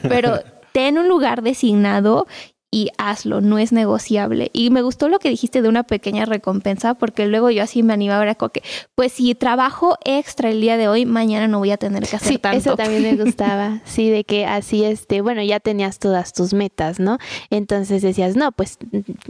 Pero 0.04 0.42
ten 0.74 0.98
un 0.98 1.08
lugar 1.08 1.42
designado 1.42 2.28
y 2.72 2.90
hazlo, 2.98 3.42
no 3.42 3.58
es 3.58 3.72
negociable. 3.72 4.52
Y 4.54 4.70
me 4.70 4.82
gustó 4.82 5.10
lo 5.10 5.20
que 5.20 5.30
dijiste 5.30 5.62
de 5.62 5.70
una 5.70 5.84
pequeña 5.84 6.26
recompensa, 6.26 6.94
porque 6.94 7.26
luego 7.26 7.50
yo 7.50 7.64
así 7.64 7.82
me 7.84 7.94
animaba 7.94 8.30
a 8.30 8.36
que, 8.50 8.62
pues 8.96 9.14
si 9.14 9.34
trabajo 9.34 9.98
extra 10.06 10.50
el 10.50 10.62
día 10.62 10.78
de 10.78 10.88
hoy, 10.88 11.06
mañana 11.06 11.48
no 11.48 11.60
voy 11.60 11.72
a 11.72 11.78
tener 11.78 12.08
que 12.08 12.16
hacer 12.16 12.34
sí, 12.34 12.38
tanto. 12.38 12.58
Eso 12.58 12.76
también 12.76 13.02
me 13.02 13.16
gustaba, 13.24 13.82
sí, 13.86 14.10
de 14.10 14.24
que 14.24 14.46
así, 14.46 14.84
este, 14.84 15.22
bueno, 15.22 15.42
ya 15.42 15.60
tenías 15.60 16.00
todas 16.00 16.34
tus 16.34 16.54
metas, 16.54 17.00
¿no? 17.00 17.18
Entonces 17.50 18.02
decías, 18.02 18.36
no, 18.36 18.52
pues 18.52 18.78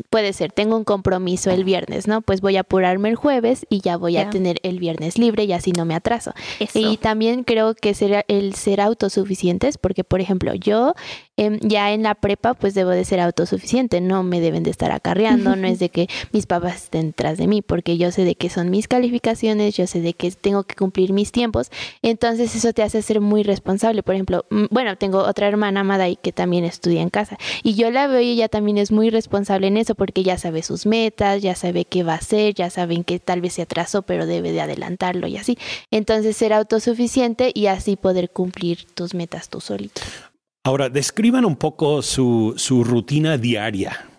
puede 0.10 0.34
ser, 0.34 0.52
tengo 0.52 0.76
un 0.76 0.84
compromiso 0.84 1.50
el 1.50 1.64
viernes, 1.64 2.08
¿no? 2.08 2.22
Pues 2.22 2.42
voy 2.42 2.58
a 2.58 2.62
apurarme 2.62 3.10
el 3.10 3.16
jueves 3.16 3.66
y 3.70 3.80
ya 3.82 3.96
voy 3.96 4.18
a 4.18 4.30
tener 4.30 4.58
el 4.64 4.80
viernes 4.80 5.18
libre 5.18 5.46
y 5.46 5.54
así 5.54 5.72
no 5.72 5.86
me 5.86 5.96
atraso. 5.96 6.34
Y 6.74 6.98
también 6.98 7.44
creo 7.44 7.74
que 7.74 7.94
ser, 7.94 8.26
el 8.28 8.56
ser 8.56 8.82
autosuficientes, 8.82 9.78
porque 9.78 10.04
por 10.04 10.20
ejemplo, 10.20 10.54
yo 10.54 10.94
Em, 11.40 11.58
ya 11.62 11.94
en 11.94 12.04
la 12.04 12.16
prepa 12.16 12.54
pues 12.54 12.74
debo 12.74 12.90
de 12.90 13.06
ser 13.06 13.22
autosuficiente, 13.22 14.02
no 14.02 14.24
me 14.24 14.42
deben 14.42 14.64
de 14.64 14.72
estar 14.72 14.92
acarreando, 14.92 15.56
no 15.56 15.68
es 15.68 15.80
de 15.80 15.88
que 15.88 16.10
mis 16.34 16.46
papás 16.46 16.84
estén 16.84 17.14
tras 17.14 17.38
de 17.38 17.48
mí, 17.48 17.62
porque 17.62 17.98
yo 17.98 18.12
sé 18.12 18.26
de 18.26 18.36
que 18.36 18.50
son 18.50 18.70
mis 18.70 18.90
calificaciones, 18.90 19.78
yo 19.78 19.88
sé 19.88 20.02
de 20.02 20.12
que 20.12 20.32
tengo 20.32 20.64
que 20.64 20.76
cumplir 20.76 21.14
mis 21.14 21.32
tiempos, 21.32 21.72
entonces 22.02 22.54
eso 22.56 22.74
te 22.74 22.84
hace 22.84 23.02
ser 23.02 23.22
muy 23.22 23.44
responsable. 23.44 24.04
Por 24.04 24.16
ejemplo, 24.16 24.48
mm, 24.50 24.66
bueno, 24.70 24.98
tengo 24.98 25.20
otra 25.20 25.48
hermana, 25.48 25.86
Madai, 25.86 26.18
que 26.18 26.34
también 26.34 26.66
estudia 26.66 27.02
en 27.02 27.10
casa, 27.10 27.38
y 27.64 27.76
yo 27.76 27.90
la 27.90 28.08
veo 28.08 28.20
y 28.20 28.32
ella 28.32 28.50
también 28.50 28.78
es 28.78 28.92
muy 28.92 29.10
responsable 29.10 29.68
en 29.68 29.78
eso, 29.78 29.96
porque 29.96 30.24
ya 30.24 30.38
sabe 30.38 30.62
sus 30.62 30.86
metas, 30.86 31.42
ya 31.42 31.56
sabe 31.56 31.86
qué 31.86 32.04
va 32.04 32.16
a 32.16 32.18
hacer, 32.18 32.54
ya 32.54 32.70
saben 32.70 33.06
que 33.06 33.18
tal 33.18 33.40
vez 33.40 33.54
se 33.54 33.62
atrasó, 33.62 34.02
pero 34.02 34.26
debe 34.26 34.52
de 34.52 34.60
adelantarlo 34.60 35.26
y 35.26 35.38
así. 35.38 35.58
Entonces 35.90 36.36
ser 36.36 36.52
autosuficiente 36.52 37.54
y 37.56 37.68
así 37.68 37.96
poder 37.96 38.30
cumplir 38.30 38.86
tus 38.94 39.14
metas 39.14 39.48
tú 39.48 39.62
solito. 39.62 40.02
Ahora, 40.64 40.90
describan 40.90 41.46
un 41.46 41.56
poco 41.56 42.02
su, 42.02 42.54
su 42.58 42.84
rutina 42.84 43.38
diaria. 43.38 44.10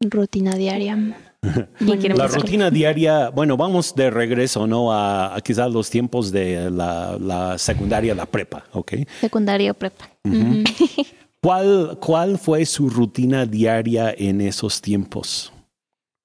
Rutina 0.00 0.54
diaria. 0.54 1.16
la 2.16 2.26
rutina 2.26 2.70
diaria, 2.70 3.30
bueno, 3.30 3.56
vamos 3.56 3.94
de 3.94 4.10
regreso, 4.10 4.66
¿no? 4.66 4.92
A, 4.92 5.38
quizás 5.44 5.70
los 5.70 5.90
tiempos 5.90 6.32
de 6.32 6.70
la, 6.70 7.18
la, 7.20 7.58
secundaria, 7.58 8.14
la 8.14 8.26
prepa, 8.26 8.64
¿ok? 8.72 8.92
Secundaria 9.20 9.74
prepa. 9.74 10.10
¿Cuál, 11.42 11.98
¿Cuál 12.00 12.38
fue 12.38 12.66
su 12.66 12.88
rutina 12.88 13.46
diaria 13.46 14.14
en 14.16 14.40
esos 14.40 14.80
tiempos? 14.80 15.52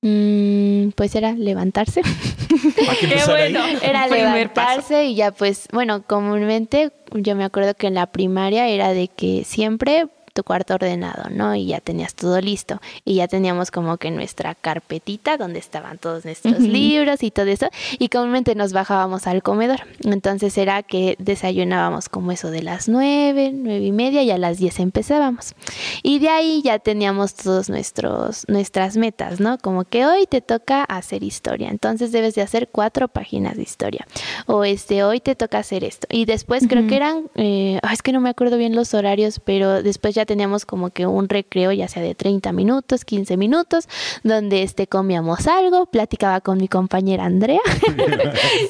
Mm, 0.02 0.90
pues 0.96 1.16
era 1.16 1.34
levantarse. 1.34 2.02
Qué 3.00 3.22
bueno. 3.28 3.60
Era 3.82 4.08
levantarse 4.08 5.06
y 5.06 5.16
ya 5.16 5.32
pues, 5.32 5.68
bueno, 5.72 6.04
comúnmente 6.04 6.92
yo 7.14 7.36
me 7.36 7.44
acuerdo 7.44 7.76
que 7.76 7.88
en 7.88 7.94
la 7.94 8.08
primaria 8.08 8.68
era 8.68 8.94
de 8.94 9.08
que 9.08 9.44
siempre 9.46 10.08
tu 10.34 10.44
cuarto 10.44 10.76
ordenado, 10.76 11.30
¿no? 11.30 11.56
Y 11.56 11.68
ya 11.68 11.80
tenías 11.80 12.16
todo 12.16 12.40
listo. 12.42 12.82
Y 13.06 13.16
ya 13.16 13.28
teníamos 13.28 13.72
como 13.72 13.98
que 13.98 14.12
nuestra 14.12 14.56
carpetita 14.56 15.38
donde 15.38 15.60
estaban 15.60 15.98
todos 15.98 16.26
nuestros 16.26 16.60
libros 16.60 17.24
y 17.24 17.32
todo 17.32 17.48
eso. 17.48 17.68
Y 18.00 18.10
comúnmente 18.10 18.56
nos 18.56 18.74
bajábamos 18.74 19.28
al 19.28 19.44
comedor. 19.44 19.82
Entonces 20.04 20.58
era 20.58 20.84
que 20.84 21.16
desayunábamos 21.20 22.10
como 22.10 22.32
eso 22.32 22.52
de 22.52 22.64
las 22.64 22.88
nueve, 22.88 23.52
nueve 23.54 23.86
y 23.86 23.92
media 23.92 24.24
y 24.24 24.32
a 24.32 24.38
las 24.38 24.58
diez 24.58 24.80
empezábamos. 24.80 25.54
Y 26.04 26.20
de 26.20 26.30
ahí 26.30 26.62
ya 26.64 26.80
teníamos 26.80 27.36
todos 27.36 27.70
nuestros, 27.70 28.46
nuestras 28.48 28.98
metas, 28.98 29.40
¿no? 29.40 29.58
Como 29.58 29.84
que 29.84 30.06
hoy 30.06 30.26
te 30.28 30.42
toca 30.42 30.84
hacer 30.84 31.24
historia. 31.24 31.70
Entonces 31.70 32.12
debes 32.12 32.36
de 32.36 32.42
hacer 32.42 32.70
cuatro 32.72 33.08
páginas 33.08 33.58
de 33.58 33.64
historia. 33.64 34.08
O 34.48 34.64
este, 34.64 35.04
hoy 35.04 35.20
te 35.20 35.36
toca 35.36 35.60
hacer 35.60 35.84
esto. 35.84 36.08
Y 36.10 36.26
después 36.26 36.68
creo 36.68 36.88
que 36.88 36.96
eran, 36.96 37.30
eh, 37.36 37.80
es 37.92 38.02
que 38.02 38.12
no 38.12 38.22
me 38.22 38.30
acuerdo 38.30 38.58
bien 38.58 38.76
los 38.76 38.94
horarios, 38.94 39.40
pero 39.40 39.84
después 39.84 40.16
ya 40.16 40.21
teníamos 40.26 40.66
como 40.66 40.90
que 40.90 41.06
un 41.06 41.30
recreo, 41.30 41.72
ya 41.72 41.88
sea 41.88 42.02
de 42.02 42.16
30 42.16 42.52
minutos, 42.54 43.06
15 43.06 43.38
minutos, 43.38 43.88
donde 44.24 44.64
este 44.64 44.88
comíamos 44.88 45.48
algo, 45.48 45.86
platicaba 45.86 46.42
con 46.42 46.58
mi 46.58 46.68
compañera 46.68 47.26
Andrea. 47.26 47.62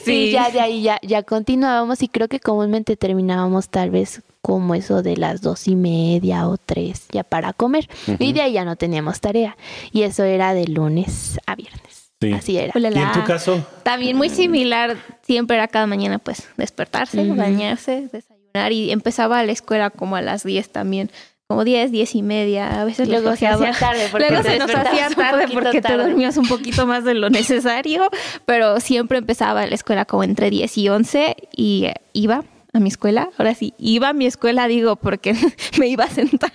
sí. 0.06 0.12
Y 0.32 0.32
ya 0.32 0.52
de 0.52 0.60
ahí 0.60 0.82
ya, 0.82 1.00
ya 1.02 1.24
continuábamos 1.24 2.04
y 2.04 2.08
creo 2.08 2.28
que 2.28 2.40
comúnmente 2.40 2.96
terminábamos 2.96 3.70
tal 3.70 3.90
vez 3.90 4.22
como 4.42 4.76
eso 4.76 5.02
de 5.02 5.18
las 5.18 5.42
dos 5.42 5.68
y 5.68 5.76
media 5.76 6.48
o 6.48 6.58
tres 6.58 7.08
ya 7.12 7.24
para 7.24 7.54
comer. 7.54 7.88
Y 8.20 8.34
de 8.34 8.42
ahí 8.42 8.54
ya 8.54 8.66
no 8.66 8.76
teníamos 8.76 9.20
tarea. 9.20 9.58
Y 9.92 10.04
eso 10.04 10.24
era 10.24 10.54
de 10.54 10.68
lunes 10.68 11.40
a 11.46 11.56
viernes. 11.56 12.12
Así 12.36 12.58
era. 12.58 12.74
¿Y 12.78 12.86
en 12.86 13.12
tu 13.14 13.24
caso? 13.24 13.66
También 13.84 14.16
muy 14.16 14.30
similar, 14.30 14.96
siempre 15.24 15.58
era 15.58 15.68
cada 15.68 15.88
mañana 15.88 16.20
pues 16.20 16.48
despertarse, 16.56 17.28
bañarse, 17.34 18.10
desayunar 18.12 18.72
y 18.72 18.92
empezaba 18.92 19.44
la 19.44 19.52
escuela 19.52 19.90
como 19.90 20.16
a 20.16 20.22
las 20.22 20.44
10 20.44 20.70
también 20.70 21.10
como 21.52 21.66
10, 21.66 21.92
10 21.92 22.16
y 22.16 22.22
media, 22.22 22.80
a 22.80 22.86
veces 22.86 23.10
luego 23.10 23.36
se 23.36 23.46
hacía 23.46 23.74
tarde 23.74 24.08
porque 24.10 24.30
luego 24.30 24.44
se 24.44 24.58
nos 24.58 24.74
hacía 24.74 25.10
tarde 25.10 25.48
porque 25.52 25.82
te 25.82 25.98
dormías 25.98 26.38
un 26.38 26.48
poquito 26.48 26.88
más 26.88 27.04
de 27.04 27.14
lo 27.14 27.30
necesario, 27.30 28.10
pero 28.46 28.80
siempre 28.80 29.18
empezaba 29.18 29.66
la 29.66 29.76
escuela 29.76 30.06
como 30.06 30.24
entre 30.24 30.50
10 30.50 30.78
y 30.78 30.88
11 30.88 31.36
y 31.52 31.86
eh, 31.88 31.94
iba 32.14 32.46
a 32.74 32.80
mi 32.80 32.90
escuela. 32.90 33.30
Ahora 33.38 33.54
sí, 33.54 33.74
iba 33.78 34.10
a 34.10 34.14
mi 34.14 34.26
escuela, 34.26 34.68
digo, 34.68 34.96
porque 34.96 35.36
me 35.80 35.88
iba 35.88 36.06
a 36.06 36.10
sentar. 36.10 36.52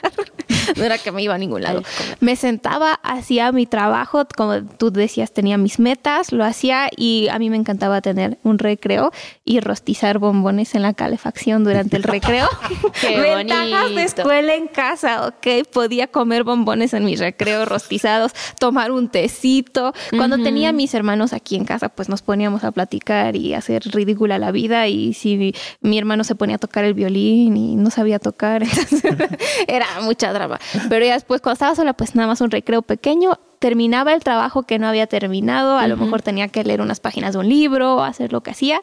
no 0.77 0.85
era 0.85 0.99
que 0.99 1.13
me 1.13 1.23
iba 1.23 1.35
a 1.35 1.39
ningún 1.39 1.63
lado. 1.63 1.83
Me 2.21 2.37
sentaba, 2.37 2.95
hacía 3.03 3.53
mi 3.53 3.67
trabajo, 3.67 4.27
como 4.37 4.63
tú 4.65 4.91
decías, 4.91 5.33
tenía 5.33 5.59
mis 5.59 5.79
metas, 5.79 6.33
lo 6.33 6.45
hacía 6.45 6.89
y 6.97 7.29
a 7.29 7.39
mí 7.39 7.51
me 7.51 7.57
encantaba 7.57 8.01
tener 8.01 8.39
un 8.43 8.59
recreo 8.59 9.13
y 9.45 9.61
rostizar 9.61 10.19
bombones 10.19 10.75
en 10.75 10.83
la 10.83 10.95
calefacción 10.95 11.65
durante 11.65 11.97
el 11.97 12.03
recreo. 12.03 12.49
Qué 13.01 13.21
Ventajas 13.37 13.95
de 13.95 14.03
escuela 14.03 14.55
en 14.55 14.69
casa, 14.69 15.27
ok. 15.27 15.69
Podía 15.71 16.07
comer 16.07 16.45
bombones 16.45 16.95
en 16.95 17.05
mi 17.05 17.17
recreo 17.17 17.67
rostizados, 17.67 18.33
tomar 18.59 18.91
un 18.91 19.09
tecito. 19.09 19.93
Cuando 20.11 20.39
tenía 20.39 20.73
mis 20.73 20.95
hermanos 20.95 21.33
aquí 21.33 21.57
en 21.57 21.65
casa, 21.65 21.89
pues 21.91 22.09
nos 22.09 22.23
poníamos 22.23 22.65
a 22.65 22.73
platicar 22.73 23.37
y 23.37 23.53
hacer 23.53 23.83
ridícula 23.85 24.39
la 24.39 24.51
vida 24.51 24.89
y 24.89 25.13
si 25.13 25.37
mi, 25.37 25.53
mi 25.81 25.99
hermano 25.99 26.06
se 26.25 26.35
ponía 26.35 26.57
a 26.57 26.59
tocar 26.59 26.85
el 26.85 26.95
violín 26.95 27.57
y 27.57 27.77
no 27.77 27.91
sabía 27.91 28.19
tocar, 28.19 28.63
era 29.69 29.87
mucha 30.03 30.33
drama. 30.33 30.59
Pero 30.89 31.05
ya 31.05 31.15
después, 31.15 31.41
cuando 31.41 31.55
estaba 31.55 31.75
sola, 31.75 31.93
pues 31.95 32.15
nada 32.15 32.29
más 32.29 32.41
un 32.41 32.51
recreo 32.51 32.83
pequeño, 32.83 33.39
terminaba 33.59 34.13
el 34.15 34.23
trabajo 34.23 34.65
que 34.65 34.79
no 34.79 34.87
había 34.87 35.07
terminado, 35.07 35.79
a 35.79 35.89
lo 35.89 35.97
mejor 35.97 36.23
tenía 36.23 36.49
que 36.49 36.65
leer 36.65 36.81
unas 36.81 37.01
páginas 37.01 37.33
de 37.33 37.41
un 37.41 37.49
libro, 37.49 38.03
hacer 38.03 38.33
lo 38.33 38.43
que 38.43 38.51
hacía, 38.51 38.81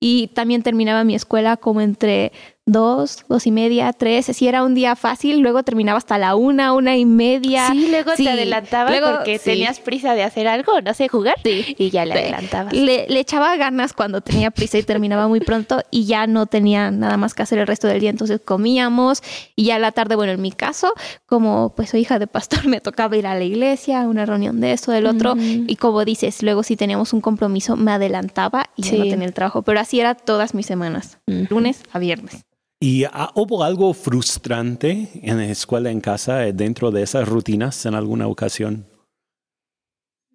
y 0.00 0.28
también 0.28 0.62
terminaba 0.62 1.04
mi 1.04 1.14
escuela 1.14 1.56
como 1.56 1.80
entre 1.80 2.32
dos, 2.66 3.24
dos 3.28 3.46
y 3.46 3.52
media, 3.52 3.92
tres. 3.92 4.26
Si 4.26 4.48
era 4.48 4.64
un 4.64 4.74
día 4.74 4.96
fácil, 4.96 5.38
luego 5.38 5.62
terminaba 5.62 5.98
hasta 5.98 6.18
la 6.18 6.34
una, 6.34 6.72
una 6.72 6.96
y 6.96 7.06
media. 7.06 7.68
Sí, 7.70 7.88
luego 7.88 8.12
te 8.16 8.28
adelantabas 8.28 9.00
porque 9.00 9.38
tenías 9.38 9.78
prisa 9.78 10.14
de 10.14 10.24
hacer 10.24 10.48
algo, 10.48 10.80
no 10.80 10.92
sé, 10.92 11.08
jugar. 11.08 11.36
Sí. 11.44 11.76
Y 11.78 11.90
ya 11.90 12.04
le 12.04 12.14
adelantabas. 12.14 12.72
Le, 12.72 13.06
echaba 13.18 13.56
ganas 13.56 13.92
cuando 13.92 14.20
tenía 14.20 14.50
prisa 14.50 14.78
y 14.78 14.82
terminaba 14.82 15.28
muy 15.28 15.40
pronto 15.40 15.80
y 15.90 16.04
ya 16.06 16.26
no 16.26 16.46
tenía 16.46 16.90
nada 16.90 17.16
más 17.16 17.34
que 17.34 17.42
hacer 17.42 17.58
el 17.58 17.66
resto 17.66 17.86
del 17.86 18.00
día. 18.00 18.10
Entonces 18.10 18.40
comíamos 18.44 19.22
y 19.54 19.64
ya 19.64 19.78
la 19.78 19.92
tarde, 19.92 20.16
bueno, 20.16 20.32
en 20.32 20.42
mi 20.42 20.50
caso, 20.50 20.92
como 21.26 21.72
pues 21.74 21.90
soy 21.90 22.00
hija 22.00 22.18
de 22.18 22.26
pastor, 22.26 22.66
me 22.66 22.80
tocaba 22.80 23.16
ir 23.16 23.28
a 23.28 23.34
la 23.34 23.44
iglesia, 23.44 24.00
una 24.02 24.26
reunión 24.26 24.60
de 24.60 24.72
esto, 24.72 24.90
del 24.90 25.06
otro. 25.06 25.34
Y 25.38 25.76
como 25.76 26.04
dices, 26.04 26.42
luego 26.42 26.64
si 26.64 26.76
teníamos 26.76 27.12
un 27.12 27.20
compromiso, 27.20 27.76
me 27.76 27.92
adelantaba 27.92 28.66
y 28.74 28.82
ya 28.82 28.96
no 28.96 29.04
tenía 29.04 29.26
el 29.26 29.34
trabajo. 29.34 29.62
Pero 29.62 29.78
así 29.78 30.00
era 30.00 30.16
todas 30.16 30.52
mis 30.52 30.66
semanas, 30.66 31.18
lunes 31.26 31.82
a 31.92 32.00
viernes. 32.00 32.44
¿Y 32.78 33.04
hubo 33.34 33.64
algo 33.64 33.94
frustrante 33.94 35.08
en 35.22 35.38
la 35.38 35.46
escuela, 35.46 35.90
en 35.90 36.00
casa, 36.00 36.46
eh, 36.46 36.52
dentro 36.52 36.90
de 36.90 37.02
esas 37.02 37.26
rutinas 37.26 37.86
en 37.86 37.94
alguna 37.94 38.26
ocasión? 38.26 38.86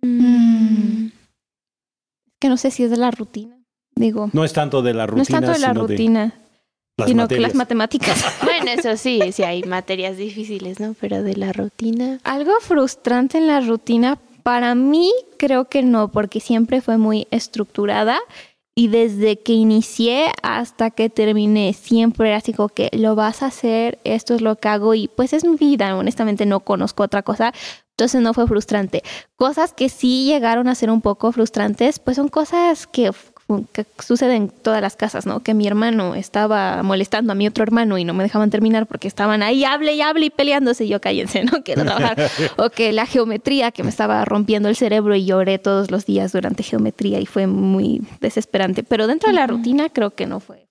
Mm. 0.02 1.08
Que 2.40 2.50
no 2.50 2.58
sé 2.58 2.72
si 2.72 2.84
es 2.84 2.90
de 2.90 2.98
la 2.98 3.12
rutina. 3.12 3.56
Digo. 3.96 4.32
No 4.34 4.44
es 4.44 4.54
tanto 4.54 4.82
de 4.82 4.94
la 4.96 5.06
rutina. 5.06 5.18
No 5.18 5.22
es 5.22 5.28
tanto 5.30 5.52
de 5.52 5.60
la 5.60 5.74
rutina. 5.74 6.34
sino 7.06 7.28
que 7.28 7.40
las 7.40 7.54
matemáticas. 7.54 8.26
bueno, 8.44 8.72
eso 8.72 8.98
sí, 8.98 9.22
sí 9.32 9.44
hay 9.44 9.62
materias 9.64 10.18
difíciles, 10.18 10.80
¿no? 10.80 10.96
Pero 11.00 11.22
de 11.22 11.36
la 11.36 11.54
rutina. 11.54 12.20
Algo 12.24 12.54
frustrante 12.62 13.38
en 13.38 13.46
la 13.46 13.62
rutina, 13.62 14.18
para 14.42 14.74
mí 14.74 15.12
creo 15.38 15.66
que 15.66 15.84
no, 15.84 16.08
porque 16.08 16.40
siempre 16.40 16.82
fue 16.82 16.98
muy 16.98 17.28
estructurada 17.30 18.18
y 18.76 18.88
desde 18.88 19.40
que 19.40 19.54
inicié 19.54 20.32
hasta 20.44 20.92
que 20.92 21.10
terminé, 21.10 21.74
siempre 21.74 22.30
era 22.30 22.38
así 22.38 22.54
como 22.54 22.70
que 22.70 22.90
lo 22.94 23.16
vas 23.16 23.44
a 23.44 23.48
hacer, 23.48 24.00
esto 24.04 24.34
es 24.34 24.42
lo 24.42 24.56
que 24.56 24.70
hago 24.70 24.94
y 24.94 25.10
pues 25.10 25.34
es 25.34 25.44
mi 25.44 25.58
vida, 25.58 25.96
honestamente 25.98 26.46
no 26.46 26.62
conozco 26.62 27.04
otra 27.04 27.22
cosa, 27.22 27.54
entonces 27.92 28.22
no 28.22 28.34
fue 28.34 28.48
frustrante. 28.48 29.04
Cosas 29.36 29.74
que 29.74 29.90
sí 29.90 30.26
llegaron 30.26 30.68
a 30.68 30.76
ser 30.76 30.90
un 30.90 31.02
poco 31.02 31.32
frustrantes, 31.32 32.00
pues 32.00 32.16
son 32.16 32.30
cosas 32.30 32.88
que 32.88 33.12
que 33.72 33.86
sucede 34.00 34.36
en 34.36 34.50
todas 34.50 34.82
las 34.82 34.96
casas, 34.96 35.26
¿no? 35.26 35.42
Que 35.42 35.54
mi 35.54 35.68
hermano 35.68 36.16
estaba 36.16 36.84
molestando 36.84 37.32
a 37.32 37.36
mi 37.36 37.48
otro 37.48 37.64
hermano 37.64 37.98
y 37.98 38.06
no 38.06 38.14
me 38.14 38.24
dejaban 38.24 38.50
terminar 38.50 38.88
porque 38.88 39.08
estaban 39.08 39.44
ahí, 39.44 39.64
hable 39.64 39.94
y 39.94 40.02
hable 40.02 40.26
y 40.26 40.30
peleándose. 40.30 40.86
Y 40.86 40.90
yo 40.90 41.02
cállense, 41.02 41.44
no 41.44 41.64
quiero 41.64 41.84
trabajar. 41.84 42.18
o 42.58 42.70
que 42.70 42.92
la 42.92 43.06
geometría 43.06 43.72
que 43.72 43.84
me 43.84 43.90
estaba 43.90 44.24
rompiendo 44.26 44.70
el 44.70 44.76
cerebro 44.76 45.16
y 45.16 45.26
lloré 45.26 45.60
todos 45.60 45.92
los 45.92 46.06
días 46.06 46.32
durante 46.32 46.64
geometría 46.64 47.20
y 47.20 47.26
fue 47.26 47.48
muy 47.48 48.02
desesperante. 48.20 48.84
Pero 48.84 49.08
dentro 49.08 49.30
de 49.30 49.36
la 49.36 49.48
rutina 49.48 49.90
creo 49.90 50.12
que 50.12 50.26
no 50.26 50.40
fue 50.40 50.68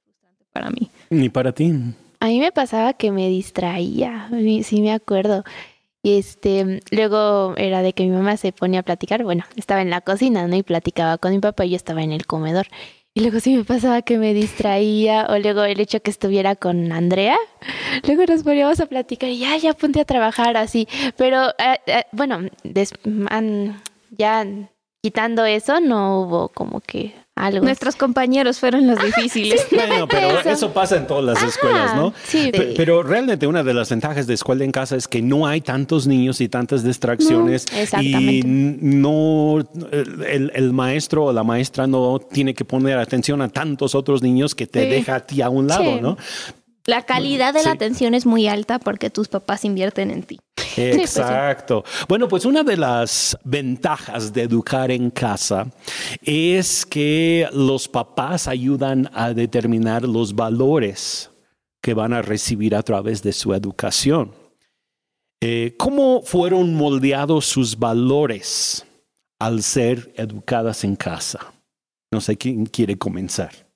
para 0.53 0.71
mí. 0.71 0.91
Ni 1.11 1.29
para 1.29 1.53
ti. 1.53 1.73
A 2.23 2.27
mí 2.27 2.39
me 2.39 2.53
pasaba 2.53 2.93
que 2.93 3.11
me 3.11 3.29
distraía, 3.29 4.29
sí 4.63 4.83
me 4.83 4.93
acuerdo. 4.93 5.43
Y 6.03 6.19
este, 6.19 6.81
luego 6.91 7.55
era 7.57 7.83
de 7.83 7.93
que 7.93 8.05
mi 8.05 8.11
mamá 8.11 8.37
se 8.37 8.53
ponía 8.53 8.81
a 8.81 8.83
platicar, 8.83 9.23
bueno, 9.23 9.45
estaba 9.57 9.83
en 9.83 9.91
la 9.91 10.01
cocina, 10.01 10.47
¿no? 10.47 10.57
Y 10.57 10.63
platicaba 10.63 11.19
con 11.19 11.33
mi 11.33 11.41
papá 11.41 11.67
y 11.67 11.71
yo 11.71 11.77
estaba 11.77 12.03
en 12.03 12.13
el 12.13 12.27
comedor. 12.27 12.69
Y 13.13 13.21
luego 13.21 13.41
sí 13.41 13.57
me 13.57 13.65
pasaba 13.65 14.03
que 14.03 14.19
me 14.19 14.33
distraía, 14.33 15.27
o 15.29 15.39
luego 15.39 15.65
el 15.65 15.81
hecho 15.81 16.01
que 16.01 16.11
estuviera 16.11 16.55
con 16.57 16.93
Andrea, 16.93 17.37
luego 18.07 18.25
nos 18.25 18.45
poníamos 18.45 18.81
a 18.81 18.87
platicar 18.87 19.29
y 19.31 19.41
ya, 19.41 19.57
ya 19.57 19.73
apunté 19.73 20.01
a 20.01 20.05
trabajar 20.05 20.57
así. 20.57 20.89
Pero 21.17 21.51
eh, 21.59 21.79
eh, 21.87 22.05
bueno, 22.13 22.49
ya 24.11 24.47
quitando 25.03 25.45
eso, 25.45 25.81
no 25.81 26.21
hubo 26.21 26.49
como 26.51 26.81
que 26.81 27.15
Nuestros 27.63 27.97
compañeros 27.97 28.59
fueron 28.59 28.87
los 28.87 29.03
difíciles. 29.03 29.67
bueno, 29.71 30.07
pero 30.07 30.41
eso. 30.41 30.73
pasa 30.73 30.97
en 30.97 31.07
todas 31.07 31.25
las 31.25 31.43
escuelas, 31.43 31.97
¿no? 31.97 32.13
Sí. 32.25 32.53
pero 32.77 33.03
realmente 33.03 33.47
una 33.47 33.63
de 33.63 33.73
las 33.73 33.89
ventajas 33.89 34.27
de 34.27 34.35
escuela 34.35 34.65
en 34.65 34.73
casa 34.73 34.97
es 34.97 35.09
que 35.09 35.23
no 35.23 35.47
hay 35.47 35.63
tantos 35.63 36.07
niños 36.07 36.41
y 36.41 36.49
tantas 36.49 36.85
distracciones. 36.85 37.67
y 38.01 38.43
no, 38.45 39.59
el, 40.27 40.73
maestro 40.73 41.27
o 41.27 41.33
la 41.33 41.43
maestra 41.43 41.87
no 41.87 42.19
tiene 42.19 42.55
que 42.55 42.65
poner 42.65 42.99
atención 42.99 43.41
a 43.43 43.49
tantos 43.49 43.95
otros 43.95 44.23
niños 44.23 44.55
que 44.55 44.67
te 44.67 44.87
deja 44.87 45.17
a 45.17 45.21
ti 45.21 45.41
a 45.41 45.49
un 45.49 45.67
lado, 45.67 46.01
¿no? 46.01 46.19
La 46.87 47.03
calidad 47.03 47.55
de 47.55 47.63
la 47.63 47.73
atención 47.73 48.15
es 48.15 48.27
muy 48.27 48.49
alta 48.49 48.79
porque 48.79 49.11
tus 49.11 49.29
papás 49.29 49.65
invierten 49.65 50.11
en 50.11 50.23
ti. 50.23 50.39
Pues 50.77 51.17
Exacto. 51.17 51.85
Bueno, 52.09 52.29
pues 52.29 52.45
una 52.45 52.63
de 52.63 52.77
las 52.77 53.37
ventajas 53.43 54.33
de 54.33 54.43
educar 54.43 54.91
en 54.91 55.11
casa 55.11 55.67
es 56.23 56.87
que 56.87 57.49
los 57.53 57.89
papás 57.89 58.47
ayudan 58.47 59.11
a 59.13 59.35
determinar 59.35 60.05
los 60.05 60.35
valores 60.35 61.31
que 61.83 61.93
van 61.93 62.13
a 62.13 62.23
recibir 62.23 62.75
a 62.77 62.83
través 62.83 63.23
de 63.23 63.33
su 63.33 63.53
educación. 63.53 64.33
Eh, 65.41 65.75
¿Cómo 65.77 66.23
fueron 66.23 66.75
moldeados 66.75 67.47
sus 67.47 67.79
valores 67.79 68.87
al 69.39 69.63
ser 69.63 70.13
educadas 70.17 70.85
en 70.85 70.97
casa? 70.97 71.53
No 72.13 72.21
sé 72.21 72.37
quién 72.37 72.67
quiere 72.67 72.97
comenzar. 72.97 73.70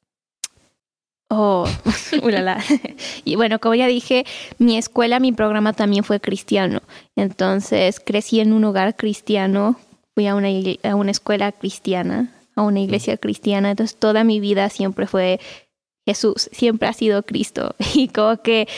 Oh, 1.37 1.67
ulala. 2.23 2.63
y 3.25 3.35
bueno, 3.35 3.59
como 3.59 3.75
ya 3.75 3.89
dije, 3.89 4.25
mi 4.59 4.79
escuela, 4.79 5.19
mi 5.19 5.33
programa 5.33 5.73
también 5.73 6.05
fue 6.05 6.21
cristiano. 6.21 6.81
Entonces 7.17 7.99
crecí 7.99 8.39
en 8.39 8.53
un 8.53 8.65
hogar 8.65 8.97
cristiano, 8.97 9.77
fui 10.15 10.29
a 10.29 10.37
una, 10.37 10.49
a 10.85 10.95
una 10.95 11.11
escuela 11.11 11.51
cristiana, 11.51 12.33
a 12.55 12.63
una 12.63 12.81
iglesia 12.81 13.17
cristiana. 13.17 13.73
Entonces 13.73 13.97
toda 13.99 14.23
mi 14.23 14.39
vida 14.39 14.69
siempre 14.69 15.09
fue 15.09 15.41
Jesús, 16.07 16.49
siempre 16.53 16.89
ha 16.89 16.93
sido 16.93 17.25
Cristo. 17.25 17.75
Y 17.95 18.09
como 18.09 18.37
que 18.41 18.69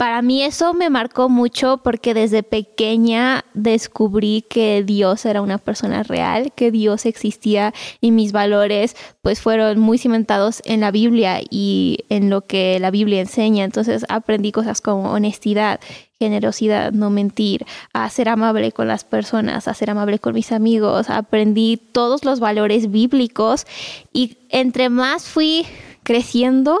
para 0.00 0.22
mí 0.22 0.42
eso 0.42 0.72
me 0.72 0.88
marcó 0.88 1.28
mucho 1.28 1.76
porque 1.84 2.14
desde 2.14 2.42
pequeña 2.42 3.44
descubrí 3.52 4.46
que 4.48 4.82
Dios 4.82 5.26
era 5.26 5.42
una 5.42 5.58
persona 5.58 6.02
real, 6.04 6.54
que 6.54 6.70
Dios 6.70 7.04
existía 7.04 7.74
y 8.00 8.10
mis 8.10 8.32
valores 8.32 8.96
pues 9.20 9.42
fueron 9.42 9.78
muy 9.78 9.98
cimentados 9.98 10.62
en 10.64 10.80
la 10.80 10.90
Biblia 10.90 11.42
y 11.50 11.98
en 12.08 12.30
lo 12.30 12.46
que 12.46 12.78
la 12.80 12.90
Biblia 12.90 13.20
enseña. 13.20 13.62
Entonces 13.62 14.06
aprendí 14.08 14.52
cosas 14.52 14.80
como 14.80 15.12
honestidad, 15.12 15.80
generosidad, 16.18 16.92
no 16.92 17.10
mentir, 17.10 17.66
a 17.92 18.08
ser 18.08 18.30
amable 18.30 18.72
con 18.72 18.88
las 18.88 19.04
personas, 19.04 19.68
a 19.68 19.74
ser 19.74 19.90
amable 19.90 20.18
con 20.18 20.32
mis 20.32 20.50
amigos. 20.50 21.10
Aprendí 21.10 21.76
todos 21.76 22.24
los 22.24 22.40
valores 22.40 22.90
bíblicos 22.90 23.66
y 24.14 24.38
entre 24.48 24.88
más 24.88 25.24
fui 25.24 25.66
creciendo, 26.04 26.80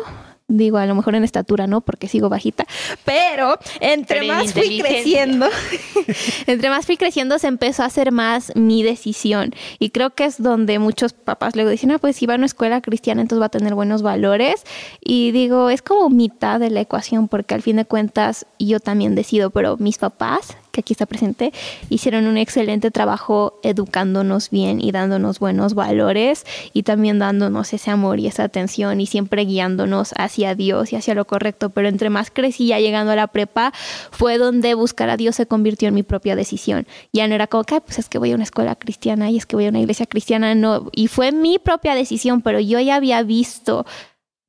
digo, 0.50 0.78
a 0.78 0.86
lo 0.86 0.94
mejor 0.94 1.14
en 1.14 1.24
estatura 1.24 1.66
no, 1.66 1.80
porque 1.80 2.08
sigo 2.08 2.28
bajita, 2.28 2.66
pero 3.04 3.58
entre 3.80 4.26
más 4.26 4.52
fui 4.52 4.80
creciendo, 4.80 5.48
entre 6.46 6.68
más 6.68 6.86
fui 6.86 6.96
creciendo 6.96 7.38
se 7.38 7.46
empezó 7.46 7.82
a 7.82 7.86
hacer 7.86 8.12
más 8.12 8.52
mi 8.54 8.82
decisión. 8.82 9.54
Y 9.78 9.90
creo 9.90 10.10
que 10.10 10.24
es 10.24 10.42
donde 10.42 10.78
muchos 10.78 11.12
papás 11.12 11.54
luego 11.54 11.70
dicen, 11.70 11.90
ah, 11.92 11.98
pues 11.98 12.16
si 12.16 12.26
va 12.26 12.34
a 12.34 12.36
una 12.36 12.46
escuela 12.46 12.80
cristiana, 12.80 13.22
entonces 13.22 13.40
va 13.40 13.46
a 13.46 13.50
tener 13.50 13.74
buenos 13.74 14.02
valores. 14.02 14.64
Y 15.02 15.30
digo, 15.30 15.70
es 15.70 15.82
como 15.82 16.10
mitad 16.10 16.60
de 16.60 16.70
la 16.70 16.80
ecuación, 16.80 17.28
porque 17.28 17.54
al 17.54 17.62
fin 17.62 17.76
de 17.76 17.84
cuentas 17.84 18.46
yo 18.58 18.80
también 18.80 19.14
decido, 19.14 19.50
pero 19.50 19.76
mis 19.76 19.98
papás 19.98 20.56
que 20.70 20.80
aquí 20.80 20.92
está 20.92 21.06
presente, 21.06 21.52
hicieron 21.88 22.26
un 22.26 22.36
excelente 22.36 22.90
trabajo 22.90 23.58
educándonos 23.62 24.50
bien 24.50 24.80
y 24.80 24.92
dándonos 24.92 25.38
buenos 25.38 25.74
valores 25.74 26.44
y 26.72 26.82
también 26.82 27.18
dándonos 27.18 27.72
ese 27.72 27.90
amor 27.90 28.20
y 28.20 28.26
esa 28.26 28.44
atención 28.44 29.00
y 29.00 29.06
siempre 29.06 29.44
guiándonos 29.44 30.14
hacia 30.16 30.54
Dios 30.54 30.92
y 30.92 30.96
hacia 30.96 31.14
lo 31.14 31.26
correcto. 31.26 31.70
Pero 31.70 31.88
entre 31.88 32.10
más 32.10 32.30
crecí 32.30 32.68
ya 32.68 32.78
llegando 32.78 33.12
a 33.12 33.16
la 33.16 33.26
prepa, 33.26 33.72
fue 34.10 34.38
donde 34.38 34.74
buscar 34.74 35.10
a 35.10 35.16
Dios 35.16 35.36
se 35.36 35.46
convirtió 35.46 35.88
en 35.88 35.94
mi 35.94 36.02
propia 36.02 36.36
decisión. 36.36 36.86
Ya 37.12 37.26
no 37.28 37.34
era 37.34 37.46
como 37.46 37.64
que, 37.64 37.80
pues 37.80 37.98
es 37.98 38.08
que 38.08 38.18
voy 38.18 38.32
a 38.32 38.34
una 38.34 38.44
escuela 38.44 38.76
cristiana 38.76 39.30
y 39.30 39.36
es 39.36 39.46
que 39.46 39.56
voy 39.56 39.66
a 39.66 39.70
una 39.70 39.80
iglesia 39.80 40.06
cristiana, 40.06 40.54
no. 40.54 40.88
Y 40.92 41.08
fue 41.08 41.32
mi 41.32 41.58
propia 41.58 41.94
decisión, 41.94 42.42
pero 42.42 42.60
yo 42.60 42.80
ya 42.80 42.96
había 42.96 43.22
visto 43.22 43.86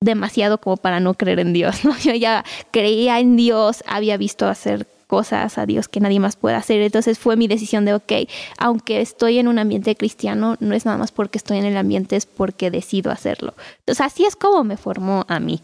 demasiado 0.01 0.59
como 0.59 0.77
para 0.77 0.99
no 0.99 1.13
creer 1.13 1.39
en 1.39 1.53
Dios, 1.53 1.85
¿no? 1.85 1.95
Yo 2.03 2.13
ya 2.13 2.43
creía 2.71 3.19
en 3.19 3.37
Dios, 3.37 3.83
había 3.87 4.17
visto 4.17 4.47
hacer 4.47 4.87
cosas 5.11 5.57
a 5.57 5.65
Dios 5.65 5.89
que 5.89 5.99
nadie 5.99 6.21
más 6.21 6.37
puede 6.37 6.55
hacer. 6.55 6.81
Entonces 6.81 7.19
fue 7.19 7.35
mi 7.35 7.49
decisión 7.49 7.83
de, 7.83 7.93
ok, 7.93 8.13
aunque 8.57 9.01
estoy 9.01 9.39
en 9.39 9.49
un 9.49 9.59
ambiente 9.59 9.93
cristiano, 9.97 10.55
no 10.61 10.73
es 10.73 10.85
nada 10.85 10.97
más 10.97 11.11
porque 11.11 11.37
estoy 11.37 11.57
en 11.57 11.65
el 11.65 11.75
ambiente, 11.75 12.15
es 12.15 12.25
porque 12.25 12.71
decido 12.71 13.11
hacerlo. 13.11 13.53
Entonces 13.79 14.05
así 14.05 14.23
es 14.23 14.37
como 14.37 14.63
me 14.63 14.77
formó 14.77 15.25
a 15.27 15.41
mí, 15.41 15.59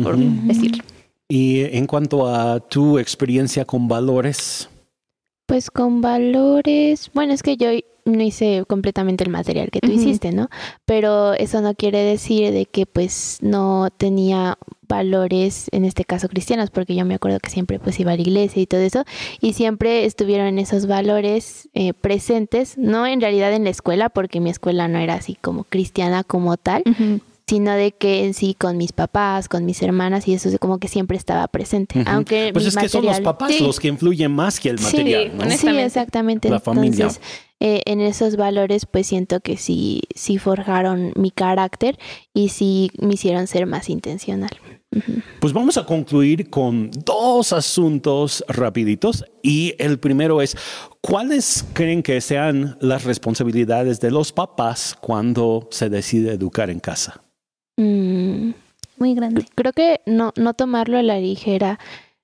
por 0.00 0.16
decirlo. 0.16 0.84
Y 1.28 1.62
en 1.76 1.88
cuanto 1.88 2.28
a 2.28 2.60
tu 2.60 3.00
experiencia 3.00 3.64
con 3.64 3.88
valores. 3.88 4.68
Pues 5.46 5.68
con 5.68 6.00
valores, 6.00 7.10
bueno, 7.12 7.32
es 7.32 7.42
que 7.42 7.56
yo 7.56 7.70
no 8.04 8.22
hice 8.22 8.64
completamente 8.66 9.24
el 9.24 9.30
material 9.30 9.70
que 9.70 9.80
tú 9.80 9.90
hiciste, 9.90 10.32
¿no? 10.32 10.48
Pero 10.84 11.34
eso 11.34 11.60
no 11.60 11.74
quiere 11.74 12.00
decir 12.00 12.52
de 12.52 12.66
que 12.66 12.86
pues 12.86 13.38
no 13.40 13.88
tenía 13.96 14.58
valores, 14.88 15.68
en 15.72 15.84
este 15.84 16.04
caso 16.04 16.28
cristianos, 16.28 16.70
porque 16.70 16.94
yo 16.94 17.04
me 17.04 17.14
acuerdo 17.14 17.40
que 17.40 17.50
siempre 17.50 17.78
pues 17.78 17.98
iba 17.98 18.12
a 18.12 18.16
la 18.16 18.22
iglesia 18.22 18.60
y 18.60 18.66
todo 18.66 18.80
eso, 18.80 19.04
y 19.40 19.54
siempre 19.54 20.04
estuvieron 20.04 20.58
esos 20.58 20.86
valores 20.86 21.68
eh, 21.72 21.94
presentes, 21.94 22.76
no 22.76 23.06
en 23.06 23.20
realidad 23.20 23.54
en 23.54 23.64
la 23.64 23.70
escuela, 23.70 24.10
porque 24.10 24.40
mi 24.40 24.50
escuela 24.50 24.88
no 24.88 24.98
era 24.98 25.14
así 25.14 25.36
como 25.40 25.64
cristiana 25.64 26.24
como 26.24 26.56
tal, 26.56 26.82
sino 27.52 27.72
de 27.72 27.92
que 27.92 28.24
en 28.24 28.32
sí 28.32 28.56
con 28.58 28.78
mis 28.78 28.92
papás, 28.92 29.46
con 29.46 29.66
mis 29.66 29.82
hermanas 29.82 30.26
y 30.26 30.32
eso 30.32 30.48
como 30.58 30.78
que 30.78 30.88
siempre 30.88 31.18
estaba 31.18 31.46
presente. 31.48 32.02
Aunque 32.06 32.48
pues 32.50 32.64
es 32.64 32.74
que 32.74 32.88
son 32.88 33.04
los 33.04 33.20
papás 33.20 33.60
los 33.60 33.78
que 33.78 33.88
influyen 33.88 34.32
más 34.32 34.58
que 34.58 34.70
el 34.70 34.80
material, 34.80 35.32
sí, 35.50 35.58
Sí, 35.58 35.68
exactamente. 35.68 36.48
La 36.48 36.60
familia. 36.60 37.10
Eh, 37.60 37.82
en 37.84 38.00
esos 38.00 38.36
valores 38.36 38.86
pues 38.86 39.06
siento 39.06 39.40
que 39.40 39.58
sí, 39.58 40.00
sí 40.14 40.38
forjaron 40.38 41.12
mi 41.14 41.30
carácter 41.30 41.98
y 42.32 42.48
sí 42.48 42.90
me 42.98 43.14
hicieron 43.14 43.46
ser 43.46 43.66
más 43.66 43.90
intencional. 43.90 44.50
Pues 45.38 45.52
vamos 45.52 45.76
a 45.76 45.84
concluir 45.84 46.48
con 46.48 46.90
dos 47.04 47.52
asuntos 47.52 48.42
rapiditos 48.48 49.26
y 49.42 49.74
el 49.78 49.98
primero 49.98 50.40
es, 50.40 50.56
¿cuáles 51.02 51.66
creen 51.74 52.02
que 52.02 52.18
sean 52.22 52.78
las 52.80 53.04
responsabilidades 53.04 54.00
de 54.00 54.10
los 54.10 54.32
papás 54.32 54.96
cuando 54.98 55.68
se 55.70 55.90
decide 55.90 56.32
educar 56.32 56.70
en 56.70 56.80
casa? 56.80 57.21
Mm, 57.76 58.50
muy 58.98 59.14
grande. 59.14 59.44
Creo 59.54 59.72
que 59.72 60.00
no, 60.06 60.32
no 60.36 60.54
tomarlo 60.54 60.98
a 60.98 61.02
la 61.02 61.18
ligera, 61.18 61.78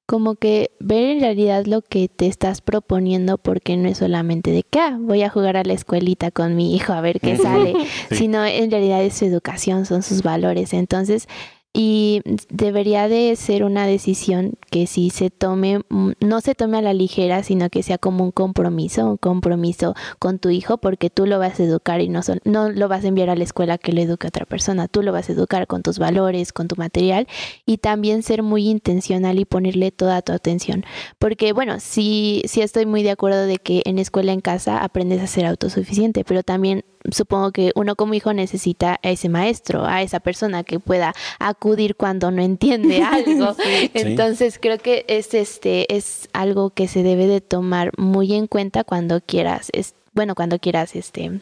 como 0.07 0.37
que 0.37 0.71
ver 0.81 1.11
en 1.11 1.21
realidad 1.21 1.67
lo 1.67 1.83
que 1.83 2.09
te 2.09 2.27
estás 2.27 2.63
proponiendo 2.63 3.37
porque 3.37 3.77
no 3.77 3.91
es 3.91 3.99
solamente 3.99 4.53
de 4.53 4.63
que 4.63 4.81
ah, 4.81 4.97
voy 4.99 5.23
a 5.23 5.29
jugar 5.29 5.59
a 5.59 5.65
la 5.65 5.75
escuelita 5.75 6.31
con 6.31 6.57
mi 6.57 6.75
hijo 6.75 6.95
a 6.95 7.03
ver 7.03 7.21
qué 7.21 7.37
sale, 7.37 7.75
sino 8.11 8.43
en 8.45 8.71
realidad 8.71 9.03
es 9.03 9.15
su 9.19 9.27
educación, 9.27 9.85
son 9.85 10.03
sus 10.03 10.23
valores. 10.23 10.73
Entonces, 10.73 11.29
y 11.73 12.23
debería 12.49 13.09
de 13.09 13.37
ser 13.37 13.63
una 13.63 13.87
decisión 13.87 14.55
que 14.71 14.87
si 14.87 15.11
se 15.11 15.31
tome, 15.31 15.81
mm, 15.89 16.13
no 16.21 16.41
se 16.41 16.55
tome 16.55 16.79
a 16.79 16.83
la 16.83 16.95
ligera, 16.95 17.43
sino 17.43 17.69
que 17.71 17.83
sea 17.83 17.99
como 17.99 18.25
un 18.25 18.33
compromiso, 18.33 19.07
un 19.07 19.17
compromiso 19.17 19.95
con 20.19 20.39
tu 20.39 20.51
hijo, 20.51 20.79
porque 20.79 21.11
tú 21.11 21.27
lo 21.27 21.39
vas 21.39 21.61
a 21.61 21.65
educar 21.65 22.01
y 22.01 22.09
no, 22.09 22.21
no 22.45 22.71
lo 22.71 22.89
vas 22.89 23.05
a 23.05 23.09
enviar 23.09 23.31
a 23.31 23.37
la 23.37 23.45
escuela 23.45 23.79
que 23.79 23.93
lo 23.93 24.01
eduque 24.01 24.27
a 24.27 24.29
otra 24.29 24.47
persona, 24.47 24.89
tú 24.89 25.03
lo 25.03 25.13
vas 25.13 25.29
a 25.29 25.33
educar 25.33 25.67
con 25.67 25.83
tus 25.83 25.99
valores, 25.99 26.53
con 26.53 26.69
tu 26.69 26.77
material 26.77 27.29
y 27.65 27.79
también 27.79 28.23
ser 28.23 28.43
muy 28.43 28.69
intencional 28.69 29.39
y 29.39 29.45
ponerle 29.45 29.93
toda 29.93 30.23
tu 30.23 30.33
atención, 30.33 30.85
porque 31.19 31.53
bueno, 31.53 31.81
sí, 31.81 32.43
sí 32.47 32.61
estoy 32.63 32.87
muy 32.87 33.03
de 33.03 33.11
acuerdo 33.11 33.47
de 33.47 33.59
que 33.59 33.83
en 33.85 33.99
escuela 33.99 34.33
en 34.33 34.41
casa 34.41 34.79
aprendes 34.79 35.23
a 35.23 35.27
ser 35.27 35.47
autosuficiente, 35.47 36.25
pero 36.25 36.43
también 36.43 36.85
supongo 37.13 37.53
que 37.53 37.73
uno 37.75 37.95
como 37.95 38.15
hijo 38.15 38.33
necesita 38.33 38.99
a 39.03 39.11
ese 39.11 39.29
maestro, 39.29 39.87
a 39.87 40.03
esa 40.03 40.21
persona 40.21 40.65
que 40.65 40.81
pueda 40.81 41.15
acudir 41.39 41.68
cuando 41.97 42.31
no 42.31 42.43
entiende 42.43 43.03
algo. 43.03 43.55
Entonces 43.95 44.59
creo 44.61 44.79
que 44.79 45.05
es 45.09 45.35
este 45.35 45.95
es 45.95 46.29
algo 46.33 46.71
que 46.71 46.89
se 46.89 47.03
debe 47.03 47.27
de 47.27 47.41
tomar 47.41 47.93
muy 47.99 48.35
en 48.35 48.47
cuenta 48.47 48.85
cuando 48.85 49.21
quieras, 49.21 49.69
es, 49.73 49.95
bueno, 50.15 50.35
cuando 50.35 50.59
quieras 50.59 50.97
este 50.97 51.41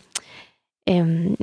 Em, 0.89 1.35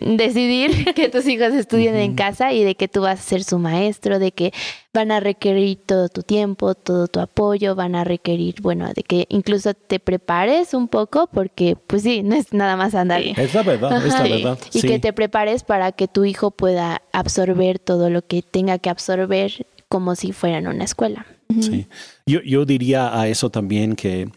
decidir 0.00 0.92
que 0.96 1.08
tus 1.08 1.24
hijos 1.28 1.54
estudien 1.54 1.94
en 1.94 2.16
casa 2.16 2.52
y 2.52 2.64
de 2.64 2.74
que 2.74 2.88
tú 2.88 3.02
vas 3.02 3.20
a 3.20 3.22
ser 3.22 3.44
su 3.44 3.60
maestro, 3.60 4.18
de 4.18 4.32
que 4.32 4.52
van 4.92 5.12
a 5.12 5.20
requerir 5.20 5.78
todo 5.86 6.08
tu 6.08 6.22
tiempo, 6.22 6.74
todo 6.74 7.06
tu 7.06 7.20
apoyo, 7.20 7.76
van 7.76 7.94
a 7.94 8.02
requerir, 8.02 8.56
bueno, 8.60 8.92
de 8.92 9.04
que 9.04 9.26
incluso 9.28 9.72
te 9.74 10.00
prepares 10.00 10.74
un 10.74 10.88
poco, 10.88 11.28
porque 11.32 11.76
pues 11.86 12.02
sí, 12.02 12.24
no 12.24 12.34
es 12.34 12.52
nada 12.52 12.76
más 12.76 12.96
andar. 12.96 13.22
Es 13.22 13.54
la 13.54 13.62
verdad, 13.62 14.04
es 14.04 14.12
la 14.12 14.22
verdad. 14.22 14.58
Y 14.72 14.82
que 14.82 14.98
te 14.98 15.12
prepares 15.12 15.62
para 15.62 15.92
que 15.92 16.08
tu 16.08 16.24
hijo 16.24 16.50
pueda 16.50 17.02
absorber 17.12 17.78
todo 17.78 18.10
lo 18.10 18.22
que 18.22 18.42
tenga 18.42 18.78
que 18.78 18.90
absorber 18.90 19.66
como 19.88 20.16
si 20.16 20.32
fuera 20.32 20.58
en 20.58 20.66
una 20.66 20.82
escuela. 20.82 21.24
Sí. 21.60 21.86
Yo, 22.26 22.40
yo 22.42 22.64
diría 22.64 23.16
a 23.16 23.28
eso 23.28 23.50
también 23.50 23.94
que 23.94 24.28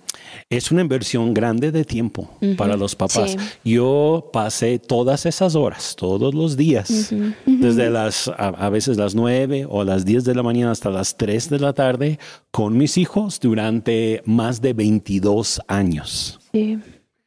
es 0.50 0.72
una 0.72 0.82
inversión 0.82 1.34
grande 1.34 1.72
de 1.72 1.84
tiempo 1.84 2.30
para 2.58 2.76
los 2.76 2.96
papás. 2.96 3.38
Yo 3.64 4.30
pasé 4.34 4.80
todas 4.80 5.26
esas 5.26 5.56
horas, 5.56 5.96
todos 5.96 6.34
los 6.34 6.58
días, 6.58 7.14
desde 7.46 7.90
las, 7.90 8.30
a, 8.38 8.70
veces 8.70 8.98
las 8.98 9.16
9 9.16 9.66
o 9.70 9.84
las 9.84 10.06
10 10.06 10.24
de 10.24 10.36
la 10.36 10.44
mañana 10.44 10.72
hasta 10.72 10.90
las 10.90 11.18
3 11.18 11.50
de 11.50 11.60
la 11.60 11.74
tarde, 11.74 12.20
con 12.52 12.78
mis 12.78 12.98
hijos 12.98 13.40
durante 13.40 14.22
más 14.26 14.62
de 14.62 14.74
22 14.74 15.62
años. 15.68 16.40
Sí. 16.52 16.80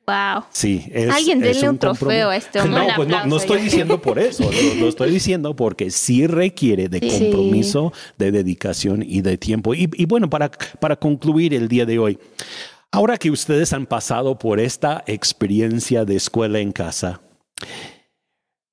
Wow. 0.05 0.43
Sí, 0.51 0.91
Alguien 1.13 1.39
denle 1.39 1.71
un, 1.71 1.79
trofeo 1.79 2.31
a 2.31 2.37
este 2.37 2.61
hombre. 2.61 2.83
No, 2.89 2.95
pues 2.97 3.09
no, 3.09 3.37
estoy 3.37 3.61
diciendo 3.61 4.03
por 4.03 4.19
eso, 4.19 4.51
lo, 4.81 4.89
estoy 4.89 5.11
diciendo 5.13 5.55
porque 5.55 5.91
sí 5.91 6.27
requiere 6.27 6.89
de 6.89 7.01
compromiso, 7.01 7.93
de 8.19 8.33
dedicación 8.33 9.05
y 9.07 9.21
de 9.21 9.39
tiempo. 9.39 9.75
Y, 9.75 9.89
y 9.95 10.07
bueno, 10.07 10.29
para, 10.29 10.51
para 10.81 10.97
concluir 10.97 11.55
el 11.55 11.69
día 11.69 11.87
de 11.87 12.01
hoy, 12.01 12.19
Ahora 12.95 13.17
que 13.17 13.31
ustedes 13.31 13.73
han 13.73 13.87
pasado 13.87 14.39
por 14.39 14.61
esta 14.61 15.03
experiencia 15.07 16.05
de 16.05 16.17
escuela 16.17 16.59
en 16.59 16.73
casa, 16.73 17.23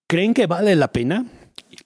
¿creen 0.10 0.34
que 0.34 0.46
vale 0.46 0.76
la 0.76 0.92
pena? 0.92 1.26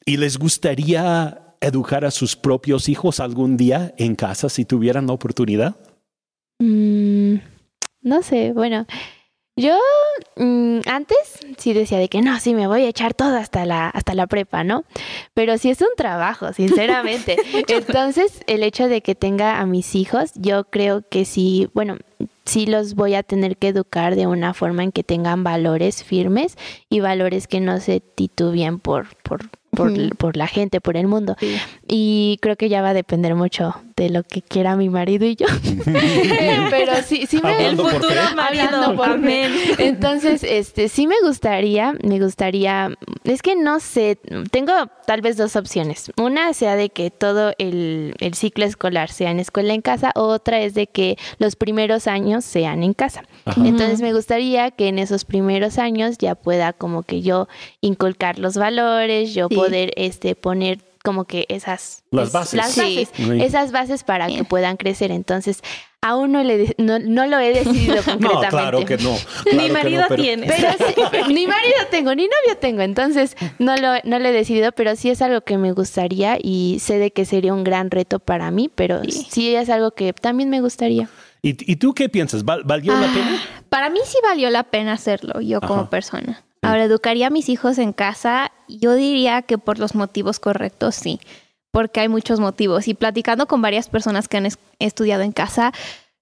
¿Y 0.04 0.18
les 0.18 0.40
gustaría 0.40 1.56
educar 1.62 2.06
a 2.06 2.10
sus 2.10 2.36
propios 2.36 2.90
hijos 2.90 3.20
algún 3.20 3.56
día 3.56 3.94
en 3.98 4.16
casa 4.16 4.50
si 4.50 4.66
tuvieran 4.66 5.06
la 5.06 5.14
oportunidad? 5.14 5.76
Mm, 6.58 7.36
no 8.02 8.24
sé, 8.24 8.52
bueno, 8.52 8.88
yo 9.56 9.78
mm, 10.38 10.80
antes 10.88 11.18
sí 11.58 11.74
decía 11.74 12.00
de 12.00 12.10
que 12.10 12.22
no, 12.22 12.40
sí 12.40 12.56
me 12.56 12.68
voy 12.68 12.84
a 12.84 12.90
echar 12.90 13.14
todo 13.14 13.38
hasta 13.38 13.66
la, 13.66 13.88
hasta 13.90 14.16
la 14.16 14.26
prepa, 14.26 14.64
¿no? 14.64 14.84
Pero 15.34 15.58
sí 15.58 15.70
es 15.70 15.82
un 15.82 15.96
trabajo, 15.96 16.54
sinceramente. 16.54 17.38
Entonces, 17.68 18.42
el 18.48 18.64
hecho 18.64 18.88
de 18.88 19.02
que 19.02 19.16
tenga 19.16 19.60
a 19.60 19.66
mis 19.66 19.96
hijos, 19.96 20.32
yo 20.36 20.64
creo 20.66 21.04
que 21.08 21.26
sí, 21.26 21.70
bueno, 21.74 21.98
sí 22.46 22.66
los 22.66 22.96
voy 22.96 23.14
a 23.14 23.24
tener 23.24 23.58
que 23.58 23.68
educar 23.68 24.16
de 24.16 24.28
una 24.28 24.54
forma 24.54 24.84
en 24.84 24.92
que 24.92 25.04
tengan 25.04 25.44
valores 25.44 26.04
firmes 26.04 26.58
y 26.90 27.00
valores 27.00 27.48
que 27.48 27.60
no 27.60 27.80
se 27.80 28.00
titubeen 28.00 28.80
por, 28.80 29.16
por, 29.18 29.50
por, 29.72 30.18
por 30.18 30.36
la 30.36 30.48
gente, 30.48 30.82
por 30.82 30.98
el 30.98 31.08
mundo. 31.08 31.36
y 31.88 32.40
creo 32.42 32.56
que 32.56 32.70
ya 32.70 32.82
va 32.82 32.90
a 32.90 32.94
depender 32.94 33.36
mucho 33.36 33.76
de 33.96 34.10
lo 34.10 34.24
que 34.24 34.42
quiera 34.42 34.76
mi 34.76 34.90
marido 34.90 35.26
y 35.26 35.36
yo. 35.36 35.46
Pero 36.70 36.94
sí, 37.06 37.26
sí 37.28 37.40
me 37.44 37.68
el 37.68 37.78
futuro 37.78 38.22
marido, 38.36 38.96
por 38.96 39.20
Entonces, 39.80 40.44
este, 40.44 40.90
sí 40.90 41.08
me 41.08 41.16
gustaría, 41.24 41.94
me 42.04 42.20
gustaría, 42.20 42.92
es 43.24 43.42
que 43.42 43.56
no 43.56 43.80
sé, 43.80 44.20
tengo 44.52 44.74
tal 45.06 45.22
vez 45.22 45.38
dos 45.38 45.56
opciones. 45.56 46.12
Una 46.18 46.54
sea 46.54 46.76
de 46.76 46.90
que 46.90 47.12
todo 47.12 47.54
el, 47.58 48.16
el 48.20 48.34
ciclo 48.34 48.66
escolar 48.66 49.12
sea 49.12 49.32
en 49.32 49.40
escuela 49.40 49.74
en 49.74 49.82
casa, 49.82 50.12
otra 50.16 50.60
es 50.62 50.74
de 50.74 50.88
que 50.88 51.18
los 51.38 51.56
primeros 51.56 52.08
años 52.08 52.46
sean 52.46 52.84
en 52.84 52.94
casa. 52.94 53.24
Entonces 53.58 54.02
me 54.02 54.14
gustaría 54.14 54.72
que 54.72 54.88
en 54.88 55.00
esos 55.00 55.26
primeros 55.26 55.78
años 55.78 56.18
ya 56.18 56.36
pueda 56.36 56.74
como 56.74 57.04
que 57.04 57.22
yo 57.22 57.48
inculcar 57.82 58.40
los 58.40 58.56
valores, 58.56 59.34
yo 59.34 59.50
poder 59.50 59.92
este 59.96 60.36
poner 60.36 60.80
como 61.04 61.26
que 61.26 61.46
esas 61.50 62.04
las 62.12 62.32
bases, 62.32 63.12
esas 63.18 63.72
bases 63.72 64.04
para 64.04 64.28
que 64.28 64.46
puedan 64.46 64.78
crecer. 64.78 65.12
Entonces, 65.12 65.62
aún 66.02 66.32
no, 66.32 66.44
le 66.44 66.76
no, 66.78 66.98
lo 67.00 67.40
he 67.40 67.54
decidido 67.54 67.96
concretamente. 68.06 68.28
no, 68.34 68.50
claro 68.50 68.86
que 68.86 68.98
no. 68.98 69.16
ni 69.54 69.70
marido 69.70 70.04
tiene. 70.16 70.48
ni 71.28 71.46
marido 71.46 71.76
tengo, 71.92 72.16
ni 72.16 72.24
novio 72.24 72.58
tengo. 72.60 72.82
Entonces, 72.82 73.36
no 73.60 73.76
lo, 73.76 73.96
no 74.06 74.18
lo 74.18 74.30
he 74.30 74.32
decidido, 74.32 74.72
pero 74.72 74.96
sí 74.96 75.10
es 75.10 75.22
algo 75.22 75.42
que 75.42 75.58
me 75.58 75.74
gustaría 75.74 76.38
y 76.42 76.78
sé 76.80 76.98
de 76.98 77.12
que 77.12 77.26
sería 77.26 77.54
un 77.54 77.66
gran 77.66 77.92
reto 77.92 78.20
para 78.20 78.50
mí, 78.50 78.70
pero 78.74 79.02
sí, 79.04 79.54
es 79.54 79.70
algo 79.70 79.92
que 79.92 80.14
también 80.14 80.50
me 80.50 80.62
gustaría. 80.62 81.10
¿Y, 81.42 81.76
tú 81.76 81.94
qué 81.94 82.08
piensas? 82.08 82.46
¿Valió 82.46 82.94
la 82.94 83.10
ah, 83.10 83.14
pena? 83.14 83.42
Para 83.68 83.90
mí 83.90 84.00
sí 84.06 84.18
valió 84.24 84.50
la 84.50 84.64
pena 84.64 84.94
hacerlo, 84.94 85.42
yo 85.42 85.60
como 85.60 85.90
persona. 85.90 86.46
Ahora, 86.64 86.86
¿educaría 86.86 87.28
a 87.28 87.30
mis 87.30 87.50
hijos 87.50 87.78
en 87.78 87.94
casa? 87.94 88.52
Yo 88.68 88.96
diría 88.96 89.42
que 89.42 89.58
por 89.58 89.80
los 89.80 89.96
motivos 89.96 90.40
correctos, 90.40 90.96
sí, 90.96 91.20
porque 91.72 92.00
hay 92.00 92.08
muchos 92.08 92.40
motivos. 92.40 92.88
Y 92.88 92.94
platicando 92.94 93.48
con 93.48 93.62
varias 93.62 93.90
personas 93.90 94.28
que 94.28 94.38
han 94.38 94.48
estudiado 94.80 95.24
en 95.24 95.34
casa, 95.34 95.74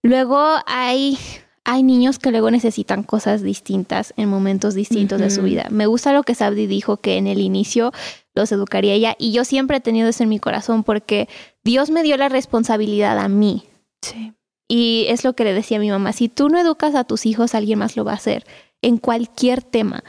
luego 0.02 0.44
hay, 0.66 1.18
hay 1.64 1.84
niños 1.84 2.18
que 2.18 2.32
luego 2.32 2.50
necesitan 2.50 3.04
cosas 3.04 3.44
distintas 3.44 4.14
en 4.18 4.30
momentos 4.30 4.74
distintos 4.74 5.20
de 5.20 5.30
su 5.30 5.44
vida. 5.44 5.68
Me 5.70 5.86
gusta 5.86 6.14
lo 6.14 6.24
que 6.24 6.36
Sabdi 6.36 6.66
dijo, 6.68 6.98
que 6.98 7.18
en 7.18 7.28
el 7.28 7.40
inicio 7.40 7.92
los 8.34 8.52
educaría 8.52 8.94
ella, 8.94 9.16
y 9.20 9.34
yo 9.34 9.46
siempre 9.46 9.78
he 9.78 9.82
tenido 9.82 10.10
eso 10.10 10.24
en 10.24 10.30
mi 10.30 10.40
corazón 10.40 10.84
porque 10.84 11.30
Dios 11.64 11.90
me 11.90 12.02
dio 12.02 12.18
la 12.18 12.30
responsabilidad 12.30 13.20
a 13.20 13.28
mí. 13.28 13.66
Sí. 14.02 14.34
Y 14.68 15.06
es 15.10 15.26
lo 15.26 15.34
que 15.34 15.44
le 15.44 15.54
decía 15.54 15.78
a 15.78 15.82
mi 15.82 15.90
mamá, 15.90 16.14
si 16.14 16.30
tú 16.30 16.48
no 16.48 16.58
educas 16.58 16.96
a 16.96 17.04
tus 17.04 17.26
hijos, 17.26 17.54
alguien 17.56 17.78
más 17.78 17.98
lo 17.98 18.06
va 18.06 18.14
a 18.14 18.16
hacer 18.16 18.46
en 18.82 18.98
cualquier 18.98 19.62
tema, 19.62 20.04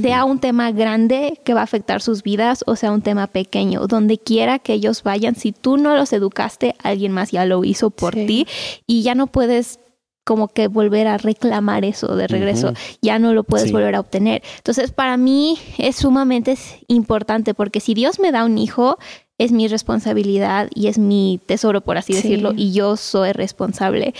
sea 0.00 0.24
un 0.24 0.38
tema 0.38 0.72
grande 0.72 1.40
que 1.44 1.52
va 1.52 1.60
a 1.60 1.64
afectar 1.64 2.00
sus 2.00 2.22
vidas 2.22 2.64
o 2.66 2.74
sea 2.74 2.90
un 2.92 3.02
tema 3.02 3.26
pequeño, 3.26 3.86
donde 3.86 4.18
quiera 4.18 4.58
que 4.58 4.72
ellos 4.72 5.02
vayan, 5.02 5.34
si 5.34 5.52
tú 5.52 5.76
no 5.76 5.94
los 5.94 6.12
educaste, 6.12 6.74
alguien 6.82 7.12
más 7.12 7.32
ya 7.32 7.44
lo 7.44 7.64
hizo 7.64 7.90
por 7.90 8.14
ti 8.14 8.46
y 8.86 9.02
ya 9.02 9.14
no 9.14 9.26
puedes 9.26 9.78
como 10.24 10.48
que 10.48 10.68
volver 10.68 11.06
a 11.06 11.18
reclamar 11.18 11.84
eso 11.84 12.16
de 12.16 12.26
regreso, 12.26 12.72
ya 13.02 13.18
no 13.18 13.34
lo 13.34 13.44
puedes 13.44 13.70
volver 13.70 13.94
a 13.94 14.00
obtener. 14.00 14.42
Entonces, 14.56 14.90
para 14.90 15.18
mí 15.18 15.58
es 15.76 15.96
sumamente 15.96 16.56
importante 16.88 17.52
porque 17.52 17.80
si 17.80 17.92
Dios 17.92 18.18
me 18.18 18.32
da 18.32 18.44
un 18.44 18.56
hijo, 18.56 18.98
es 19.36 19.52
mi 19.52 19.68
responsabilidad 19.68 20.70
y 20.74 20.86
es 20.86 20.96
mi 20.96 21.40
tesoro, 21.46 21.82
por 21.82 21.98
así 21.98 22.14
decirlo, 22.14 22.52
y 22.56 22.72
yo 22.72 22.96
soy 22.96 23.32
responsable. 23.32 24.14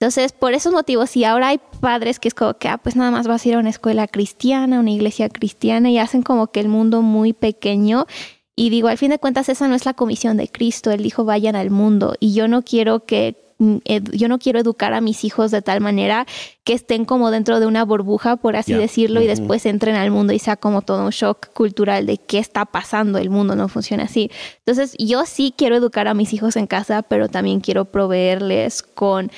Entonces, 0.00 0.32
por 0.32 0.54
esos 0.54 0.72
motivos, 0.72 1.10
si 1.10 1.24
ahora 1.24 1.48
hay 1.48 1.60
padres 1.80 2.18
que 2.18 2.28
es 2.28 2.34
como 2.34 2.54
que, 2.54 2.68
ah, 2.68 2.78
pues 2.78 2.96
nada 2.96 3.10
más 3.10 3.28
vas 3.28 3.44
a 3.44 3.48
ir 3.50 3.54
a 3.56 3.58
una 3.58 3.68
escuela 3.68 4.08
cristiana, 4.08 4.80
una 4.80 4.92
iglesia 4.92 5.28
cristiana, 5.28 5.90
y 5.90 5.98
hacen 5.98 6.22
como 6.22 6.46
que 6.46 6.60
el 6.60 6.68
mundo 6.68 7.02
muy 7.02 7.34
pequeño. 7.34 8.06
Y 8.56 8.70
digo, 8.70 8.88
al 8.88 8.96
fin 8.96 9.10
de 9.10 9.18
cuentas, 9.18 9.50
esa 9.50 9.68
no 9.68 9.74
es 9.74 9.84
la 9.84 9.92
comisión 9.92 10.38
de 10.38 10.48
Cristo. 10.48 10.90
Él 10.90 11.02
dijo, 11.02 11.26
vayan 11.26 11.54
al 11.54 11.68
mundo. 11.68 12.14
Y 12.18 12.32
yo 12.32 12.48
no 12.48 12.62
quiero 12.62 13.04
que 13.04 13.36
mm, 13.58 13.76
yo 14.14 14.28
no 14.28 14.38
quiero 14.38 14.58
educar 14.58 14.94
a 14.94 15.02
mis 15.02 15.22
hijos 15.22 15.50
de 15.50 15.60
tal 15.60 15.82
manera 15.82 16.26
que 16.64 16.72
estén 16.72 17.04
como 17.04 17.30
dentro 17.30 17.60
de 17.60 17.66
una 17.66 17.84
burbuja, 17.84 18.36
por 18.36 18.56
así 18.56 18.72
decirlo, 18.72 19.20
y 19.20 19.26
después 19.26 19.66
entren 19.66 19.96
al 19.96 20.10
mundo 20.10 20.32
y 20.32 20.38
sea 20.38 20.56
como 20.56 20.80
todo 20.80 21.04
un 21.04 21.10
shock 21.10 21.52
cultural 21.52 22.06
de 22.06 22.16
qué 22.16 22.38
está 22.38 22.64
pasando, 22.64 23.18
el 23.18 23.28
mundo 23.28 23.54
no 23.54 23.68
funciona 23.68 24.04
así. 24.04 24.30
Entonces, 24.64 24.96
yo 24.98 25.26
sí 25.26 25.52
quiero 25.54 25.76
educar 25.76 26.08
a 26.08 26.14
mis 26.14 26.32
hijos 26.32 26.56
en 26.56 26.66
casa, 26.66 27.02
pero 27.02 27.28
también 27.28 27.60
quiero 27.60 27.84
proveerles 27.84 28.82
con 28.82 29.30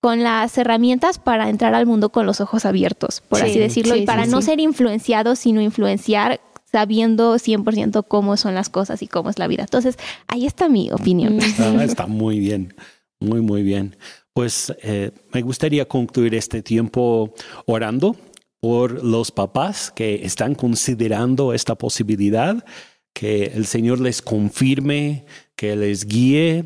con 0.00 0.22
las 0.22 0.56
herramientas 0.56 1.18
para 1.18 1.50
entrar 1.50 1.74
al 1.74 1.86
mundo 1.86 2.10
con 2.10 2.26
los 2.26 2.40
ojos 2.40 2.64
abiertos, 2.64 3.22
por 3.28 3.42
así 3.42 3.58
decirlo, 3.58 3.96
y 3.96 4.06
para 4.06 4.26
no 4.26 4.40
ser 4.40 4.58
influenciados, 4.58 5.38
sino 5.38 5.60
influenciar 5.60 6.40
sabiendo 6.70 7.34
100% 7.34 8.04
cómo 8.06 8.36
son 8.36 8.54
las 8.54 8.70
cosas 8.70 9.02
y 9.02 9.08
cómo 9.08 9.28
es 9.28 9.38
la 9.38 9.46
vida. 9.46 9.62
Entonces, 9.62 9.98
ahí 10.26 10.46
está 10.46 10.68
mi 10.68 10.90
opinión. 10.90 11.38
Está, 11.80 12.06
muy 12.06 12.38
bien, 12.38 12.74
muy, 13.18 13.40
muy 13.40 13.62
bien. 13.62 13.96
Pues 14.32 14.72
eh, 14.82 15.10
me 15.32 15.42
gustaría 15.42 15.86
concluir 15.86 16.34
este 16.34 16.62
tiempo 16.62 17.34
orando 17.66 18.16
por 18.60 19.04
los 19.04 19.32
papás 19.32 19.90
que 19.90 20.24
están 20.24 20.54
considerando 20.54 21.52
esta 21.52 21.74
posibilidad, 21.74 22.64
que 23.12 23.46
el 23.54 23.66
Señor 23.66 24.00
les 24.00 24.22
confirme, 24.22 25.24
que 25.56 25.76
les 25.76 26.06
guíe 26.06 26.64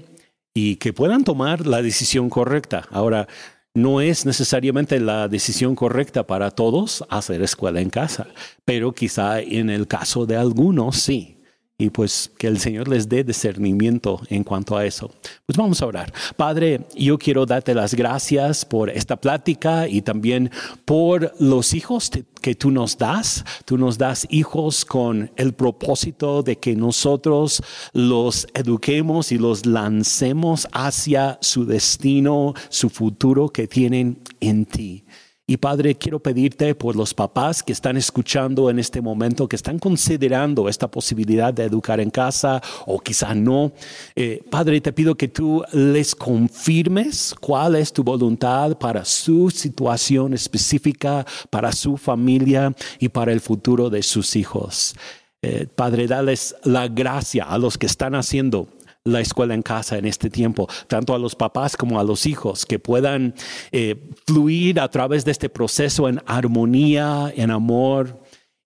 y 0.55 0.77
que 0.77 0.93
puedan 0.93 1.25
tomar 1.25 1.67
la 1.67 1.83
decisión 1.83 2.31
correcta. 2.31 2.87
Ahora, 2.91 3.27
no 3.75 4.01
es 4.01 4.25
necesariamente 4.25 5.01
la 5.01 5.27
decisión 5.27 5.75
correcta 5.75 6.29
para 6.29 6.53
todos 6.53 7.05
hacer 7.11 7.43
escuela 7.43 7.81
en 7.81 7.91
casa, 7.91 8.29
pero 8.65 8.93
quizá 8.93 9.41
en 9.41 9.69
el 9.69 9.89
caso 9.89 10.27
de 10.27 10.37
algunos 10.37 10.97
sí 10.97 11.34
y 11.77 11.91
pues 11.91 12.31
que 12.39 12.47
el 12.47 12.61
Señor 12.61 12.87
les 12.87 13.09
dé 13.09 13.25
discernimiento 13.25 14.21
en 14.29 14.45
cuanto 14.45 14.77
a 14.77 14.87
eso. 14.87 15.11
Pues 15.45 15.57
vamos 15.57 15.83
a 15.83 15.87
orar. 15.87 16.13
Padre, 16.37 16.87
yo 16.95 17.19
quiero 17.19 17.47
darte 17.47 17.75
las 17.75 17.95
gracias 17.95 18.65
por 18.65 18.91
esta 18.91 19.17
plática 19.17 19.89
y 19.89 20.03
también 20.03 20.53
por 20.85 21.35
los 21.41 21.75
hijos 21.75 22.11
que 22.41 22.55
tú 22.55 22.71
nos 22.71 22.97
das. 22.97 23.45
Tú 23.65 23.77
nos 23.77 23.99
das 23.99 24.25
hijos 24.31 24.85
con 24.85 25.33
el 25.35 25.53
propósito 25.53 26.45
de 26.45 26.59
que 26.59 26.77
nosotros 26.77 27.61
los 27.93 28.47
eduquemos 28.55 29.33
y 29.33 29.39
los 29.39 29.67
lancemos 29.67 30.69
hacia 30.71 31.39
su 31.41 31.67
destino, 31.67 32.55
su 32.69 32.89
futuro 32.89 33.49
que 33.49 33.67
tienen 33.67 34.21
en 34.39 34.65
ti. 34.65 35.05
Y 35.47 35.59
Padre, 35.59 35.95
quiero 35.97 36.21
pedirte 36.21 36.75
por 36.75 36.97
los 36.97 37.13
papás 37.13 37.63
que 37.63 37.73
están 37.75 37.99
escuchando 37.99 38.71
en 38.71 38.79
este 38.79 39.03
momento, 39.03 39.47
que 39.47 39.57
están 39.57 39.79
considerando 39.79 40.71
esta 40.71 40.91
posibilidad 40.91 41.53
de 41.53 41.65
educar 41.65 42.01
en 42.01 42.09
casa 42.09 42.63
o 42.87 42.99
quizá 42.99 43.35
no. 43.35 43.71
Eh, 44.17 44.43
padre, 44.51 44.81
te 44.81 44.95
pido 44.95 45.17
que 45.17 45.29
tú 45.29 45.63
les 45.73 46.15
confirmes 46.15 47.35
cuál 47.39 47.77
es 47.77 47.93
tu 47.93 48.03
voluntad 48.03 48.79
para 48.79 49.05
su 49.05 49.51
situación 49.51 50.33
específica, 50.33 51.27
para 51.51 51.73
su 51.73 51.99
familia 51.99 52.75
y 52.99 53.11
para 53.11 53.31
el 53.31 53.43
futuro 53.43 53.91
de 53.91 54.03
sus 54.03 54.37
hijos. 54.37 54.95
Eh, 55.43 55.67
padre, 55.67 56.07
dales 56.07 56.57
la 56.65 56.89
gracia 56.89 57.45
a 57.45 57.59
los 57.59 57.77
que 57.77 57.85
están 57.85 58.15
haciendo 58.15 58.67
la 59.05 59.21
escuela 59.21 59.55
en 59.55 59.63
casa 59.63 59.99
en 59.99 60.07
este 60.07 60.31
tiempo, 60.31 60.67
tanto 60.89 61.15
a 61.15 61.19
los 61.19 61.35
papás 61.35 61.77
como 61.77 62.01
a 62.01 62.05
los 62.05 62.25
hijos, 62.25 62.65
que 62.65 62.79
puedan 62.79 63.35
eh, 63.71 63.97
fluir 64.27 64.81
a 64.81 64.91
través 64.91 65.25
de 65.27 65.31
este 65.31 65.51
proceso 65.51 66.09
en 66.09 66.23
armonía, 66.27 67.33
en 67.37 67.51
amor. 67.51 68.19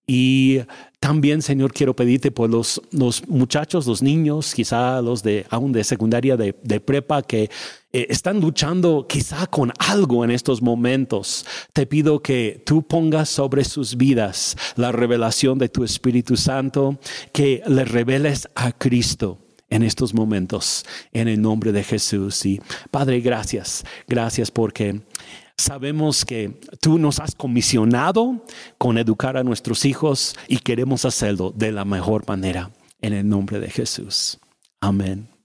Y 0.07 0.61
también, 1.01 1.41
Señor, 1.41 1.73
quiero 1.73 1.93
pedirte 1.95 2.31
por 2.31 2.49
los, 2.49 2.81
los 2.91 3.27
muchachos, 3.27 3.85
los 3.85 4.01
niños, 4.01 4.55
quizá 4.55 5.01
los 5.01 5.21
de 5.23 5.45
aún 5.49 5.71
de 5.73 5.83
secundaria, 5.83 6.35
de, 6.37 6.79
prepa, 6.79 7.21
que 7.21 7.51
eh, 7.91 8.07
están 8.09 8.39
luchando 8.39 9.07
quizá 9.07 9.45
con 9.45 9.73
algo 9.77 10.23
en 10.23 10.31
estos 10.31 10.61
momentos. 10.61 11.45
Te 11.73 11.85
pido 11.85 12.21
que 12.21 12.63
tú 12.65 12.81
pongas 12.81 13.29
sobre 13.29 13.65
sus 13.65 13.97
vidas 13.97 14.55
la 14.77 14.91
revelación 14.93 15.59
de 15.59 15.69
tu 15.69 15.83
Espíritu 15.83 16.37
Santo, 16.37 16.97
que 17.33 17.61
les 17.67 17.91
reveles 17.91 18.47
a 18.55 18.71
Cristo 18.71 19.48
en 19.69 19.83
estos 19.83 20.13
momentos, 20.13 20.85
en 21.11 21.27
el 21.27 21.41
nombre 21.41 21.71
de 21.71 21.83
Jesús. 21.83 22.45
Y 22.45 22.61
Padre, 22.91 23.19
gracias, 23.21 23.85
gracias 24.07 24.51
porque 24.51 25.01
sabemos 25.57 26.25
que 26.25 26.59
tú 26.81 26.97
nos 26.97 27.19
has 27.19 27.35
comisionado 27.35 28.45
con 28.77 28.97
educar 28.97 29.37
a 29.37 29.43
nuestros 29.43 29.85
hijos 29.85 30.35
y 30.47 30.57
queremos 30.57 31.05
hacerlo 31.05 31.53
de 31.55 31.71
la 31.71 31.85
mejor 31.85 32.27
manera, 32.27 32.71
en 33.01 33.13
el 33.13 33.27
nombre 33.27 33.59
de 33.59 33.69
Jesús. 33.69 34.39
Amén. 34.81 35.38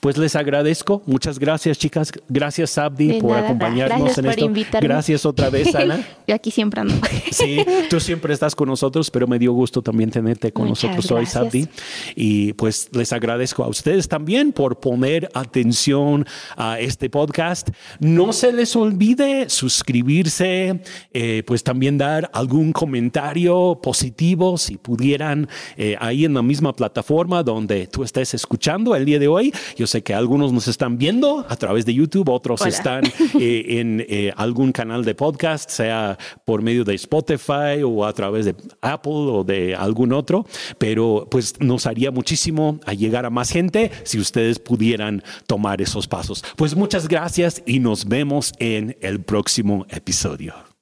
Pues 0.00 0.16
les 0.16 0.36
agradezco. 0.36 1.02
Muchas 1.06 1.38
gracias, 1.38 1.78
chicas. 1.78 2.12
Gracias, 2.28 2.76
Abdi, 2.78 3.20
por 3.20 3.36
acompañarnos 3.36 4.18
en 4.18 4.26
esto. 4.26 4.50
Gracias 4.80 5.24
otra 5.26 5.50
vez, 5.50 5.74
Ana. 5.74 6.06
Yo 6.26 6.34
aquí 6.34 6.50
siempre 6.50 6.80
ando. 6.80 6.94
sí, 7.30 7.64
tú 7.90 8.00
siempre 8.00 8.34
estás 8.34 8.54
con 8.54 8.68
nosotros, 8.68 9.10
pero 9.10 9.26
me 9.26 9.38
dio 9.38 9.52
gusto 9.52 9.82
también 9.82 10.10
tenerte 10.10 10.52
con 10.52 10.68
nosotros 10.68 11.10
hoy, 11.10 11.26
Abdi. 11.34 11.68
Y 12.16 12.52
pues 12.54 12.88
les 12.92 13.12
agradezco 13.12 13.64
a 13.64 13.68
ustedes 13.68 14.08
también 14.08 14.52
por 14.52 14.80
poner 14.80 15.30
atención 15.34 16.26
a 16.56 16.78
este 16.80 17.10
podcast. 17.10 17.70
No 18.00 18.32
se 18.32 18.52
les 18.52 18.74
olvide 18.76 19.48
suscribirse, 19.48 20.80
eh, 21.12 21.42
pues 21.46 21.62
también 21.62 21.98
dar 21.98 22.30
algún 22.32 22.72
comentario 22.72 23.78
positivo 23.82 24.58
si 24.58 24.76
pudieran 24.76 25.48
eh, 25.76 25.96
ahí 26.00 26.24
en 26.24 26.34
la 26.34 26.42
misma 26.42 26.74
plataforma 26.74 27.42
donde 27.42 27.86
tú 27.86 28.02
estés 28.02 28.34
escuchando 28.34 28.94
el 28.94 29.04
día 29.04 29.18
de 29.18 29.28
hoy. 29.28 29.52
Yo 29.76 29.86
sé 29.86 30.02
que 30.02 30.14
algunos 30.14 30.52
nos 30.52 30.68
están 30.68 30.98
viendo 30.98 31.44
a 31.48 31.56
través 31.56 31.84
de 31.86 31.94
YouTube, 31.94 32.28
otros 32.28 32.64
están 32.66 33.04
eh, 33.38 33.64
en 33.80 34.04
algún 34.36 34.72
canal 34.72 35.04
de 35.04 35.14
podcast, 35.14 35.70
sea 35.70 36.18
por 36.44 36.62
medio 36.62 36.84
de 36.84 36.94
Spotify 36.94 37.82
o 37.84 38.04
a 38.04 38.12
través 38.12 38.44
de 38.44 38.54
Apple 38.80 39.12
o 39.12 39.44
de 39.44 39.74
algún 39.74 40.12
otro, 40.12 40.46
pero 40.78 41.26
pues 41.30 41.60
nos 41.60 41.86
haría 41.86 42.10
muchísimo 42.10 42.78
a 42.86 42.94
llegar 42.94 43.26
a 43.26 43.30
más 43.30 43.50
gente 43.50 43.90
si 44.04 44.18
ustedes 44.18 44.58
pudieran 44.58 45.22
tomar 45.46 45.80
esos 45.80 46.06
pasos. 46.06 46.44
Pues 46.56 46.74
muchas 46.74 47.08
gracias 47.08 47.62
y 47.66 47.80
nos 47.80 48.06
vemos 48.06 48.52
en 48.58 48.96
el 49.00 49.20
próximo 49.20 49.86
episodio. 49.90 50.73